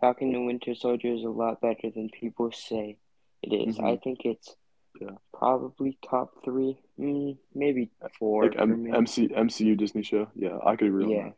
[0.02, 2.98] Falcon and Winter Soldier is a lot better than people say
[3.42, 3.78] it is.
[3.78, 3.84] Mhm.
[3.86, 4.56] I think it's
[5.00, 5.16] Yeah.
[5.34, 7.90] probably top three, mm, maybe
[8.20, 10.28] four Like M- MC MCU Disney show.
[10.36, 11.36] Yeah, I could agree yeah, that.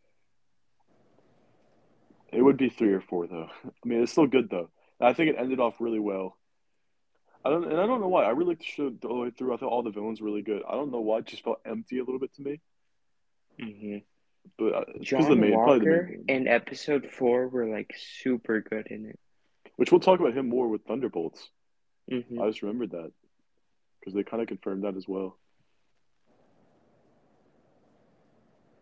[2.31, 3.49] It would be three or four though.
[3.65, 4.69] I mean, it's still good though.
[4.99, 6.37] I think it ended off really well.
[7.45, 8.23] I don't, and I don't know why.
[8.23, 9.53] I really liked the show the whole way through.
[9.53, 10.61] I thought all the villains were really good.
[10.67, 11.19] I don't know why.
[11.19, 12.61] It just felt empty a little bit to me.
[13.59, 13.97] hmm
[14.57, 18.61] But uh, John the main, probably the Walker main, and Episode Four were like super
[18.61, 19.19] good in it.
[19.75, 21.49] which we'll talk about him more with Thunderbolts.
[22.09, 23.11] hmm I just remembered that
[23.99, 25.37] because they kind of confirmed that as well.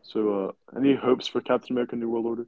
[0.04, 2.48] So, uh, any hopes for Captain America: New World Order?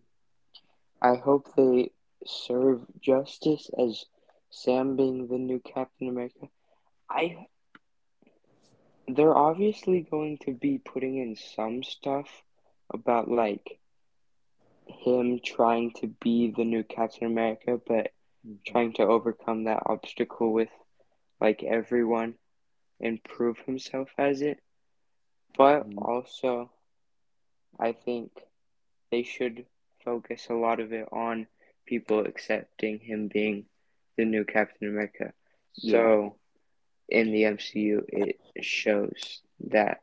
[1.01, 1.91] I hope they
[2.25, 4.05] serve justice as
[4.53, 6.49] Sam being the new Captain America.
[7.09, 7.47] I
[9.07, 12.43] they're obviously going to be putting in some stuff
[12.93, 13.79] about like
[14.87, 18.11] him trying to be the new Captain America, but
[18.65, 20.69] trying to overcome that obstacle with
[21.39, 22.35] like everyone
[23.01, 24.59] and prove himself as it.
[25.57, 25.97] But Mhm.
[25.97, 26.71] also,
[27.79, 28.31] I think
[29.11, 29.67] they should
[30.03, 31.47] focus a lot of it on
[31.85, 33.69] people accepting him being
[34.17, 35.33] the new Captain America.
[35.73, 36.35] So,
[37.09, 40.01] in the MCU, it shows that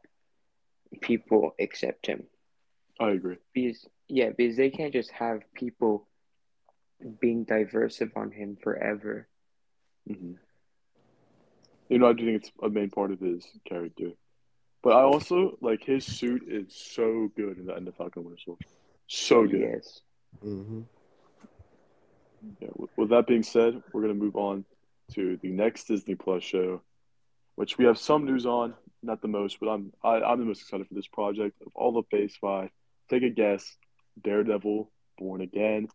[1.01, 2.25] people accept him.
[2.99, 3.37] I agree.
[3.55, 6.07] Because, yeah, because they can't just have people
[7.21, 9.29] being diverse on him forever.
[10.07, 10.35] hmm
[11.89, 14.11] You know, I do think it's a main part of his character.
[14.83, 18.41] But I also like his suit is so good in the end of Falcon Winter
[18.45, 18.67] Soldier.
[19.09, 19.61] So good.
[19.61, 20.01] Yes.
[20.45, 20.81] Mm-hmm.
[22.61, 24.65] Yeah, with, with that being said, we're gonna move on
[25.15, 26.83] to the next Disney Plus show,
[27.57, 30.63] which we have some news on, not the most, but I'm I, I'm the most
[30.63, 32.71] excited for this project of all the Phase Five.
[33.09, 33.77] Take a guess:
[34.23, 35.89] Daredevil, Born Again.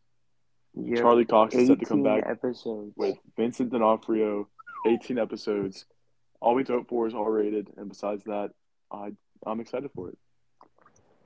[0.77, 0.97] Yep.
[0.99, 2.91] Charlie Cox is set to come back episodes.
[2.97, 4.49] with Vincent D'Onofrio,
[4.85, 5.85] 18 episodes.
[6.41, 8.49] All we hope for is R rated, and besides that,
[8.91, 9.13] I
[9.45, 10.17] I'm excited for it.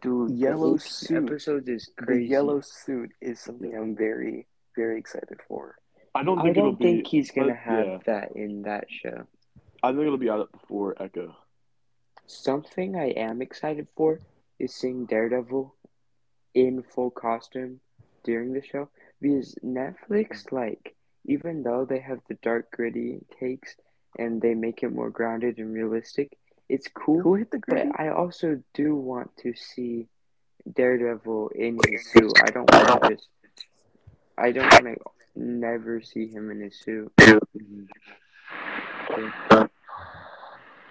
[0.01, 1.23] Dude, Yellow suit.
[1.25, 4.47] episodes is The yellow suit is something I'm very
[4.81, 5.75] very excited for.
[6.15, 7.09] I don't I think it'll don't be.
[7.13, 7.97] he's gonna but, have yeah.
[8.05, 9.17] that in that show.
[9.83, 11.35] I think it'll be out before Echo.
[12.27, 14.19] Something I am excited for
[14.59, 15.75] is seeing Daredevil
[16.53, 17.79] in full costume
[18.23, 18.89] during the show
[19.21, 20.95] because Netflix, like,
[21.25, 23.75] even though they have the dark, gritty takes
[24.17, 26.37] and they make it more grounded and realistic,
[26.67, 27.21] it's cool.
[27.21, 27.99] Who hit the But?
[27.99, 30.07] I also do want to see
[30.71, 32.31] Daredevil in his suit.
[32.45, 33.27] I don't want to just.
[34.39, 34.95] I don't want to
[35.35, 37.11] never see him in his suit.
[37.17, 37.41] It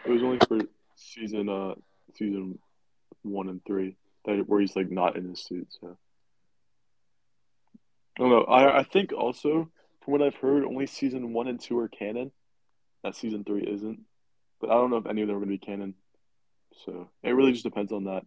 [0.07, 0.59] was only for
[0.97, 1.75] season uh
[2.15, 2.59] season
[3.23, 5.69] one and three that where he's like not in his suit.
[5.81, 5.97] So
[8.19, 8.45] I don't know.
[8.45, 9.71] I I think also
[10.05, 12.33] from what I've heard, only season one and two are canon.
[13.03, 14.01] That season three isn't.
[14.61, 15.95] But I don't know if any of them are going to be canon.
[16.85, 18.25] So it really just depends on that.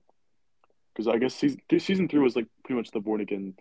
[0.93, 3.55] Because I guess season season three was like pretty much the Born Again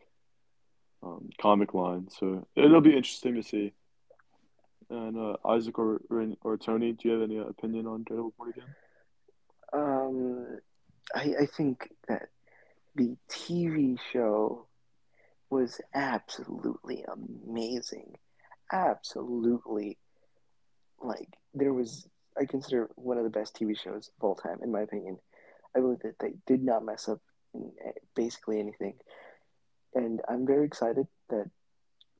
[1.02, 2.08] um, comic line.
[2.10, 3.72] So it'll be interesting to see.
[4.88, 8.50] And uh, Isaac or, or or Tony, do you have any opinion on Daredevil Born
[8.50, 8.74] Again?
[9.72, 10.58] Um,
[11.14, 12.28] I I think that
[12.96, 14.66] the TV show
[15.48, 18.16] was absolutely amazing.
[18.72, 19.98] Absolutely,
[21.00, 22.08] like there was.
[22.38, 25.18] I consider one of the best TV shows of all time, in my opinion.
[25.76, 27.20] I believe that they did not mess up
[27.54, 28.94] eh, basically anything,
[29.94, 31.50] and I'm very excited that,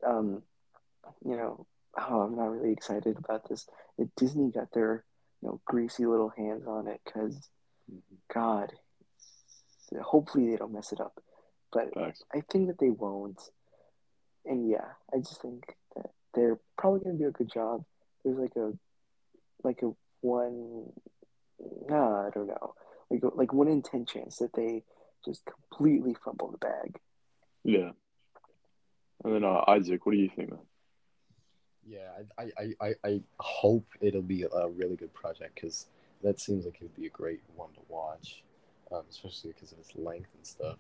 [0.06, 0.42] um,
[1.24, 1.66] you know,
[1.98, 3.66] oh, I'm not really excited about this.
[3.98, 5.04] That Disney got their,
[5.42, 7.48] you know, greasy little hands on it because,
[8.32, 8.72] God,
[10.02, 11.22] hopefully they don't mess it up.
[11.72, 11.90] But.
[12.34, 13.40] I think that they won't.
[14.44, 17.84] And yeah, I just think that they're probably gonna do a good job.
[18.24, 18.72] There's like a,
[19.62, 19.90] like a
[20.22, 20.92] one,
[21.88, 22.74] nah, I don't know,
[23.10, 24.82] like like one in ten chance that they
[25.24, 26.98] just completely fumble the bag.
[27.64, 27.90] Yeah.
[29.24, 30.50] And then uh, Isaac, what do you think?
[30.50, 30.60] Man?
[31.86, 32.08] Yeah,
[32.38, 35.86] I, I, I, I- hope it'll be a really good project because
[36.22, 38.42] that seems like it'd be a great one to watch,
[38.92, 40.76] um, especially because of its length and stuff.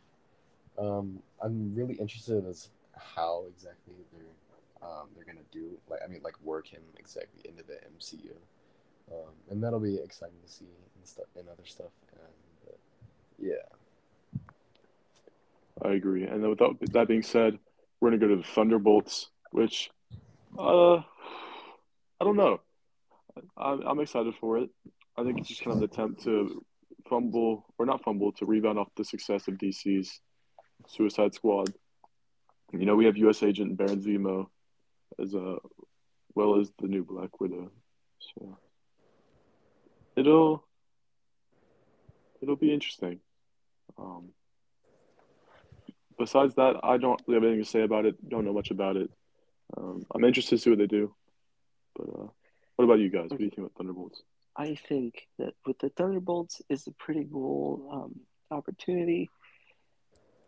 [0.78, 6.20] Um, I'm really interested as how exactly they're um, they're gonna do like I mean
[6.22, 8.32] like work him exactly into the MCU,
[9.12, 10.64] um, and that'll be exciting to see
[10.96, 11.90] and stuff and other stuff.
[12.12, 12.76] And uh,
[13.38, 13.66] yeah,
[15.84, 16.24] I agree.
[16.24, 17.58] And then without that being said,
[18.00, 19.90] we're gonna go to the Thunderbolts, which,
[20.58, 22.60] uh, I don't know.
[23.56, 24.70] I'm I'm excited for it.
[25.16, 26.64] I think it's just kind of an attempt to
[27.08, 30.20] fumble or not fumble to rebound off the success of DC's
[30.86, 31.72] Suicide Squad.
[32.72, 33.42] You know, we have U.S.
[33.42, 34.46] Agent Baron Zemo
[35.20, 35.56] as uh,
[36.34, 37.70] well as the new Black Widow.
[38.20, 38.58] So
[40.16, 40.64] it'll
[42.40, 43.20] it'll be interesting.
[43.98, 44.30] Um,
[46.20, 48.28] besides that, I don't really have anything to say about it.
[48.28, 49.10] Don't know much about it.
[49.76, 51.14] Um, I'm interested to see what they do.
[51.96, 52.26] But uh,
[52.76, 53.30] what about you guys?
[53.30, 54.22] What do you think about Thunderbolts?
[54.56, 58.20] I think that with the Thunderbolts is a pretty cool um,
[58.56, 59.30] opportunity.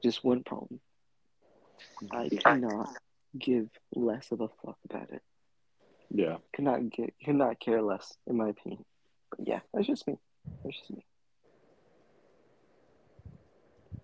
[0.03, 0.81] Just one problem.
[2.11, 2.91] I cannot
[3.39, 5.23] give less of a fuck about it.
[6.15, 8.85] Yeah, Cannot get cannot care less, in my opinion.
[9.31, 10.19] But yeah, that's just me.
[10.63, 11.07] That's just me.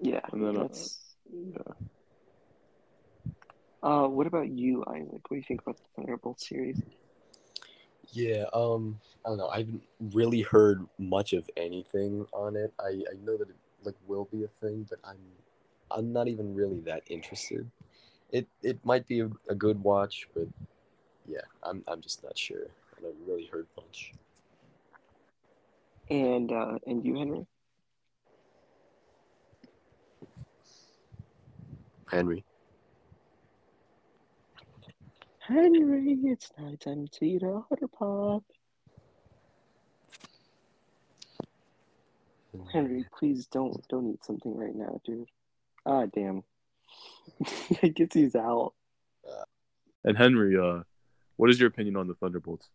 [0.00, 1.07] Yeah, And then, uh, that's.
[1.32, 1.72] Yeah.
[3.82, 5.12] Uh, what about you, Isaac?
[5.12, 6.82] What do you think about the Thunderbolt series?
[8.12, 8.44] yeah.
[8.52, 9.48] Um, I don't know.
[9.48, 9.82] I haven't
[10.12, 12.72] really heard much of anything on it.
[12.80, 15.18] I, I know that it like will be a thing, but I'm
[15.90, 17.70] I'm not even really that interested.
[18.30, 20.48] It it might be a, a good watch, but
[21.26, 22.66] yeah, I'm I'm just not sure.
[22.96, 24.12] I haven't really heard much.
[26.10, 27.46] And uh, and you, Henry?
[32.10, 32.44] Henry.
[35.40, 38.44] Henry, it's night time to eat a Otter Pop.
[42.72, 45.28] Henry, please don't don't eat something right now, dude.
[45.86, 46.42] Ah, damn.
[47.82, 48.74] I guess he's out.
[50.04, 50.82] And Henry, uh,
[51.36, 52.68] what is your opinion on the Thunderbolts?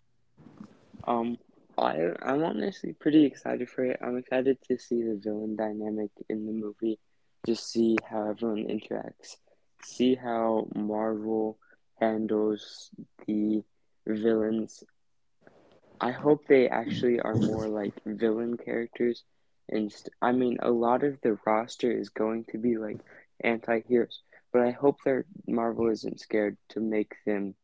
[1.05, 1.37] Um,
[1.77, 3.99] I I'm honestly pretty excited for it.
[4.01, 6.99] I'm excited to see the villain dynamic in the movie,
[7.45, 9.37] just see how everyone interacts,
[9.81, 11.57] see how Marvel
[11.99, 12.89] handles
[13.27, 13.63] the
[14.05, 14.83] villains.
[16.01, 19.23] I hope they actually are more like villain characters,
[19.69, 22.99] and st- I mean a lot of the roster is going to be like
[23.43, 24.21] anti-heroes,
[24.51, 27.55] but I hope that Marvel isn't scared to make them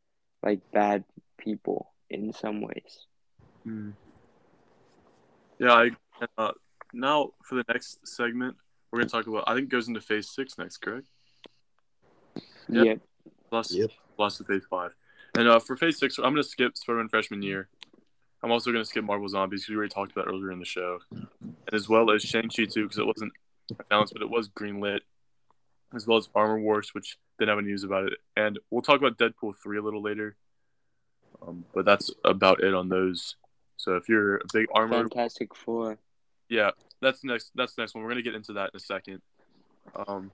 [0.41, 1.05] like bad
[1.37, 3.05] people in some ways.
[5.59, 5.91] Yeah, I
[6.37, 6.51] uh,
[6.93, 8.57] now for the next segment,
[8.91, 9.43] we're gonna talk about.
[9.47, 11.07] I think it goes into Phase Six next, correct?
[12.69, 12.85] Yep.
[12.85, 12.99] Yep.
[13.49, 13.91] Plus, Yep.
[14.15, 14.93] plus the Phase Five,
[15.37, 17.67] and uh, for Phase Six, I'm gonna skip Spider-Man freshman year.
[18.43, 20.65] I'm also gonna skip Marvel Zombies because we already talked about it earlier in the
[20.65, 21.27] show, and
[21.73, 23.33] as well as Shang-Chi too because it wasn't
[23.89, 24.99] announced, but it was greenlit,
[25.95, 28.99] as well as Armor Wars, which didn't have any news about it, and we'll talk
[29.01, 30.35] about Deadpool three a little later.
[31.41, 33.35] Um, but that's about it on those.
[33.77, 35.97] So if you're a big armor Fantastic Four.
[36.49, 37.51] yeah, that's the next.
[37.55, 38.03] That's the next one.
[38.03, 39.21] We're gonna get into that in a second.
[40.07, 40.31] Um,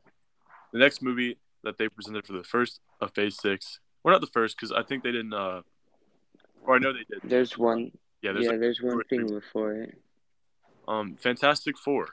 [0.71, 4.27] the next movie that they presented for the first of Phase Six, or not the
[4.27, 5.33] first, because I think they didn't.
[5.33, 5.61] Uh,
[6.65, 7.21] or I know they did.
[7.23, 7.91] There's one.
[8.21, 9.19] Yeah, there's yeah, like, there's one or three.
[9.19, 9.97] thing before it.
[10.87, 12.09] um Fantastic Four.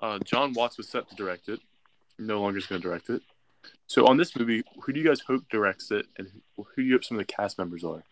[0.00, 1.60] Uh, Jon Watts was set to direct it.
[2.18, 3.22] No longer is going to direct it.
[3.86, 6.88] So on this movie, who do you guys hope directs it, and who who do
[6.88, 8.02] you hope some of the cast members are?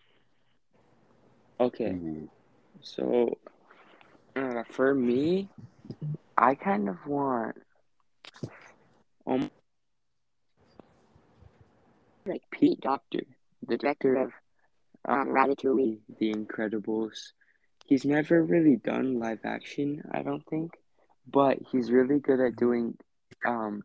[1.59, 2.29] Okay, Ooh.
[2.81, 3.37] so
[4.35, 5.49] uh, for me,
[6.37, 7.55] I kind of want
[9.27, 9.49] um
[12.25, 13.21] like Pete Docter,
[13.67, 14.31] the director of
[15.07, 15.99] um, Ratatouille.
[16.19, 17.31] The Incredibles.
[17.85, 20.71] He's never really done live action, I don't think,
[21.31, 22.97] but he's really good at doing
[23.45, 23.83] um,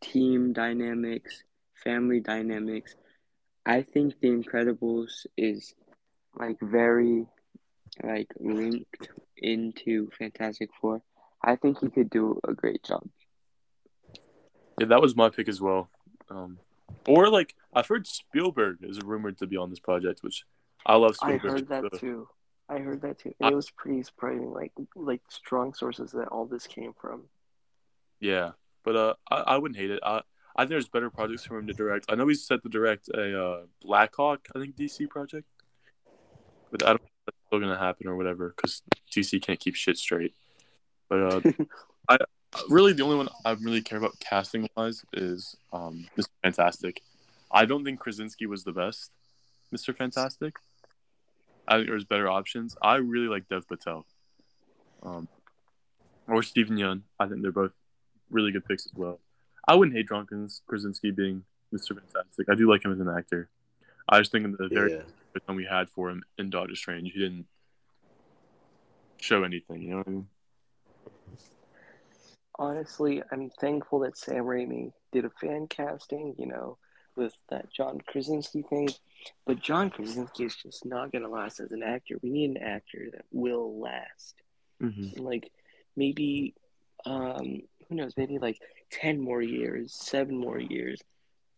[0.00, 1.42] team dynamics,
[1.74, 2.94] family dynamics.
[3.66, 5.74] I think The Incredibles is
[6.38, 7.26] like very
[8.02, 11.02] like linked into Fantastic Four.
[11.42, 13.06] I think he could do a great job.
[14.80, 15.90] Yeah, that was my pick as well.
[16.30, 16.58] Um,
[17.06, 20.44] or like I've heard Spielberg is rumored to be on this project, which
[20.86, 21.44] I love Spielberg.
[21.44, 22.28] I heard that so- too.
[22.66, 23.34] I heard that too.
[23.42, 27.24] I- It was pretty surprising, like like strong sources that all this came from.
[28.20, 28.52] Yeah,
[28.84, 30.00] but uh, I, I wouldn't hate it.
[30.02, 30.22] I
[30.56, 32.06] I think there's better projects for him to direct.
[32.08, 35.46] I know he's set to direct a uh, Blackhawk, I think DC project,
[36.70, 37.13] but I don't know if that's
[37.54, 38.82] still gonna happen or whatever because
[39.12, 40.34] DC can't keep shit straight.
[41.08, 41.52] But uh,
[42.08, 42.18] I
[42.68, 46.28] really the only one I really care about casting wise is um, Mr.
[46.42, 47.02] Fantastic.
[47.50, 49.10] I don't think Krasinski was the best
[49.74, 49.96] Mr.
[49.96, 50.56] Fantastic.
[51.66, 52.76] I think there's better options.
[52.82, 54.04] I really like Dev Patel,
[55.02, 55.28] um,
[56.28, 57.02] or Steven Yeun.
[57.18, 57.72] I think they're both
[58.30, 59.20] really good picks as well.
[59.66, 61.98] I wouldn't hate Kras- Krasinski being Mr.
[61.98, 62.48] Fantastic.
[62.50, 63.48] I do like him as an actor.
[64.06, 65.02] I just think in the very Yeah.
[65.40, 67.46] Time we had for him in Doctor Strange, he didn't
[69.20, 69.82] show anything.
[69.82, 70.28] You know what I mean?
[72.56, 76.78] Honestly, I'm thankful that Sam Raimi did a fan casting, you know,
[77.16, 78.88] with that John Krasinski thing.
[79.46, 82.16] But John Krasinski is just not gonna last as an actor.
[82.22, 84.34] We need an actor that will last.
[84.82, 85.20] Mm-hmm.
[85.20, 85.50] Like
[85.96, 86.54] maybe
[87.06, 88.58] um who knows, maybe like
[88.90, 91.00] ten more years, seven more years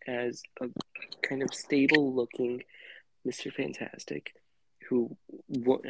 [0.06, 0.68] as a
[1.22, 2.62] kind of stable looking
[3.26, 3.52] Mr.
[3.52, 4.34] Fantastic
[4.88, 5.16] who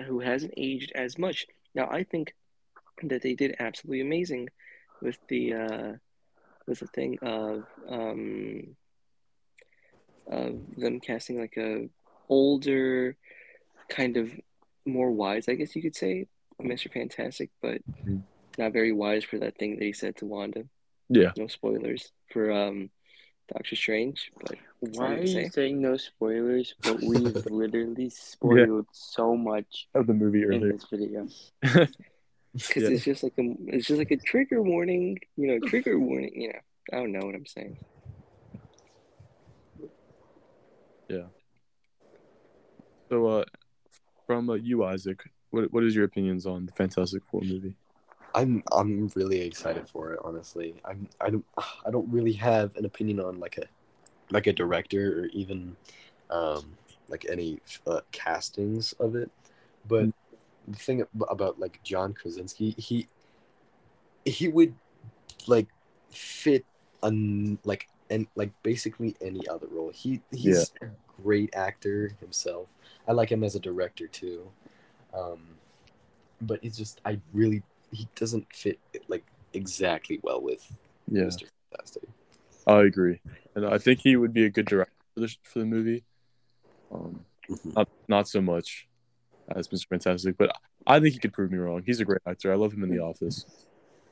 [0.06, 1.46] who hasn't aged as much.
[1.74, 2.34] Now I think
[3.02, 4.48] that they did absolutely amazing
[5.02, 5.92] with the uh
[6.66, 8.76] with the thing of um
[10.26, 11.88] of them casting like a
[12.28, 13.16] older
[13.88, 14.32] kind of
[14.84, 16.26] more wise, I guess you could say,
[16.60, 16.90] Mr.
[16.90, 18.22] Fantastic, but Mhm.
[18.58, 20.66] not very wise for that thing that he said to Wanda.
[21.08, 21.32] Yeah.
[21.36, 22.90] No spoilers for um
[23.52, 26.74] Doctor Strange, but Why are gonna you saying no spoilers?
[26.82, 30.70] But we've literally spoiled so much Of the movie earlier.
[30.70, 31.28] in this video.
[32.52, 32.88] Because Yeah.
[32.88, 36.48] it's just like a it's just like a trigger warning, you know, trigger warning, you
[36.48, 36.58] know.
[36.90, 37.76] I don't know what I'm saying.
[41.10, 41.26] Yeah.
[43.10, 43.44] So, uh,
[44.26, 47.74] from uh, you, Isaac, what what is your opinions on the Fantastic Four movie?
[48.36, 50.20] I'm I'm really excited for it.
[50.22, 53.64] Honestly, I'm I don't I don't really have an opinion on like a
[54.30, 55.74] like a director or even
[56.30, 56.76] um
[57.08, 59.30] like any uh, castings of it,
[59.88, 60.08] but
[60.68, 63.08] the thing about like John Krasinski, he
[64.26, 64.74] he would
[65.46, 65.68] like
[66.10, 66.66] fit
[67.02, 69.90] an like and like basically any other role.
[69.90, 70.88] He he's a
[71.22, 72.66] great actor himself.
[73.08, 74.50] I like him as a director too.
[75.14, 75.40] Um,
[76.42, 80.72] but it's just I really he doesn't fit like exactly well with
[81.08, 81.48] Yeah, Mr.
[81.70, 82.08] Fantastic.
[82.66, 83.20] I agree,
[83.54, 86.04] and I think he would be a good director for the for the movie.
[86.90, 87.74] Um, Mhm.
[87.76, 88.88] not not so much
[89.48, 89.86] as Mr.
[89.88, 90.50] Fantastic, but
[90.86, 91.82] I think he could prove me wrong.
[91.84, 92.52] He's a great actor.
[92.52, 93.44] I love him in The Office.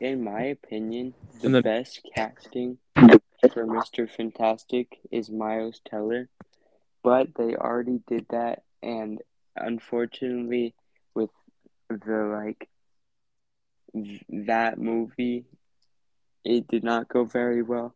[0.00, 4.08] In my opinion, the And then- best casting for Mr.
[4.08, 6.28] Fantastic is Miles Teller,
[7.02, 9.20] but they already did that, and
[9.56, 10.74] unfortunately,
[11.14, 11.30] with
[11.88, 12.68] the like th-
[14.28, 15.44] that movie,
[16.44, 17.94] it did not go very well.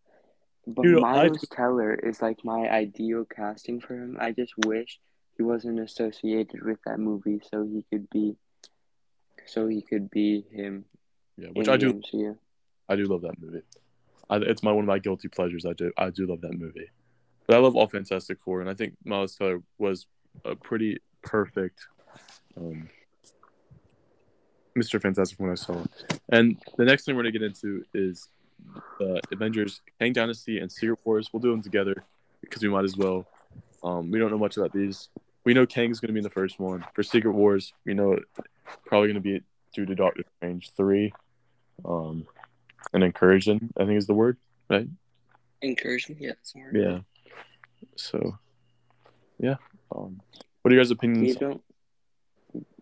[0.66, 4.16] But Dude, I- Miles Teller is like my ideal casting for him.
[4.20, 5.00] I just wish
[5.36, 8.36] he wasn't associated with that movie, so he could be,
[9.46, 10.84] so he could be him
[11.36, 11.94] Yeah, which I do.
[11.94, 12.36] MCU.
[12.88, 13.62] I do love that movie.
[14.30, 15.64] I, it's my one of my guilty pleasures.
[15.64, 15.90] I do.
[15.96, 16.90] I do love that movie.
[17.46, 20.06] But I love all Fantastic Four, and I think Miles Teller was
[20.44, 21.86] a pretty perfect
[22.56, 22.90] um,
[24.78, 25.00] Mr.
[25.00, 25.88] Fantastic when I saw him.
[26.30, 28.28] And the next thing we're gonna get into is
[28.98, 31.30] the Avengers, Kang Dynasty, and Secret Wars.
[31.32, 32.04] We'll do them together
[32.40, 33.26] because we might as well.
[33.82, 35.08] Um, we don't know much about these.
[35.44, 36.84] We know Kang is gonna be in the first one.
[36.94, 38.24] For Secret Wars, we know it
[38.86, 39.42] probably gonna be
[39.74, 41.12] due to Doctor Strange three.
[41.84, 42.26] Um,
[42.92, 44.36] an incursion, I think is the word,
[44.68, 44.88] right?
[45.62, 46.54] Incursion, yeah, that's.
[46.72, 47.00] Yeah.
[47.96, 48.38] So,
[49.38, 49.56] yeah.
[49.94, 50.20] Um,
[50.62, 51.36] what are your guys' We opinions?
[51.36, 51.62] don't.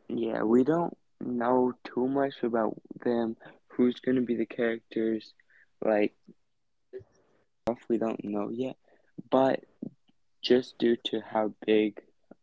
[0.09, 3.37] Yeah, we don't know too much about them.
[3.69, 5.35] Who's gonna be the characters?
[5.85, 6.15] Like,
[7.65, 8.77] stuff we don't know yet.
[9.31, 9.65] But
[10.43, 12.01] just due to how big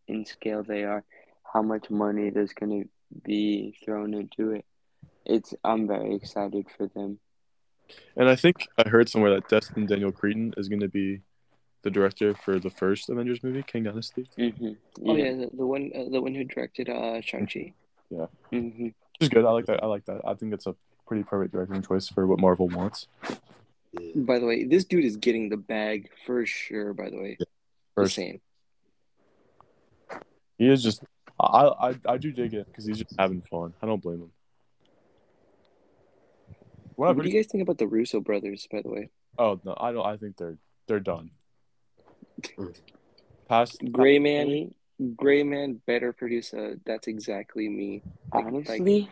[0.07, 1.03] in scale they are,
[1.51, 2.83] how much money there's gonna
[3.23, 4.65] be thrown into it,
[5.25, 7.19] it's I'm very excited for them.
[8.15, 11.21] And I think I heard somewhere that Destin Daniel Cretton is going to be
[11.83, 14.29] the director for the first Avengers movie, Kang Dynasty.
[14.37, 14.71] Mm-hmm.
[15.07, 17.73] Oh yeah, the, the one uh, the one who directed uh Shang Chi.
[18.51, 18.85] Mm-hmm.
[18.85, 19.45] Which is good.
[19.45, 19.83] I like that.
[19.83, 20.21] I like that.
[20.25, 20.75] I think it's a
[21.07, 23.07] pretty perfect directing choice for what Marvel wants.
[24.15, 26.93] By the way, this dude is getting the bag for sure.
[26.93, 27.49] By the way, just
[27.95, 28.41] First, saying.
[30.57, 31.03] he is just.
[31.39, 33.73] I I I do dig it because he's just having fun.
[33.81, 34.31] I don't blame him.
[36.95, 38.67] What What do you guys think about the Russo brothers?
[38.71, 40.05] By the way, Oh no, I don't.
[40.05, 40.57] I think they're
[40.87, 41.31] they're done.
[43.49, 44.73] Past Gray Man,
[45.15, 46.75] Gray Man better produce a.
[46.85, 48.01] That's exactly me.
[48.33, 49.09] Like- like- Honestly,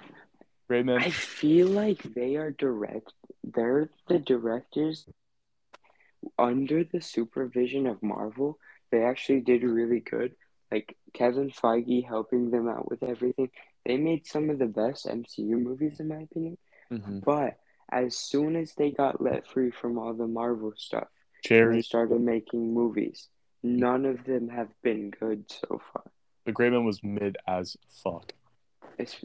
[0.68, 1.00] Great man.
[1.02, 3.12] I feel like they are direct.
[3.44, 5.06] They're the directors
[6.38, 8.58] under the supervision of Marvel.
[8.92, 10.36] They actually did really good.
[10.72, 13.50] Like Kevin Feige helping them out with everything.
[13.86, 16.58] They made some of the best MCU movies, in my opinion.
[16.90, 17.58] hmm But
[17.92, 21.08] as soon as they got let free from all the Marvel stuff,
[21.66, 23.28] and they started making movies,
[23.64, 26.04] none of them have been good so far.
[26.46, 28.34] The Gray Man was mid as fuck.
[28.98, 29.16] It's,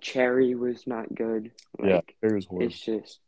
[0.00, 1.50] Cherry was not good.
[1.82, 2.66] yeah, Like Cherry was horrible.
[2.66, 3.20] it's just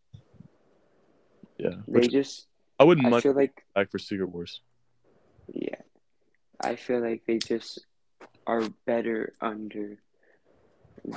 [1.58, 2.46] Yeah, they which just.
[2.78, 4.60] I wouldn't I much feel like back for Secret Wars.
[5.52, 5.76] Yeah.
[6.62, 7.80] I feel like they just
[8.46, 9.98] are better under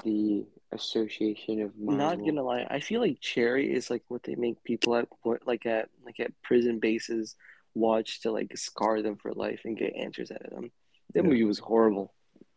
[0.03, 1.97] the association of Marvel.
[1.97, 5.45] Not gonna lie, I feel like Cherry is like what they make people at what
[5.45, 7.35] like at like at prison bases
[7.75, 10.71] watch to like scar them for life and get answers out of them.
[11.13, 11.29] That Yeah.
[11.29, 12.13] movie was horrible.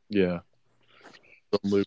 [0.08, 0.40] Yeah.
[1.52, 1.86] The Luke.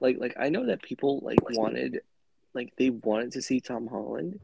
[0.00, 2.00] Like like I know that people like wanted
[2.54, 4.40] like they wanted to see Tom Holland,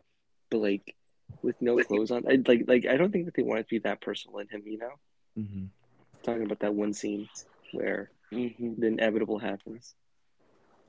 [0.51, 0.94] but like
[1.43, 2.24] with no clothes on.
[2.28, 4.62] I, like like I don't think that they wanted to be that personal in him.
[4.65, 4.93] You know,
[5.36, 5.65] hmm
[6.23, 7.28] talking about that one scene
[7.73, 9.94] where hmm the inevitable happens.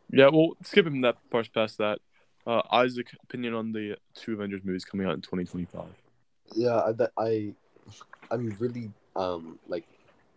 [0.10, 2.00] Yeah, well, skipping that part past that.
[2.46, 5.86] Uh, Isaac, opinion on the two Avengers movies coming out in 2025.
[6.56, 7.54] yeah I, i
[8.32, 9.88] i'm really um like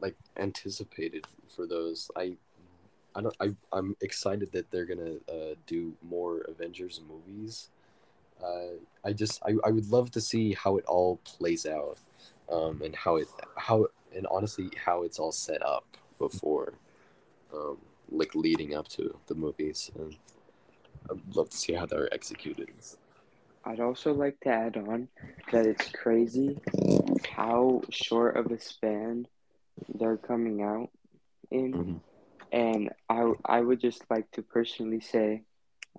[0.01, 2.37] like anticipated for those i
[3.15, 7.71] i don't i i'm excited that they're gonna uh do more avengers movies
[8.43, 11.99] uh i just i, I would love to see how it all plays out
[12.51, 16.75] um and how it how and honestly how it's all set up before
[17.53, 17.79] um
[18.11, 20.17] like leading up to the movies and
[21.11, 22.69] i'd love to see how they're executed
[23.69, 25.09] I'd also like to add on
[25.51, 26.57] that it's crazy
[27.29, 29.27] how short of a span
[29.93, 30.91] they're coming out
[31.51, 31.73] in.
[31.73, 32.01] Mhm.
[32.53, 35.43] And I, I would just like to personally say,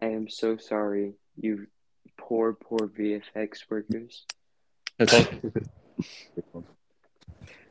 [0.01, 1.67] I am so sorry, you
[2.17, 4.25] poor, poor VFX workers.
[4.97, 5.13] It's
[6.53, 6.63] all-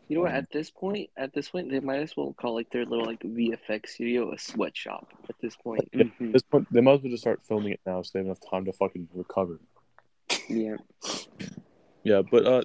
[0.08, 0.32] You know what?
[0.32, 3.20] At this point, at this point, they might as well call like their little like
[3.20, 5.12] VFX studio a sweatshop.
[5.28, 6.04] At this point, Yeah.
[6.04, 6.28] Mhm.
[6.28, 8.26] At this point, they might as well just start filming it now so they have
[8.26, 9.58] enough time to fucking recover.
[10.48, 10.76] Yeah.
[12.04, 12.62] Yeah, but uh,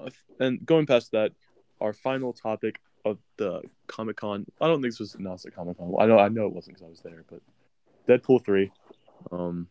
[0.00, 0.10] uh,
[0.40, 1.32] and going past that,
[1.80, 4.44] our final topic of the Comic Con.
[4.60, 5.94] I don't think this was announced at Comic Con.
[5.98, 7.40] I know, I know it wasn't because I was there, but
[8.08, 8.72] Deadpool three.
[9.30, 9.68] Um,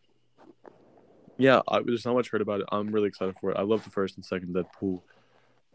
[1.36, 2.66] yeah, I, there's not much heard about it.
[2.72, 3.56] I'm really excited for it.
[3.58, 5.02] I love the first and second Deadpool.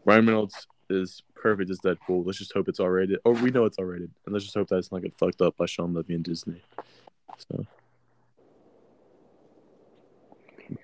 [0.04, 2.24] Ryan Reynolds is perfect as Deadpool.
[2.26, 4.76] Let's just hope it's R-rated, or we know it's R-rated, and let's just hope that
[4.78, 6.62] it's not get fucked up by Shawn Levy and Disney.
[7.50, 7.66] So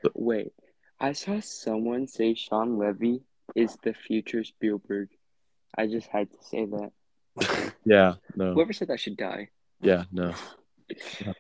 [0.03, 0.53] But, Wait,
[1.01, 3.23] I saw someone say Shawn Levy
[3.55, 5.09] is the future Spielberg.
[5.77, 6.93] I just had to say that.
[7.85, 9.49] yeah, no, whoever said that should die.
[9.81, 10.35] yeah, no.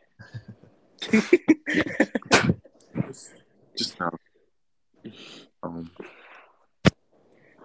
[3.76, 4.10] Just no.
[5.62, 5.90] Um,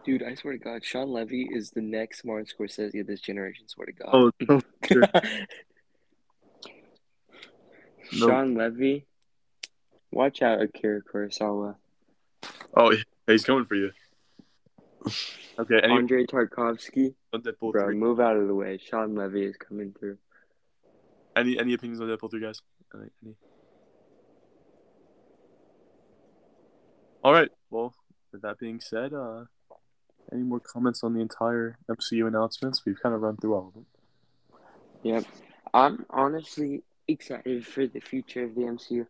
[0.07, 3.67] Dude, I swear to God, Shawn Levy is the next Martin Scorsese of this generation.
[3.67, 4.09] Swear to God.
[4.13, 5.03] oh, no, sure.
[8.13, 8.27] No.
[8.29, 9.05] Shawn Levy,
[10.09, 11.75] watch out, Akira Kurosawa.
[12.77, 12.95] oh,
[13.27, 13.91] he's coming for you.
[15.59, 17.95] Okay, any Andre Tarkovsky, Deadpool bro, three?
[17.95, 18.77] move out of the way.
[18.77, 20.19] Sean Levy is coming through.
[21.35, 22.61] Any any opinions on Deadpool three, guys?
[22.93, 23.33] Any, any?
[27.23, 27.49] All right.
[27.71, 27.95] Well,
[28.31, 29.45] with that being said, uh,
[30.31, 32.85] any more comments on the entire MCU announcements?
[32.85, 33.85] We've kind of run through all of them.
[35.03, 35.25] Yep.
[35.73, 39.07] I'm honestly excited for the future of the MCU.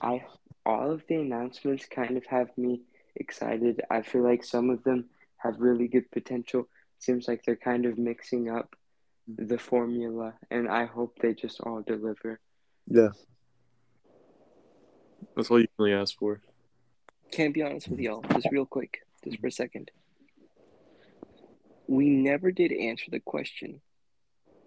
[0.00, 0.24] I
[0.64, 2.82] all of the announcements kind of have me
[3.14, 3.82] excited.
[3.90, 5.06] I feel like some of them
[5.36, 6.68] have really good potential.
[6.98, 8.74] Seems like they're kind of mixing up
[9.30, 9.46] mm-hmm.
[9.46, 12.40] the formula and I hope they just all deliver.
[12.88, 13.10] Yeah.
[15.36, 16.40] That's all you can really ask for.
[17.30, 18.24] Can't be honest with y'all.
[18.32, 19.90] Just real quick, just for a second.
[21.88, 23.80] We never did answer the question.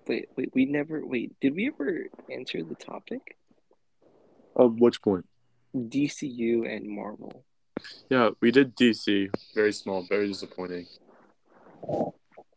[0.08, 1.06] Wait, wait, we never.
[1.06, 3.38] Wait, did we ever answer the topic?
[4.56, 5.26] Of which point?
[5.76, 7.44] DCU and Marvel.
[8.10, 9.30] Yeah, we did DC.
[9.54, 10.88] Very small, very disappointing.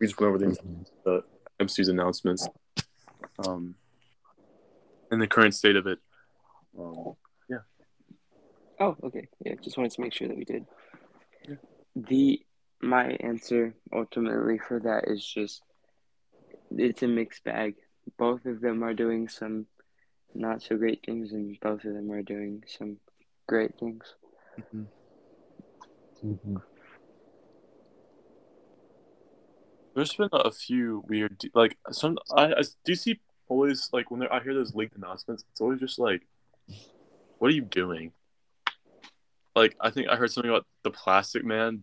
[0.01, 0.57] We just went over the,
[1.05, 1.25] the
[1.61, 2.49] MCU's announcements,
[3.47, 3.75] um,
[5.11, 5.99] and the current state of it.
[6.79, 7.15] Um,
[8.83, 9.29] Oh, okay.
[9.45, 10.67] Yeah, just wanted to make sure that we did.
[11.49, 11.55] Yeah.
[11.95, 12.41] The
[12.83, 15.63] my answer ultimately for that is just
[16.71, 17.77] it's a mixed bag.
[18.19, 19.67] Both of them are doing some
[20.35, 22.97] not so great things, and both of them are doing some
[23.47, 24.15] great things.
[24.59, 24.83] Mm-hmm.
[26.27, 26.57] Mm-hmm.
[29.95, 32.19] there's been a few weird, like some.
[32.35, 33.21] I, I see.
[33.49, 35.45] always like when I hear those leaked announcements.
[35.51, 36.27] It's always just like,
[37.39, 38.13] what are you doing?
[39.55, 41.83] Like I think I heard something about the Plastic Man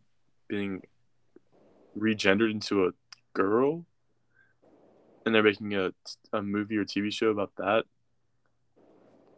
[0.50, 0.82] being
[1.98, 2.92] regendered into a
[3.34, 3.86] girl,
[5.26, 5.94] and they're making a
[6.34, 7.86] a movie or TV show about that,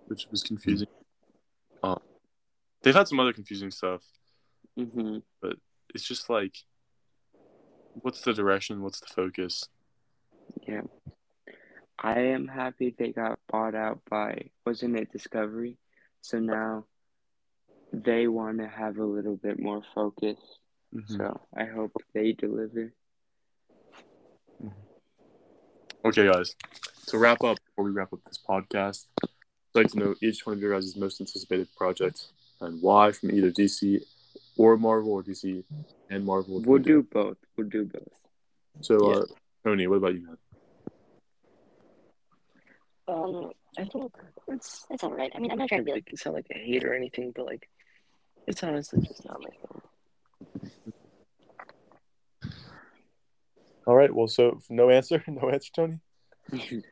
[0.08, 0.88] which was confusing.
[1.84, 2.00] Um,
[2.82, 4.02] they've had some other confusing stuff.
[4.76, 5.58] hmm but
[5.94, 6.56] It's just like,
[7.94, 8.82] what's the direction?
[8.82, 9.68] What's the focus?
[10.68, 10.82] Yeah.
[12.04, 15.78] I am happy they got bought out by wasn't it Discovery?
[16.22, 16.86] So now
[17.94, 20.38] they want to have a little bit more focus.
[20.94, 21.18] Mhm.
[21.18, 22.94] So I hope they deliver.
[26.04, 26.56] Okay, guys.
[27.08, 29.30] To wrap up, before we wrap up this podcast, I'd
[29.76, 32.28] like to know each one of your guys' most anticipated project
[32.60, 34.04] and why from either DC
[34.58, 35.64] or Marvel or DC
[36.10, 36.62] and Marvel.
[36.62, 37.38] We'll do both.
[37.56, 38.22] We'll do both.
[38.82, 39.26] So, uh,
[39.64, 40.38] Tony, what about you, man?
[43.08, 44.12] Um, I think
[44.48, 45.32] it's it's all right.
[45.36, 47.32] I mean, I'm not trying to be like like sound like a hate or anything,
[47.36, 47.70] but like
[48.48, 49.82] it's honestly just not my thing.
[53.88, 54.14] All right.
[54.14, 56.00] Well, so no answer, no answer, Tony.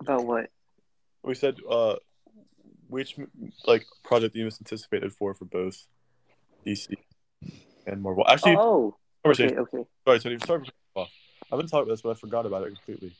[0.01, 0.49] About what?
[1.23, 1.95] We said uh,
[2.87, 3.15] which
[3.65, 5.87] like project you most anticipated for for both
[6.65, 6.93] DC
[7.85, 8.25] and Marvel.
[8.27, 8.95] Actually, Oh,
[9.25, 9.85] okay, okay.
[10.05, 10.37] Sorry, Tony.
[10.45, 11.11] Sorry for off.
[11.51, 13.13] I've been talking about this, but I forgot about it completely.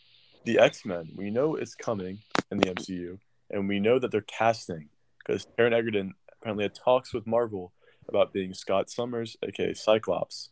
[0.46, 1.10] The X Men.
[1.16, 2.20] We know it's coming
[2.52, 3.20] in the MCU,
[3.52, 4.90] and we know that they're casting
[5.20, 7.74] because Taron Egerton apparently had talks with Marvel
[8.10, 10.50] about being Scott Summers, aka Cyclops.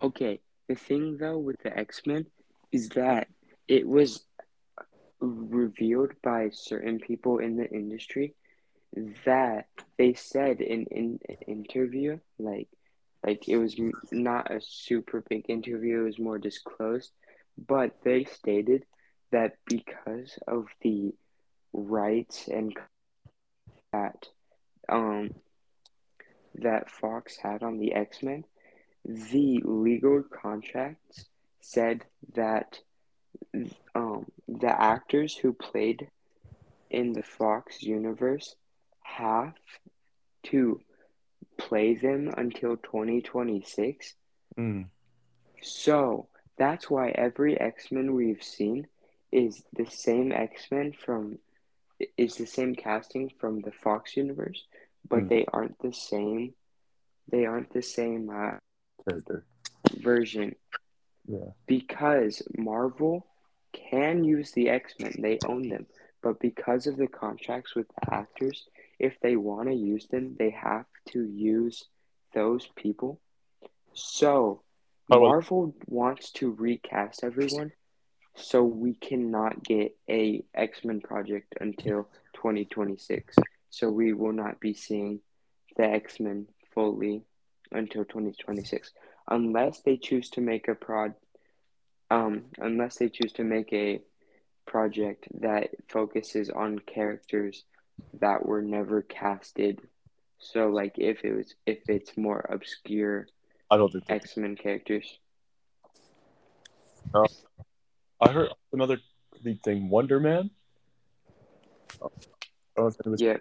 [0.00, 2.26] Okay, the thing though with the X Men
[2.72, 3.28] is that
[3.66, 4.24] it was
[5.20, 8.34] revealed by certain people in the industry
[9.24, 9.66] that
[9.98, 12.68] they said in in an interview like
[13.26, 13.76] like it was
[14.12, 17.10] not a super big interview it was more disclosed
[17.66, 18.84] but they stated
[19.32, 21.12] that because of the
[21.72, 22.74] rights and
[23.92, 24.26] that
[24.88, 25.30] um
[26.62, 28.44] that Fox had on the X-Men
[29.08, 31.24] the legal contracts
[31.60, 32.04] said
[32.34, 32.78] that
[33.94, 36.08] um, the actors who played
[36.90, 38.54] in the Fox universe
[39.02, 39.54] have
[40.44, 40.80] to
[41.56, 44.14] play them until 2026.
[44.58, 44.86] Mm.
[45.62, 48.86] So that's why every X Men we've seen
[49.32, 51.38] is the same X Men from
[52.16, 54.64] is the same casting from the Fox universe,
[55.08, 55.28] but Hmm.
[55.28, 56.54] they aren't the same.
[57.30, 58.58] They aren't the same uh,
[59.08, 59.44] Character.
[60.00, 60.54] version
[61.26, 61.50] Yeah.
[61.66, 63.26] because Marvel
[63.72, 65.86] can use the X Men, they own them.
[66.22, 68.68] But because of the contracts with the actors,
[68.98, 71.84] if they want to use them, they have to use
[72.34, 73.20] those people.
[73.92, 74.62] So
[75.10, 77.72] Oh, well- Marvel wants to recast everyone,
[78.34, 83.36] so we cannot get a X Men project until 2026.
[83.70, 85.20] So we will not be seeing
[85.76, 87.22] the X Men fully
[87.70, 88.92] until 2026,
[89.30, 91.14] unless they choose to make a prod
[92.10, 94.00] um, unless they choose to make a
[94.66, 97.64] project that focuses on characters
[98.20, 99.80] that were never casted.
[100.38, 103.26] So, like, if it was, if it's more obscure
[103.70, 104.04] I don't think.
[104.08, 105.18] X Men characters.
[107.14, 108.98] I heard another
[109.64, 109.88] thing.
[109.88, 110.50] Wonder Man.
[112.78, 113.36] I don't know if it was Yeah,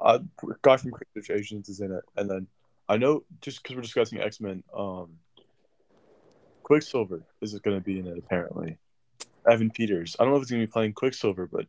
[0.00, 0.18] uh,
[0.62, 2.48] guy from Crazy Asians is in it, and then
[2.88, 5.10] I know just because we're discussing X Men, um,
[6.64, 8.78] Quicksilver is going to be in it apparently.
[9.48, 10.16] Evan Peters.
[10.18, 11.66] I don't know if he's going to be playing Quicksilver, but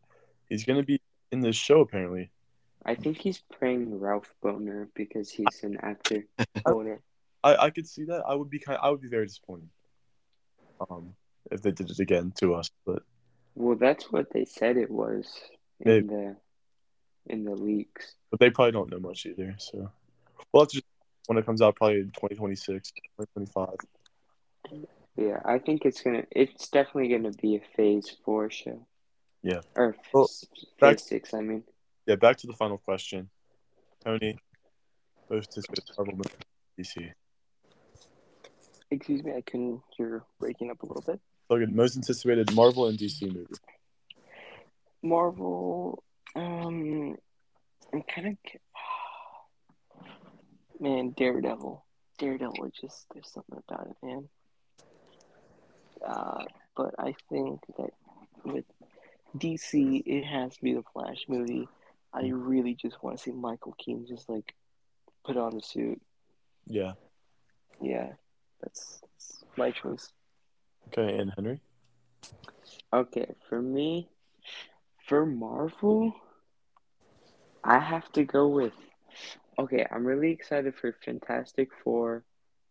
[0.49, 0.99] he's going to be
[1.31, 2.31] in this show apparently.
[2.83, 6.25] I think he's playing Ralph Bohner because he's an actor.
[6.65, 6.99] Boner.
[7.43, 8.23] I, I could see that.
[8.27, 8.79] I would be kind.
[8.81, 9.69] I would be very disappointed.
[10.89, 11.13] Um,
[11.51, 13.03] if they did it again to us, but
[13.53, 15.27] Well, that's what they said it was
[15.79, 16.35] in the
[17.31, 18.15] in the leaks.
[18.29, 19.55] but they probably don't know much either.
[19.57, 19.89] So,
[20.51, 20.85] well, that's just
[21.27, 23.69] when it comes out, probably in 2026, 2025.
[25.17, 26.23] Yeah, I think it's gonna.
[26.31, 28.85] It's definitely gonna be a Phase Four show.
[29.43, 29.61] Yeah.
[29.75, 30.45] Or Well, s-
[30.79, 31.33] back- Phase Six.
[31.33, 31.63] I mean.
[32.05, 33.29] Yeah, back to the final question.
[34.03, 34.37] Tony,
[35.29, 36.29] most anticipated Marvel movie.
[36.79, 37.11] DC.
[38.89, 41.19] Excuse me, I couldn't hear breaking up a little bit.
[41.49, 43.45] Logan, most anticipated Marvel and DC movie.
[45.03, 46.03] Marvel,
[46.35, 47.17] um,
[47.93, 48.37] I'm kind of,
[50.79, 51.85] man, Daredevil.
[52.17, 54.29] Daredevil, just there's something about it, man.
[56.05, 56.43] Uh,
[56.75, 57.91] but I think that
[58.43, 58.65] with
[59.37, 61.67] DC, it has to be the Flash movie.
[62.13, 64.53] I really just want to see Michael Keaton just like
[65.23, 66.01] put on the suit.
[66.67, 66.93] Yeah.
[67.81, 68.09] Yeah,
[68.61, 70.11] that's, that's my choice.
[70.87, 71.61] Okay, and Henry.
[72.93, 74.09] Okay, for me,
[75.11, 76.15] for Marvel,
[77.65, 78.71] I have to go with.
[79.59, 82.23] Okay, I'm really excited for Fantastic Four,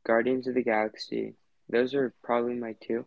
[0.06, 1.34] Guardians of the Galaxy.
[1.68, 3.04] Those are probably my 2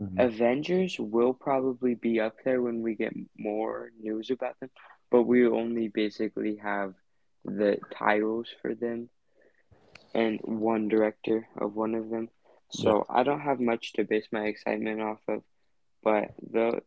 [0.00, 0.18] Mhm.
[0.18, 4.70] Avengers will probably be up there when we get more news about them,
[5.12, 6.94] but we only basically have
[7.44, 9.08] the titles for them
[10.12, 12.30] and one director of one of them.
[12.70, 15.44] So I don't have much to base my excitement off of,
[16.02, 16.82] but the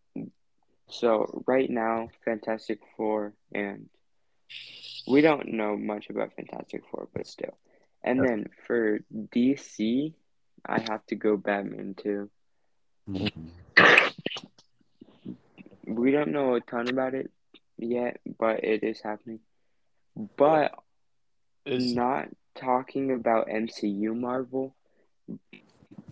[0.88, 3.90] so right now Fantastic Four and
[5.08, 7.58] we don't know much about Fantastic Four, but still.
[8.04, 10.14] And then for DC,
[10.66, 12.30] I have to go Batman too.
[13.08, 13.52] Mhm.
[15.88, 17.32] We don't know a ton about it
[17.78, 19.40] yet, but it is happening.
[20.38, 20.74] But
[21.66, 24.76] Is not talking about MCU Marvel,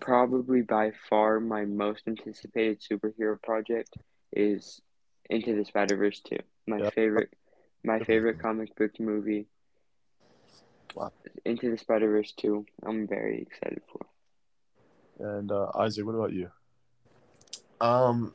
[0.00, 3.96] probably by far my most anticipated superhero project
[4.34, 4.80] is
[5.30, 6.36] Into the Spider Verse 2.
[6.66, 6.90] My Yeah.
[6.90, 7.30] favorite
[7.82, 9.46] my favorite comic book movie.
[10.94, 11.12] Wow.
[11.44, 12.64] Into the Spider Verse 2.
[12.86, 14.06] I'm very excited for.
[15.18, 16.50] and uh, Isaac, what about you?
[17.80, 18.34] Um,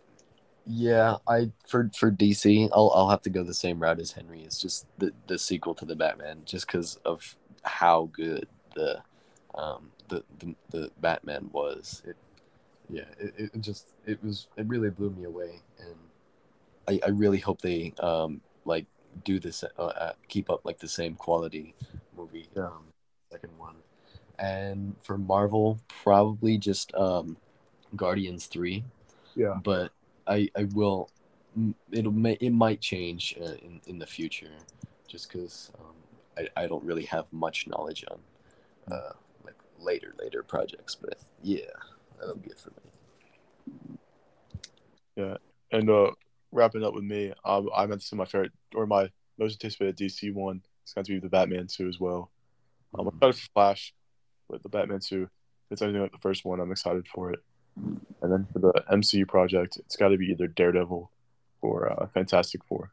[0.65, 4.41] yeah, I for for DC, I'll I'll have to go the same route as Henry.
[4.41, 9.01] It's just the the sequel to the Batman, just because of how good the
[9.55, 12.03] um the the, the Batman was.
[12.05, 12.17] It
[12.90, 15.95] yeah, it, it just it was it really blew me away, and
[16.88, 18.86] I I really hope they um like
[19.24, 21.76] do this uh, uh, keep up like the same quality
[22.16, 22.86] movie um
[23.32, 23.76] second one,
[24.38, 27.38] and for Marvel probably just um
[27.95, 28.84] Guardians three.
[29.36, 29.56] Yeah.
[29.64, 29.91] but
[30.28, 31.10] I I will
[31.91, 34.52] it'll may it might change uh, in in the future
[35.07, 35.95] just because um,
[36.56, 38.20] I I don't really have much knowledge on
[38.91, 39.14] uh
[39.45, 41.60] like later later projects but yeah
[42.20, 43.98] that'll be it for me.
[45.16, 45.38] Yeah,
[45.72, 46.12] and uh,
[46.52, 49.98] wrapping up with me, um, I meant to say my favorite or my most anticipated
[49.98, 50.62] DC one.
[50.84, 52.32] It's going to be the Batman two as well.
[52.98, 53.94] Um, I'm excited for Flash,
[54.50, 57.40] but the Batman two, if it's anything like the first one, I'm excited for it.
[58.22, 61.12] And then for the MCU project, it's got to be either Daredevil
[61.62, 62.91] or uh, Fantastic Four.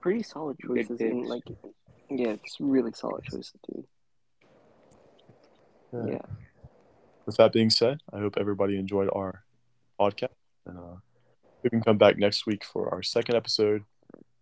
[0.00, 1.42] Pretty solid choices, and like,
[2.08, 3.84] yeah, it's really solid choices, dude.
[5.92, 6.06] Yeah.
[6.06, 6.22] Yeah.
[7.26, 9.44] With that being said, I hope everybody enjoyed our
[10.00, 10.28] podcast,
[10.66, 10.96] and uh,
[11.62, 13.84] we can come back next week for our second episode,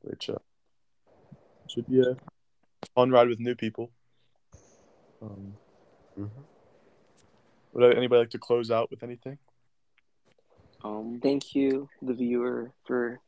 [0.02, 0.38] which uh,
[1.68, 2.16] should be a
[2.94, 3.90] fun ride with new people.
[5.22, 5.56] Um,
[6.18, 6.30] Mhm.
[7.72, 9.38] would anybody like to close out with anything?
[10.84, 13.20] Um Thank you, the viewer, for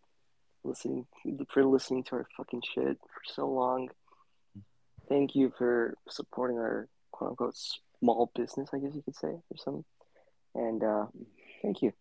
[0.65, 1.07] listening
[1.49, 3.91] for listening to our fucking shit for so long.
[5.09, 7.57] Thank you for supporting our quote unquote
[8.01, 9.85] small business, I guess you could say, or something.
[10.55, 11.07] And uh,
[11.63, 11.93] thank you.